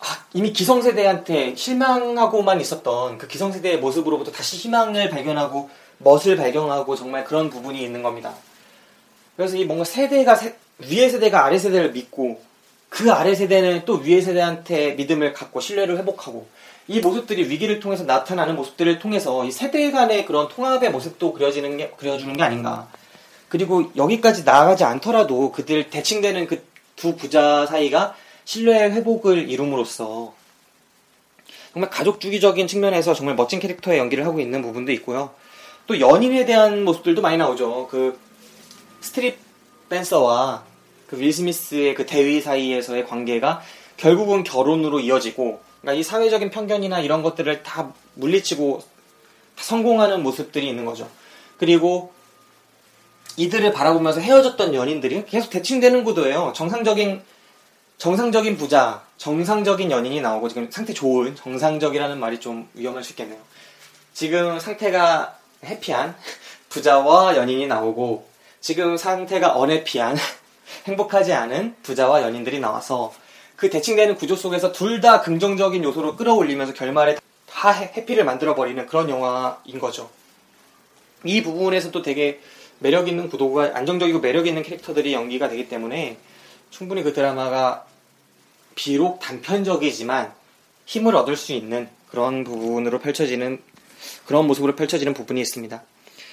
아, 0.00 0.26
이미 0.34 0.52
기성세대한테 0.52 1.56
실망하고만 1.56 2.60
있었던 2.60 3.18
그 3.18 3.26
기성세대의 3.26 3.78
모습으로부터 3.78 4.30
다시 4.30 4.56
희망을 4.58 5.08
발견하고 5.08 5.70
멋을 5.98 6.36
발견하고 6.36 6.96
정말 6.96 7.24
그런 7.24 7.50
부분이 7.50 7.82
있는 7.82 8.02
겁니다. 8.02 8.34
그래서 9.36 9.56
이 9.56 9.64
뭔가 9.64 9.84
세대가 9.84 10.34
세- 10.34 10.54
위의 10.78 11.10
세대가 11.10 11.44
아래 11.44 11.58
세대를 11.58 11.92
믿고 11.92 12.40
그 12.88 13.10
아래 13.12 13.34
세대는 13.34 13.82
또 13.84 13.94
위의 13.94 14.22
세대한테 14.22 14.92
믿음을 14.92 15.32
갖고 15.32 15.60
신뢰를 15.60 15.98
회복하고 15.98 16.46
이 16.86 17.00
모습들이 17.00 17.48
위기를 17.48 17.80
통해서 17.80 18.04
나타나는 18.04 18.56
모습들을 18.56 18.98
통해서 18.98 19.44
이 19.44 19.50
세대 19.50 19.90
간의 19.90 20.26
그런 20.26 20.48
통합의 20.48 20.90
모습도 20.90 21.32
그려지는 21.32 21.76
게 21.76 21.90
그려주는 21.96 22.36
게 22.36 22.42
아닌가. 22.42 22.88
그리고 23.48 23.90
여기까지 23.96 24.44
나아가지 24.44 24.84
않더라도 24.84 25.50
그들 25.52 25.90
대칭되는 25.90 26.46
그 26.46 26.62
두 26.96 27.16
부자 27.16 27.66
사이가 27.66 28.14
신뢰의 28.44 28.92
회복을 28.92 29.48
이룸으로써 29.50 30.32
정말 31.72 31.90
가족 31.90 32.20
주기적인 32.20 32.68
측면에서 32.68 33.14
정말 33.14 33.34
멋진 33.34 33.58
캐릭터의 33.58 33.98
연기를 33.98 34.24
하고 34.26 34.38
있는 34.38 34.62
부분도 34.62 34.92
있고요. 34.92 35.34
또 35.86 36.00
연인에 36.00 36.44
대한 36.44 36.84
모습들도 36.84 37.20
많이 37.22 37.36
나오죠. 37.36 37.88
그 37.90 38.18
스트릿 39.00 39.38
댄서와 39.88 40.64
그 41.06 41.16
윌 41.16 41.32
스미스의 41.32 41.94
그 41.94 42.06
대위 42.06 42.40
사이에서의 42.40 43.06
관계가 43.06 43.62
결국은 43.96 44.42
결혼으로 44.42 45.00
이어지고 45.00 45.60
그러니까 45.80 46.00
이 46.00 46.02
사회적인 46.02 46.50
편견이나 46.50 47.00
이런 47.00 47.22
것들을 47.22 47.62
다 47.62 47.92
물리치고 48.14 48.82
성공하는 49.56 50.22
모습들이 50.22 50.68
있는 50.68 50.84
거죠. 50.84 51.08
그리고 51.58 52.12
이들을 53.36 53.72
바라보면서 53.72 54.20
헤어졌던 54.20 54.74
연인들이 54.74 55.24
계속 55.26 55.50
대칭되는 55.50 56.04
구도예요. 56.04 56.52
정상적인 56.54 57.22
정상적인 57.98 58.56
부자, 58.56 59.04
정상적인 59.18 59.90
연인이 59.90 60.20
나오고 60.20 60.48
지금 60.48 60.70
상태 60.70 60.92
좋은 60.92 61.36
정상적이라는 61.36 62.18
말이 62.18 62.40
좀 62.40 62.68
위험할 62.74 63.04
수 63.04 63.12
있겠네요. 63.12 63.38
지금 64.12 64.58
상태가 64.58 65.38
해피한 65.66 66.16
부자와 66.68 67.36
연인이 67.36 67.66
나오고 67.66 68.26
지금 68.60 68.96
상태가 68.96 69.56
언해피한 69.58 70.16
행복하지 70.86 71.32
않은 71.32 71.76
부자와 71.82 72.22
연인들이 72.22 72.58
나와서 72.60 73.12
그 73.56 73.70
대칭되는 73.70 74.16
구조 74.16 74.34
속에서 74.36 74.72
둘 74.72 75.00
다 75.00 75.20
긍정적인 75.20 75.84
요소로 75.84 76.16
끌어올리면서 76.16 76.72
결말에 76.74 77.16
다 77.48 77.70
해- 77.70 77.92
해피를 77.96 78.24
만들어버리는 78.24 78.86
그런 78.86 79.08
영화인 79.08 79.78
거죠. 79.78 80.10
이 81.24 81.42
부분에서 81.42 81.90
또 81.90 82.02
되게 82.02 82.40
매력 82.80 83.08
있는 83.08 83.28
구도가 83.30 83.72
안정적이고 83.74 84.18
매력 84.20 84.46
있는 84.46 84.62
캐릭터들이 84.62 85.14
연기가 85.14 85.48
되기 85.48 85.68
때문에 85.68 86.18
충분히 86.70 87.02
그 87.02 87.12
드라마가 87.12 87.86
비록 88.74 89.20
단편적이지만 89.20 90.32
힘을 90.86 91.14
얻을 91.16 91.36
수 91.36 91.52
있는 91.52 91.88
그런 92.10 92.42
부분으로 92.44 92.98
펼쳐지는 92.98 93.62
그런 94.26 94.46
모습으로 94.46 94.74
펼쳐지는 94.76 95.14
부분이 95.14 95.40
있습니다. 95.40 95.82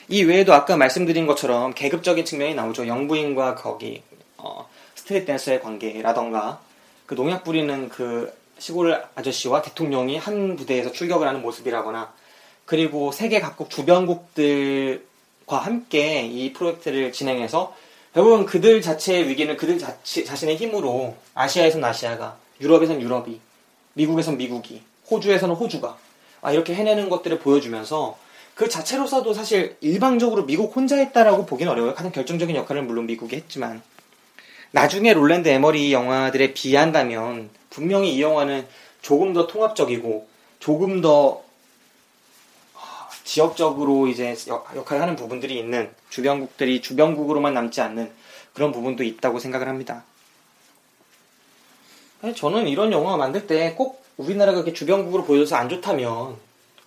이 0.09 0.24
외에도 0.24 0.53
아까 0.53 0.76
말씀드린 0.78 1.28
것처럼 1.28 1.74
계급적인 1.74 2.26
측면이 2.26 2.55
나오죠. 2.55 2.88
영부인과 2.88 3.55
거기 3.55 4.03
어, 4.38 4.67
스트릿 4.95 5.26
댄서의 5.26 5.61
관계라던가 5.61 6.59
그 7.05 7.15
농약 7.15 7.43
뿌리는 7.43 7.89
그 7.89 8.34
시골 8.57 9.03
아저씨와 9.15 9.61
대통령이 9.61 10.17
한 10.17 10.55
부대에서 10.55 10.91
출격을 10.91 11.28
하는 11.28 11.41
모습이라거나 11.41 12.13
그리고 12.65 13.11
세계 13.11 13.39
각국 13.39 13.69
주변국들과 13.69 15.01
함께 15.49 16.26
이 16.26 16.53
프로젝트를 16.53 17.11
진행해서 17.11 17.76
결국은 18.13 18.45
그들 18.45 18.82
자체의 18.82 19.28
위기는 19.30 19.55
그들 19.57 19.80
자치, 19.80 20.26
자신의 20.26 20.57
힘으로 20.57 21.15
아시아에선 21.34 21.84
아시아가 21.84 22.38
유럽에선 22.59 23.01
유럽이 23.01 23.39
미국에선 23.93 24.38
미국이 24.38 24.82
호주에서는 25.09 25.55
호주가 25.55 25.97
아, 26.42 26.52
이렇게 26.52 26.74
해내는 26.74 27.10
것들을 27.10 27.39
보여주면서 27.39 28.18
그 28.56 28.68
자체로서도 28.70 29.34
사실 29.34 29.78
일방적으로 29.82 30.46
미국 30.46 30.76
혼자 30.76 30.96
했다라고 30.98 31.46
보긴 31.46 31.68
어려워요. 31.68 31.94
가장 31.94 32.12
결정적인 32.12 32.56
역할을 32.56 32.84
물론 32.84 33.06
미국이 33.06 33.36
했지만 33.36 33.82
나중에 34.72 35.14
롤랜드 35.14 35.48
에머리 35.50 35.94
영화들에 35.94 36.54
비한다면 36.54 37.50
분명히 37.70 38.16
이 38.16 38.22
영화는 38.22 38.68
조금 39.02 39.34
더 39.34 39.48
통합적이고 39.48 40.28
조금 40.60 41.02
더 41.02 41.44
아, 42.76 43.10
지역적으로 43.24 44.08
이제 44.08 44.36
역- 44.48 44.76
역할을 44.76 45.02
하는 45.02 45.16
부분들이 45.16 45.58
있는 45.58 45.89
주변국들이 46.10 46.82
주변국으로만 46.82 47.54
남지 47.54 47.82
않는 47.82 48.12
그런 48.54 48.72
부분도 48.72 49.04
있다고 49.04 49.39
생각을 49.39 49.68
합니다. 49.68 50.04
저는 52.36 52.68
이런 52.68 52.92
영화 52.92 53.18
만들 53.18 53.48
때 53.48 53.74
꼭 53.76 54.01
우리나라가 54.22 54.57
그렇게 54.59 54.74
주변국으로 54.74 55.24
보여줘서 55.24 55.55
안 55.55 55.69
좋다면 55.69 56.36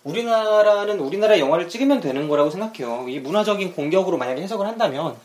우리나라는 0.03 0.99
우리나라 0.99 1.39
영화를 1.39 1.67
찍으면 1.67 1.99
되는 1.99 2.27
거라고 2.27 2.49
생각해요. 2.49 3.07
이 3.09 3.19
문화적인 3.19 3.73
공격으로 3.73 4.17
만약에 4.17 4.41
해석을 4.41 4.67
한다면 4.67 5.15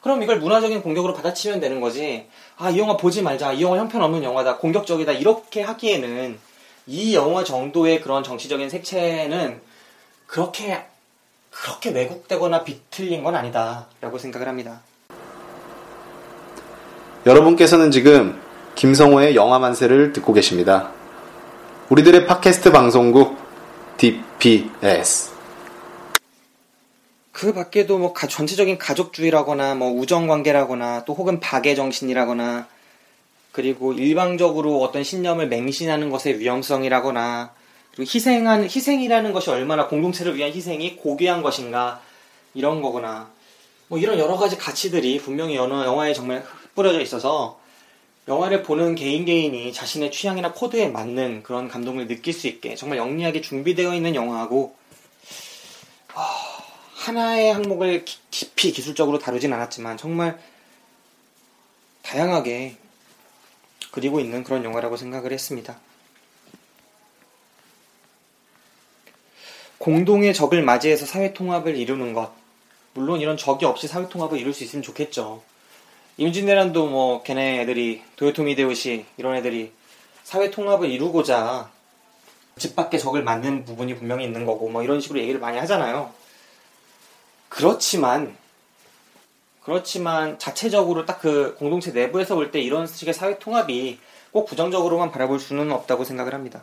그럼 0.00 0.22
이걸 0.22 0.38
문화적인 0.38 0.82
공격으로 0.82 1.12
받아치면 1.12 1.60
되는 1.60 1.80
거지. 1.80 2.26
아, 2.56 2.70
이 2.70 2.78
영화 2.78 2.96
보지 2.96 3.22
말자. 3.22 3.52
이 3.52 3.62
영화 3.62 3.78
형편없는 3.78 4.22
영화다. 4.22 4.58
공격적이다. 4.58 5.12
이렇게 5.12 5.62
하기에는 5.62 6.38
이 6.86 7.14
영화 7.14 7.42
정도의 7.42 8.00
그런 8.00 8.22
정치적인 8.22 8.70
색채는 8.70 9.60
그렇게 10.26 10.84
그렇게 11.50 11.90
왜곡되거나 11.90 12.62
비틀린 12.62 13.24
건 13.24 13.34
아니다라고 13.34 14.18
생각을 14.18 14.46
합니다. 14.46 14.80
여러분께서는 17.26 17.90
지금 17.90 18.40
김성호의 18.76 19.34
영화 19.34 19.58
만세를 19.58 20.12
듣고 20.12 20.32
계십니다. 20.32 20.92
우리들의 21.90 22.26
팟캐스트 22.26 22.70
방송국 22.70 23.36
DPS. 23.96 25.30
그 27.32 27.52
밖에도 27.54 27.98
뭐 27.98 28.12
가- 28.12 28.26
전체적인 28.26 28.78
가족주의라거나 28.78 29.74
뭐 29.76 29.90
우정관계라거나 29.92 31.04
또 31.04 31.14
혹은 31.14 31.40
박애 31.40 31.74
정신이라거나 31.74 32.66
그리고 33.52 33.92
일방적으로 33.92 34.82
어떤 34.82 35.02
신념을 35.02 35.48
맹신하는 35.48 36.10
것의 36.10 36.38
위험성이라거나 36.40 37.52
그리고 37.94 38.10
희생한 38.12 38.64
희생이라는 38.64 39.32
것이 39.32 39.50
얼마나 39.50 39.86
공동체를 39.88 40.36
위한 40.36 40.52
희생이 40.52 40.96
고귀한 40.96 41.42
것인가 41.42 42.00
이런 42.54 42.82
거거나 42.82 43.30
뭐 43.88 43.98
이런 43.98 44.18
여러 44.18 44.36
가지 44.36 44.58
가치들이 44.58 45.18
분명히 45.18 45.56
영화, 45.56 45.84
영화에 45.86 46.12
정말 46.12 46.44
뿌려져 46.74 47.00
있어서 47.00 47.58
영화를 48.28 48.62
보는 48.62 48.94
개인 48.94 49.24
개인이 49.24 49.72
자신의 49.72 50.12
취향이나 50.12 50.52
코드에 50.52 50.88
맞는 50.88 51.42
그런 51.42 51.66
감동을 51.68 52.06
느낄 52.06 52.34
수 52.34 52.46
있게 52.46 52.74
정말 52.74 52.98
영리하게 52.98 53.40
준비되어 53.40 53.94
있는 53.94 54.14
영화하고 54.14 54.76
하나의 56.94 57.54
항목을 57.54 58.04
기- 58.04 58.18
깊이 58.30 58.72
기술적으로 58.72 59.18
다루진 59.18 59.52
않았지만 59.52 59.96
정말 59.96 60.38
다양하게 62.02 62.76
그리고 63.92 64.20
있는 64.20 64.44
그런 64.44 64.62
영화라고 64.62 64.98
생각을 64.98 65.32
했습니다. 65.32 65.78
공동의 69.78 70.34
적을 70.34 70.62
맞이해서 70.62 71.06
사회 71.06 71.32
통합을 71.32 71.76
이루는 71.76 72.12
것. 72.12 72.32
물론 72.92 73.20
이런 73.20 73.36
적이 73.38 73.64
없이 73.64 73.86
사회 73.88 74.08
통합을 74.08 74.38
이룰 74.38 74.52
수 74.52 74.64
있으면 74.64 74.82
좋겠죠. 74.82 75.42
임진왜란도 76.18 76.88
뭐 76.88 77.22
걔네 77.22 77.60
애들이 77.60 78.02
도요토미 78.16 78.56
데우시 78.56 79.06
이런 79.16 79.36
애들이 79.36 79.72
사회 80.24 80.50
통합을 80.50 80.90
이루고자 80.90 81.70
집 82.58 82.74
밖에 82.74 82.98
적을 82.98 83.22
만든 83.22 83.64
부분이 83.64 83.96
분명히 83.96 84.24
있는 84.24 84.44
거고 84.44 84.68
뭐 84.68 84.82
이런 84.82 85.00
식으로 85.00 85.20
얘기를 85.20 85.40
많이 85.40 85.58
하잖아요. 85.58 86.12
그렇지만 87.48 88.36
그렇지만 89.62 90.38
자체적으로 90.38 91.06
딱 91.06 91.20
그 91.20 91.54
공동체 91.58 91.92
내부에서 91.92 92.34
볼 92.34 92.50
때 92.50 92.60
이런 92.60 92.86
식의 92.86 93.14
사회 93.14 93.38
통합이 93.38 93.98
꼭 94.32 94.46
부정적으로만 94.46 95.12
바라볼 95.12 95.38
수는 95.38 95.70
없다고 95.70 96.04
생각을 96.04 96.34
합니다. 96.34 96.62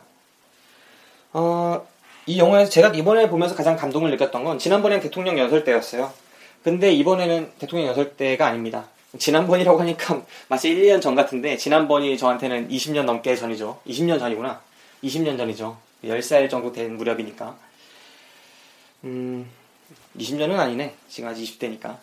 어, 1.32 1.86
이 2.26 2.38
영화에서 2.38 2.70
제가 2.70 2.88
이번에 2.88 3.28
보면서 3.28 3.54
가장 3.54 3.76
감동을 3.76 4.10
느꼈던 4.10 4.44
건 4.44 4.58
지난번엔 4.58 5.00
대통령 5.00 5.38
연설 5.38 5.64
때였어요. 5.64 6.12
근데 6.62 6.92
이번에는 6.92 7.52
대통령 7.58 7.88
연설 7.88 8.16
때가 8.16 8.46
아닙니다. 8.46 8.88
지난번이라고 9.18 9.80
하니까 9.80 10.22
마치 10.48 10.68
1, 10.70 10.82
2년 10.84 11.00
전 11.00 11.14
같은데 11.14 11.56
지난번이 11.56 12.16
저한테는 12.18 12.68
20년 12.68 13.04
넘게 13.04 13.36
전이죠. 13.36 13.80
20년 13.86 14.18
전이구나. 14.18 14.60
20년 15.04 15.36
전이죠. 15.36 15.76
10살 16.04 16.50
정도 16.50 16.72
된 16.72 16.96
무렵이니까. 16.96 17.56
음, 19.04 19.48
20년은 20.18 20.58
아니네. 20.58 20.94
지금 21.08 21.28
아직 21.28 21.42
20대니까. 21.44 21.98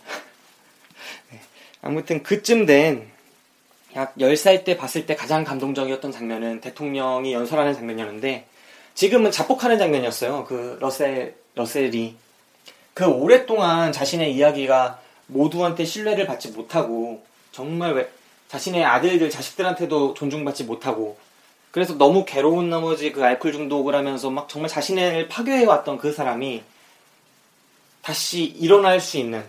아무튼 1.82 2.24
그쯤 2.24 2.66
된 2.66 3.14
약 3.96 4.16
10살 4.18 4.64
때 4.64 4.76
봤을 4.76 5.06
때 5.06 5.16
가장 5.16 5.44
감동적이었던 5.44 6.12
장면은 6.12 6.62
대통령이 6.62 7.34
연설하는 7.34 7.74
장면이었는데 7.74 8.48
지금은 8.96 9.32
자폭하는 9.32 9.78
장면이었어요. 9.78 10.46
그 10.46 10.78
러셀, 10.80 11.36
러셀이. 11.56 12.16
그 12.94 13.06
오랫동안 13.06 13.92
자신의 13.92 14.36
이야기가 14.36 15.00
모두한테 15.28 15.86
신뢰를 15.86 16.26
받지 16.26 16.50
못하고 16.50 17.24
정말 17.52 17.94
왜 17.94 18.10
자신의 18.50 18.84
아들들, 18.86 19.30
자식들한테도 19.30 20.14
존중받지 20.14 20.66
못하고 20.66 21.18
그래서 21.72 21.98
너무 21.98 22.24
괴로운 22.26 22.70
나머지 22.70 23.12
그 23.12 23.24
알코올 23.24 23.52
중독을 23.52 23.96
하면서 23.96 24.30
막 24.30 24.48
정말 24.48 24.70
자신을 24.70 25.28
파괴해 25.28 25.66
왔던 25.66 25.98
그 25.98 26.14
사람이 26.14 26.62
다시 28.04 28.44
일어날 28.44 29.00
수 29.00 29.18
있는 29.18 29.44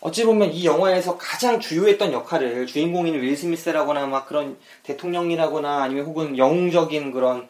어찌 0.00 0.24
보면 0.24 0.52
이 0.52 0.64
영화에서 0.64 1.18
가장 1.18 1.58
주요했던 1.58 2.12
역할을 2.12 2.66
주인공인 2.66 3.20
윌 3.20 3.36
스미스라거나 3.36 4.06
막 4.06 4.26
그런 4.26 4.56
대통령이라거나 4.84 5.82
아니면 5.82 6.06
혹은 6.06 6.38
영웅적인 6.38 7.12
그런 7.12 7.48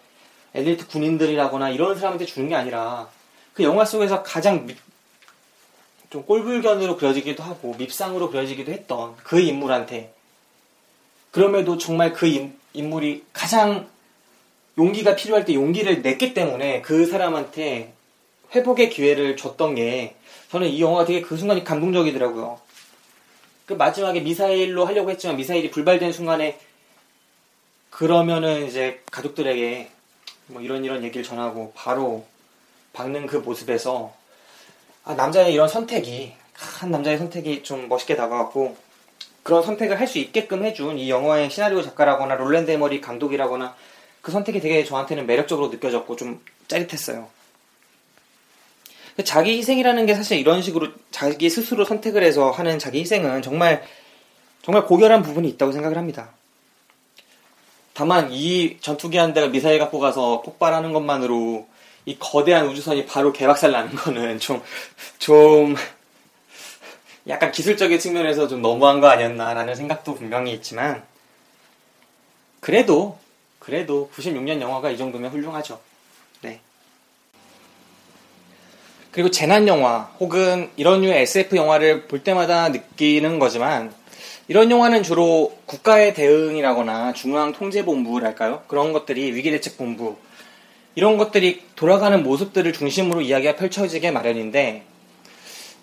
엘리트 0.55 0.89
군인들이라거나 0.89 1.70
이런 1.70 1.95
사람한테 1.95 2.24
주는 2.24 2.49
게 2.49 2.55
아니라 2.55 3.09
그 3.53 3.62
영화 3.62 3.85
속에서 3.85 4.22
가장 4.22 4.66
미- 4.66 4.74
좀 6.11 6.24
꼴불견으로 6.24 6.96
그려지기도 6.96 7.42
하고 7.42 7.74
밉상으로 7.76 8.30
그려지기도 8.30 8.72
했던 8.72 9.14
그 9.22 9.40
인물한테 9.40 10.14
그럼에도 11.30 11.76
정말 11.76 12.12
그 12.12 12.26
인, 12.26 12.59
인물이 12.72 13.24
가장 13.32 13.88
용기가 14.78 15.16
필요할 15.16 15.44
때 15.44 15.54
용기를 15.54 16.02
냈기 16.02 16.32
때문에 16.34 16.82
그 16.82 17.06
사람한테 17.06 17.92
회복의 18.54 18.88
기회를 18.90 19.36
줬던 19.36 19.74
게 19.74 20.14
저는 20.50 20.68
이 20.68 20.80
영화가 20.80 21.04
되게 21.04 21.20
그 21.20 21.36
순간이 21.36 21.64
감동적이더라고요. 21.64 22.59
그 23.66 23.74
마지막에 23.74 24.20
미사일로 24.20 24.86
하려고 24.86 25.11
했지만 25.11 25.36
미사일이 25.36 25.70
불발된 25.70 26.12
순간에 26.12 26.59
그러면은 27.90 28.66
이제 28.66 29.02
가족들에게 29.11 29.90
뭐 30.46 30.62
이런 30.62 30.84
이런 30.84 31.04
얘기를 31.04 31.22
전하고 31.22 31.72
바로 31.74 32.24
박는 32.94 33.26
그 33.26 33.36
모습에서 33.36 34.14
아, 35.09 35.14
남자의 35.14 35.54
이런 35.54 35.68
선택이 35.68 36.34
한 36.52 36.90
남자의 36.90 37.16
선택이 37.16 37.62
좀 37.62 37.88
멋있게 37.88 38.14
다가왔고 38.14 38.76
그런 39.42 39.62
선택을 39.62 39.98
할 39.98 40.06
수 40.06 40.18
있게끔 40.18 40.62
해준 40.64 40.98
이 40.98 41.09
영화의 41.09 41.48
시나리오 41.48 41.80
작가라거나 41.80 42.34
롤랜드 42.34 42.70
에머리 42.70 43.00
감독이라거나 43.00 43.74
그 44.20 44.30
선택이 44.30 44.61
되게 44.61 44.84
저한테는 44.84 45.26
매력적으로 45.26 45.68
느껴졌고 45.68 46.16
좀 46.16 46.44
짜릿했어요. 46.66 47.26
자기 49.24 49.56
희생이라는 49.56 50.04
게 50.04 50.14
사실 50.14 50.36
이런 50.36 50.61
식으로 50.61 50.88
자기 51.11 51.48
스스로 51.48 51.86
선택을 51.86 52.22
해서 52.22 52.50
하는 52.50 52.78
자기 52.78 53.00
희생은 53.00 53.40
정말 53.40 53.82
정말 54.61 54.84
고결한 54.84 55.22
부분이 55.22 55.48
있다고 55.48 55.72
생각을 55.72 55.96
합니다. 55.96 56.32
다만 57.94 58.30
이 58.30 58.76
전투기 58.82 59.16
한 59.16 59.32
대가 59.32 59.46
미사일 59.46 59.78
갖고 59.78 60.00
가서 60.00 60.42
폭발하는 60.42 60.92
것만으로 60.92 61.66
이 62.09 62.16
거대한 62.18 62.66
우주선이 62.66 63.04
바로 63.04 63.34
개박살 63.34 63.70
나는 63.70 63.94
거는 63.94 64.38
좀, 64.38 64.62
좀, 65.18 65.76
약간 67.28 67.52
기술적인 67.52 67.98
측면에서 67.98 68.48
좀 68.48 68.62
너무한 68.62 69.02
거 69.02 69.09
아니었나라는 69.09 69.74
생각도 69.74 70.14
분명히 70.14 70.54
있지만, 70.54 71.02
그래도, 72.61 73.18
그래도 73.59 74.11
96년 74.14 74.59
영화가 74.59 74.88
이 74.88 74.96
정도면 74.96 75.30
훌륭하죠. 75.30 75.78
네. 76.40 76.61
그리고 79.11 79.30
재난 79.30 79.68
영화 79.68 80.11
혹은 80.18 80.70
이런 80.76 81.02
류의 81.02 81.20
SF 81.24 81.56
영화를 81.56 82.06
볼 82.06 82.24
때마다 82.24 82.70
느끼는 82.70 83.38
거지만 83.38 83.92
이런 84.48 84.70
영화는 84.70 85.02
주로 85.02 85.59
국가의 85.66 86.14
대응이라거나 86.14 87.12
중앙 87.12 87.52
통제본부랄까요? 87.52 88.62
그런 88.66 88.94
것들이 88.94 89.34
위기대책본부 89.34 90.16
이런 90.99 91.16
것들이 91.16 91.62
돌아가는 91.76 92.24
모습들을 92.24 92.72
중심으로 92.72 93.20
이야기가 93.20 93.55
펼쳐지게 93.55 94.11
마련인데 94.11 94.82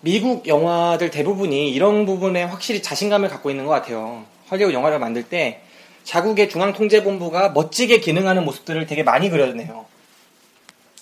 미국 0.02 0.46
영화들 0.46 1.08
대부분이 1.08 1.70
이런 1.70 2.04
부분에 2.04 2.42
확실히 2.42 2.82
자신감을 2.82 3.30
갖고 3.30 3.48
있는 3.48 3.64
것 3.64 3.70
같아요. 3.70 4.26
헐리우드 4.50 4.74
영화를 4.74 4.98
만들 4.98 5.22
때 5.22 5.62
자국의 6.04 6.50
중앙통제본부가 6.50 7.52
멋지게 7.52 8.00
기능하는 8.00 8.44
모습들을 8.44 8.86
되게 8.86 9.04
많이 9.04 9.30
그려내요. 9.30 9.86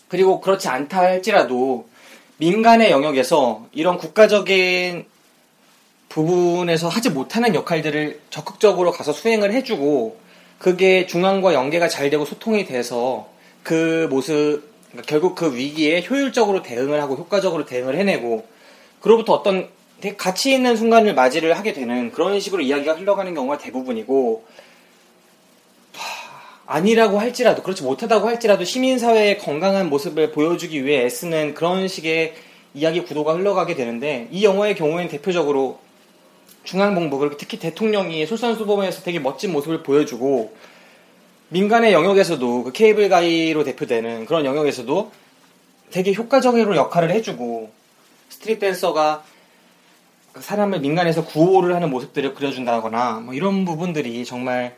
그리고 0.06 0.40
그렇지 0.40 0.68
않다 0.68 1.00
할지라도 1.00 1.88
민간의 2.36 2.92
영역에서 2.92 3.66
이런 3.72 3.98
국가적인 3.98 5.06
부분에서 6.08 6.86
하지 6.86 7.10
못하는 7.10 7.56
역할들을 7.56 8.20
적극적으로 8.30 8.92
가서 8.92 9.12
수행을 9.12 9.52
해주고 9.52 10.20
그게 10.60 11.04
중앙과 11.06 11.52
연계가 11.52 11.88
잘 11.88 12.10
되고 12.10 12.24
소통이 12.24 12.64
돼서 12.64 13.34
그 13.64 14.06
모습 14.10 14.62
그러니까 14.92 15.08
결국 15.08 15.34
그 15.34 15.56
위기에 15.56 16.06
효율적으로 16.08 16.62
대응을 16.62 17.02
하고 17.02 17.16
효과적으로 17.16 17.64
대응을 17.64 17.96
해내고 17.96 18.46
그로부터 19.00 19.32
어떤 19.32 19.68
가치 20.16 20.52
있는 20.52 20.76
순간을 20.76 21.14
맞이를 21.14 21.58
하게 21.58 21.72
되는 21.72 22.12
그런 22.12 22.38
식으로 22.38 22.62
이야기가 22.62 22.94
흘러가는 22.94 23.34
경우가 23.34 23.58
대부분이고 23.58 24.44
하, 25.94 26.74
아니라고 26.76 27.18
할지라도 27.18 27.62
그렇지 27.62 27.82
못하다고 27.82 28.28
할지라도 28.28 28.64
시민사회의 28.64 29.38
건강한 29.38 29.88
모습을 29.88 30.30
보여주기 30.30 30.84
위해 30.84 31.04
애쓰는 31.04 31.54
그런 31.54 31.88
식의 31.88 32.34
이야기 32.74 33.00
구도가 33.00 33.34
흘러가게 33.34 33.74
되는데 33.74 34.28
이 34.30 34.44
영화의 34.44 34.76
경우에는 34.76 35.08
대표적으로 35.10 35.80
그리고 36.70 37.36
특히 37.36 37.58
대통령이 37.58 38.26
솔선수범해서 38.26 39.02
되게 39.02 39.18
멋진 39.18 39.52
모습을 39.52 39.82
보여주고 39.82 40.52
민간의 41.49 41.92
영역에서도 41.92 42.64
그 42.64 42.72
케이블 42.72 43.09
가이로 43.09 43.64
대표되는 43.64 44.26
그런 44.26 44.45
영역에서도 44.45 45.12
되게 45.90 46.12
효과적으로 46.12 46.76
역할을 46.76 47.11
해주고 47.11 47.70
스트릿 48.28 48.59
댄서가 48.59 49.22
사람을 50.38 50.80
민간에서 50.80 51.24
구호를 51.24 51.74
하는 51.74 51.90
모습들을 51.90 52.34
그려준다거나 52.34 53.20
뭐 53.20 53.34
이런 53.34 53.64
부분들이 53.64 54.24
정말 54.24 54.76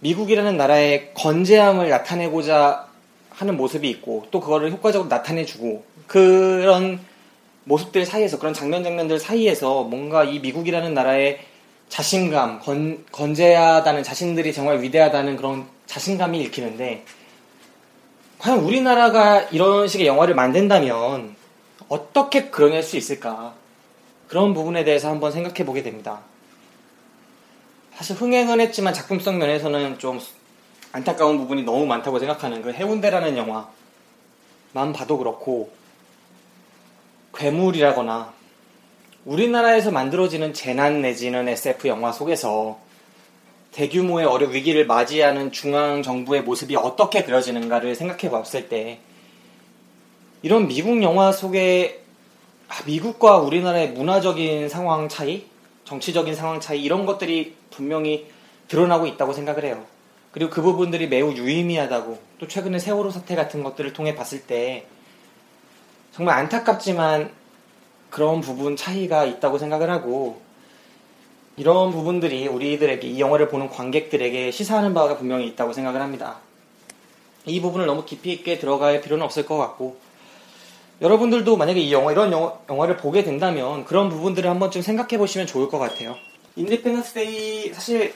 미국이라는 0.00 0.56
나라의 0.56 1.12
건재함을 1.14 1.88
나타내고자 1.88 2.86
하는 3.30 3.56
모습이 3.56 3.88
있고 3.90 4.26
또 4.30 4.40
그거를 4.40 4.70
효과적으로 4.72 5.08
나타내주고 5.08 5.84
그런 6.06 7.00
모습들 7.64 8.06
사이에서 8.06 8.38
그런 8.38 8.54
장면 8.54 8.82
장면들 8.82 9.18
사이에서 9.18 9.82
뭔가 9.82 10.24
이 10.24 10.38
미국이라는 10.38 10.94
나라의 10.94 11.40
자신감, 11.88 12.60
건, 12.60 13.04
건재하다는 13.12 14.02
자신들이 14.02 14.52
정말 14.52 14.82
위대하다는 14.82 15.36
그런 15.36 15.66
자신감이 15.86 16.40
읽히는데 16.42 17.04
과연 18.38 18.58
우리나라가 18.60 19.42
이런 19.42 19.88
식의 19.88 20.06
영화를 20.06 20.34
만든다면 20.34 21.34
어떻게 21.88 22.50
그려낼 22.50 22.82
수 22.82 22.96
있을까? 22.96 23.54
그런 24.28 24.54
부분에 24.54 24.84
대해서 24.84 25.08
한번 25.08 25.32
생각해 25.32 25.64
보게 25.64 25.82
됩니다. 25.82 26.20
사실 27.94 28.16
흥행은 28.16 28.60
했지만 28.60 28.92
작품성 28.92 29.38
면에서는 29.38 29.98
좀 29.98 30.20
안타까운 30.92 31.38
부분이 31.38 31.62
너무 31.62 31.86
많다고 31.86 32.18
생각하는 32.18 32.62
그 32.62 32.72
해운대라는 32.72 33.36
영화만 33.36 34.92
봐도 34.92 35.16
그렇고 35.16 35.70
괴물이라거나 37.34 38.35
우리나라에서 39.26 39.90
만들어지는 39.90 40.54
재난 40.54 41.02
내지는 41.02 41.48
SF 41.48 41.88
영화 41.88 42.12
속에서 42.12 42.78
대규모의 43.72 44.24
어려 44.24 44.46
위기를 44.46 44.86
맞이하는 44.86 45.50
중앙 45.50 46.04
정부의 46.04 46.42
모습이 46.42 46.76
어떻게 46.76 47.24
그려지는가를 47.24 47.96
생각해 47.96 48.30
봤을 48.30 48.68
때 48.68 49.00
이런 50.42 50.68
미국 50.68 51.02
영화 51.02 51.32
속에 51.32 52.04
아, 52.68 52.76
미국과 52.86 53.38
우리나라의 53.38 53.90
문화적인 53.90 54.68
상황 54.68 55.08
차이, 55.08 55.46
정치적인 55.84 56.36
상황 56.36 56.60
차이 56.60 56.80
이런 56.82 57.04
것들이 57.04 57.56
분명히 57.70 58.28
드러나고 58.68 59.06
있다고 59.06 59.32
생각을 59.32 59.64
해요. 59.64 59.84
그리고 60.30 60.50
그 60.52 60.62
부분들이 60.62 61.08
매우 61.08 61.32
유의미하다고 61.32 62.18
또 62.38 62.46
최근에 62.46 62.78
세월호 62.78 63.10
사태 63.10 63.34
같은 63.34 63.64
것들을 63.64 63.92
통해 63.92 64.14
봤을 64.14 64.42
때 64.42 64.86
정말 66.12 66.38
안타깝지만 66.38 67.45
그런 68.16 68.40
부분 68.40 68.76
차이가 68.76 69.26
있다고 69.26 69.58
생각을 69.58 69.90
하고 69.90 70.40
이런 71.58 71.90
부분들이 71.90 72.48
우리들에게 72.48 73.06
이 73.06 73.20
영화를 73.20 73.50
보는 73.50 73.68
관객들에게 73.68 74.50
시사하는 74.52 74.94
바가 74.94 75.18
분명히 75.18 75.46
있다고 75.48 75.74
생각을 75.74 76.00
합니다. 76.00 76.38
이 77.44 77.60
부분을 77.60 77.84
너무 77.84 78.06
깊이 78.06 78.32
있게 78.32 78.58
들어갈 78.58 79.02
필요는 79.02 79.22
없을 79.22 79.44
것 79.44 79.58
같고 79.58 79.98
여러분들도 81.02 81.58
만약에 81.58 81.78
이 81.78 81.92
영화 81.92 82.10
이런 82.10 82.32
영화, 82.32 82.54
영화를 82.70 82.96
보게 82.96 83.22
된다면 83.22 83.84
그런 83.84 84.08
부분들을 84.08 84.48
한번 84.48 84.70
좀 84.70 84.80
생각해 84.80 85.18
보시면 85.18 85.46
좋을 85.46 85.68
것 85.68 85.78
같아요. 85.78 86.16
인디펜던스 86.56 87.12
데이 87.12 87.74
사실 87.74 88.14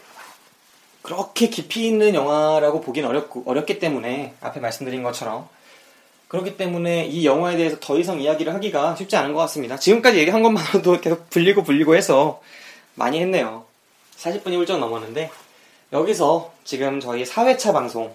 그렇게 1.03 1.51
깊이 1.51 1.87
있는 1.87 2.15
영화라고 2.15 2.81
보긴 2.81 3.05
어렵고 3.05 3.43
어렵기 3.45 3.79
때문에 3.79 4.33
앞에 4.41 4.61
말씀드린 4.61 5.03
것처럼 5.03 5.47
그렇기 6.31 6.57
때문에 6.57 7.07
이 7.07 7.27
영화에 7.27 7.57
대해서 7.57 7.77
더 7.81 7.99
이상 7.99 8.21
이야기를 8.21 8.55
하기가 8.55 8.95
쉽지 8.95 9.17
않은 9.17 9.33
것 9.35 9.41
같습니다. 9.41 9.77
지금까지 9.77 10.19
얘기한 10.19 10.43
것만으로도 10.43 11.01
계속 11.03 11.29
불리고 11.29 11.65
불리고 11.65 11.97
해서 11.97 12.41
많이 12.95 13.21
했네요. 13.21 13.65
40분이 14.17 14.53
훌쩍 14.55 14.79
넘었는데 14.79 15.29
여기서 15.93 16.53
지금 16.63 17.01
저희 17.01 17.25
4회차 17.25 17.73
방송 17.73 18.15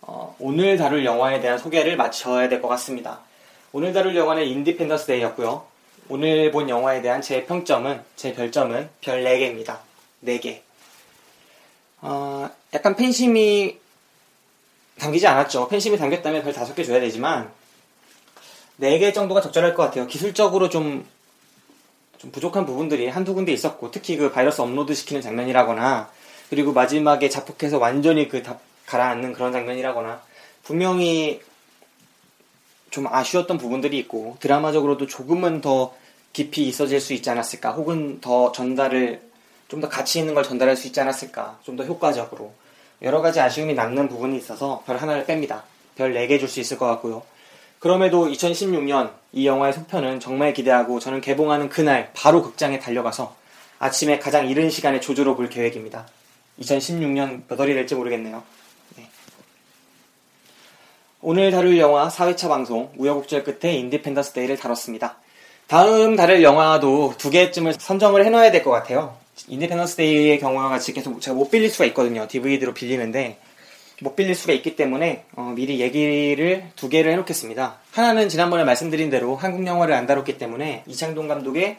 어, 0.00 0.34
오늘 0.40 0.76
다룰 0.76 1.04
영화에 1.04 1.40
대한 1.40 1.58
소개를 1.58 1.96
마쳐야 1.96 2.48
될 2.48 2.60
것 2.60 2.66
같습니다. 2.68 3.20
오늘 3.70 3.92
다룰 3.92 4.16
영화는 4.16 4.44
인디펜던스 4.46 5.06
데이였고요. 5.06 5.64
오늘 6.08 6.50
본 6.50 6.68
영화에 6.68 7.02
대한 7.02 7.22
제 7.22 7.44
평점은 7.44 8.02
제 8.16 8.32
별점은 8.34 8.88
별 9.00 9.22
4개입니다. 9.22 9.78
4개. 10.24 10.58
어, 12.00 12.50
약간 12.74 12.96
팬심이 12.96 13.78
담기지 14.98 15.26
않았죠. 15.26 15.68
팬심이 15.68 15.96
담겼다면 15.98 16.42
별 16.42 16.52
5개 16.52 16.84
줘야 16.86 17.00
되지만 17.00 17.50
4개 18.80 19.12
정도가 19.14 19.40
적절할 19.40 19.74
것 19.74 19.82
같아요. 19.84 20.06
기술적으로 20.06 20.68
좀, 20.68 21.06
좀 22.18 22.30
부족한 22.30 22.66
부분들이 22.66 23.08
한두 23.08 23.34
군데 23.34 23.52
있었고 23.52 23.90
특히 23.90 24.16
그 24.16 24.32
바이러스 24.32 24.60
업로드 24.60 24.94
시키는 24.94 25.22
장면이라거나 25.22 26.10
그리고 26.50 26.72
마지막에 26.72 27.28
자폭해서 27.28 27.78
완전히 27.78 28.28
그다 28.28 28.58
가라앉는 28.86 29.32
그런 29.32 29.52
장면이라거나 29.52 30.22
분명히 30.62 31.40
좀 32.90 33.06
아쉬웠던 33.06 33.58
부분들이 33.58 33.98
있고 33.98 34.36
드라마적으로도 34.40 35.06
조금은 35.06 35.60
더 35.60 35.94
깊이 36.32 36.66
있어질 36.68 37.00
수 37.00 37.12
있지 37.14 37.28
않았을까 37.30 37.72
혹은 37.72 38.20
더 38.20 38.52
전달을 38.52 39.20
좀 39.68 39.80
더 39.80 39.88
가치 39.88 40.20
있는 40.20 40.34
걸 40.34 40.44
전달할 40.44 40.76
수 40.76 40.86
있지 40.86 41.00
않았을까 41.00 41.58
좀 41.64 41.76
더 41.76 41.84
효과적으로 41.84 42.52
여러 43.02 43.20
가지 43.20 43.40
아쉬움이 43.40 43.74
남는 43.74 44.08
부분이 44.08 44.36
있어서 44.38 44.82
별 44.86 44.96
하나를 44.96 45.24
뺍니다 45.26 45.62
별 45.96 46.14
4개 46.14 46.38
줄 46.38 46.48
수 46.48 46.60
있을 46.60 46.78
것 46.78 46.86
같고요 46.86 47.22
그럼에도 47.78 48.26
2016년 48.26 49.12
이 49.32 49.46
영화의 49.46 49.72
속편은 49.74 50.20
정말 50.20 50.52
기대하고 50.54 50.98
저는 50.98 51.20
개봉하는 51.20 51.68
그날 51.68 52.10
바로 52.14 52.42
극장에 52.42 52.78
달려가서 52.78 53.36
아침에 53.78 54.18
가장 54.18 54.48
이른 54.48 54.70
시간에 54.70 54.98
조조로 55.00 55.36
볼 55.36 55.48
계획입니다 55.50 56.06
2016년 56.60 57.42
몇 57.48 57.60
월이 57.60 57.74
될지 57.74 57.94
모르겠네요 57.94 58.42
네. 58.96 59.08
오늘 61.20 61.50
다룰 61.50 61.76
영화 61.78 62.08
4회차 62.08 62.48
방송 62.48 62.92
우여곡절 62.96 63.44
끝에 63.44 63.74
인디펜던스 63.74 64.32
데이를 64.32 64.56
다뤘습니다. 64.56 65.16
다음 65.66 66.14
다룰 66.14 66.42
영화도 66.42 67.14
두 67.18 67.30
개쯤을 67.30 67.74
선정을 67.74 68.24
해놔야 68.24 68.52
될 68.52 68.62
것 68.62 68.70
같아요. 68.70 69.16
인디펜던스 69.48 69.96
데이의 69.96 70.40
경우와 70.40 70.68
같이 70.68 70.92
계속 70.92 71.20
제가 71.20 71.36
못 71.36 71.50
빌릴 71.50 71.70
수가 71.70 71.84
있거든요. 71.86 72.26
DVD로 72.26 72.74
빌리는데 72.74 73.38
못 74.00 74.16
빌릴 74.16 74.34
수가 74.34 74.52
있기 74.52 74.76
때문에 74.76 75.24
어, 75.34 75.52
미리 75.54 75.80
얘기를 75.80 76.70
두 76.76 76.88
개를 76.88 77.12
해놓겠습니다. 77.12 77.78
하나는 77.92 78.28
지난번에 78.28 78.64
말씀드린 78.64 79.08
대로 79.08 79.36
한국 79.36 79.66
영화를 79.66 79.94
안 79.94 80.06
다뤘기 80.06 80.36
때문에 80.38 80.84
이창동 80.86 81.28
감독의 81.28 81.78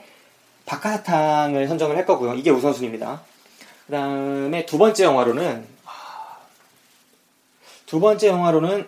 박하사탕을 0.65 1.68
선정을 1.68 1.95
할 1.95 2.05
거고요. 2.05 2.34
이게 2.34 2.49
우선순위입니다. 2.49 3.22
그 3.86 3.91
다음에 3.91 4.65
두 4.65 4.78
번째 4.78 5.03
영화로는 5.03 5.65
두 7.86 7.99
번째 7.99 8.28
영화로는 8.28 8.88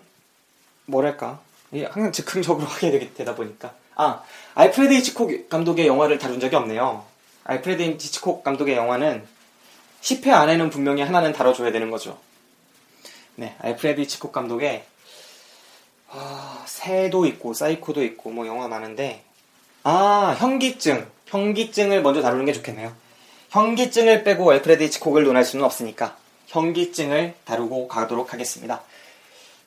뭐랄까 0.85 1.39
항상 1.71 2.11
즉흥적으로 2.11 2.67
하게 2.67 3.11
되다 3.13 3.35
보니까 3.35 3.73
아 3.95 4.23
알프레드 4.55 4.93
히치콕 4.95 5.49
감독의 5.49 5.87
영화를 5.87 6.17
다룬 6.17 6.39
적이 6.39 6.57
없네요. 6.57 7.08
알프레드 7.43 7.81
히치콕 7.81 8.43
감독의 8.43 8.75
영화는 8.75 9.25
10회 10.01 10.29
안에는 10.29 10.69
분명히 10.69 11.01
하나는 11.01 11.33
다뤄줘야 11.33 11.71
되는 11.71 11.89
거죠. 11.91 12.17
네, 13.35 13.55
알프레드 13.59 14.01
히치콕 14.01 14.31
감독의 14.31 14.83
아, 16.11 16.63
새도 16.65 17.25
있고 17.25 17.53
사이코도 17.53 18.03
있고 18.03 18.31
뭐 18.31 18.47
영화 18.47 18.67
많은데 18.67 19.23
아 19.83 20.35
현기증 20.39 21.07
현기증을 21.27 22.01
먼저 22.01 22.21
다루는 22.21 22.45
게 22.45 22.53
좋겠네요. 22.53 22.91
현기증을 23.49 24.23
빼고 24.23 24.51
알프레드 24.51 24.83
히치콕을 24.83 25.23
논할 25.23 25.45
수는 25.45 25.65
없으니까 25.65 26.17
현기증을 26.47 27.35
다루고 27.45 27.87
가도록 27.87 28.33
하겠습니다. 28.33 28.81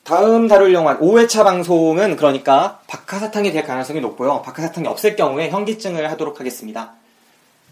다음 0.03 0.49
다룰 0.49 0.73
영화 0.73 0.97
5회차 0.99 1.45
방송은 1.45 2.17
그러니까 2.17 2.81
박하사탕이 2.87 3.53
될 3.53 3.63
가능성이 3.63 4.01
높고요. 4.01 4.41
박하사탕이 4.41 4.87
없을 4.87 5.15
경우에 5.15 5.49
현기증을 5.49 6.11
하도록 6.11 6.37
하겠습니다. 6.37 6.93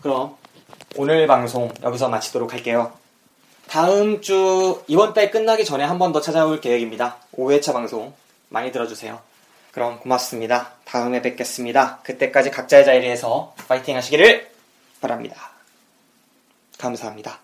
그럼 0.01 0.35
오늘 0.97 1.27
방송 1.27 1.71
여기서 1.83 2.09
마치도록 2.09 2.53
할게요. 2.53 2.91
다음 3.67 4.21
주 4.21 4.83
이번 4.87 5.13
달 5.13 5.31
끝나기 5.31 5.63
전에 5.63 5.83
한 5.83 5.97
번 5.97 6.11
더 6.11 6.19
찾아올 6.21 6.59
계획입니다. 6.59 7.17
5회차 7.37 7.73
방송 7.73 8.13
많이 8.49 8.71
들어주세요. 8.71 9.21
그럼 9.71 9.99
고맙습니다. 9.99 10.73
다음에 10.83 11.21
뵙겠습니다. 11.21 11.99
그때까지 12.03 12.51
각자의 12.51 12.83
자리에서 12.83 13.53
파이팅 13.67 13.95
하시기를 13.95 14.51
바랍니다. 14.99 15.51
감사합니다. 16.77 17.39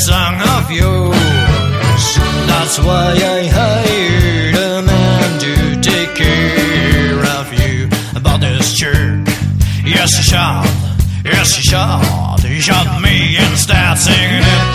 Song 0.00 0.40
of 0.56 0.70
yours. 0.70 2.04
That's 2.48 2.78
why 2.78 3.12
I 3.36 3.40
hired 3.52 4.54
a 4.56 4.82
man 4.82 5.40
to 5.40 5.80
take 5.80 6.14
care 6.14 7.20
of 7.38 7.52
you. 7.52 7.86
About 8.16 8.40
this 8.40 8.72
jerk, 8.72 9.28
yes, 9.84 10.16
he 10.16 10.22
shot, 10.22 10.64
yes, 11.22 11.54
he 11.54 11.62
shot. 11.62 12.40
He 12.40 12.60
shot 12.60 13.02
me 13.02 13.36
instead, 13.36 13.98
singing 13.98 14.42
it. 14.42 14.70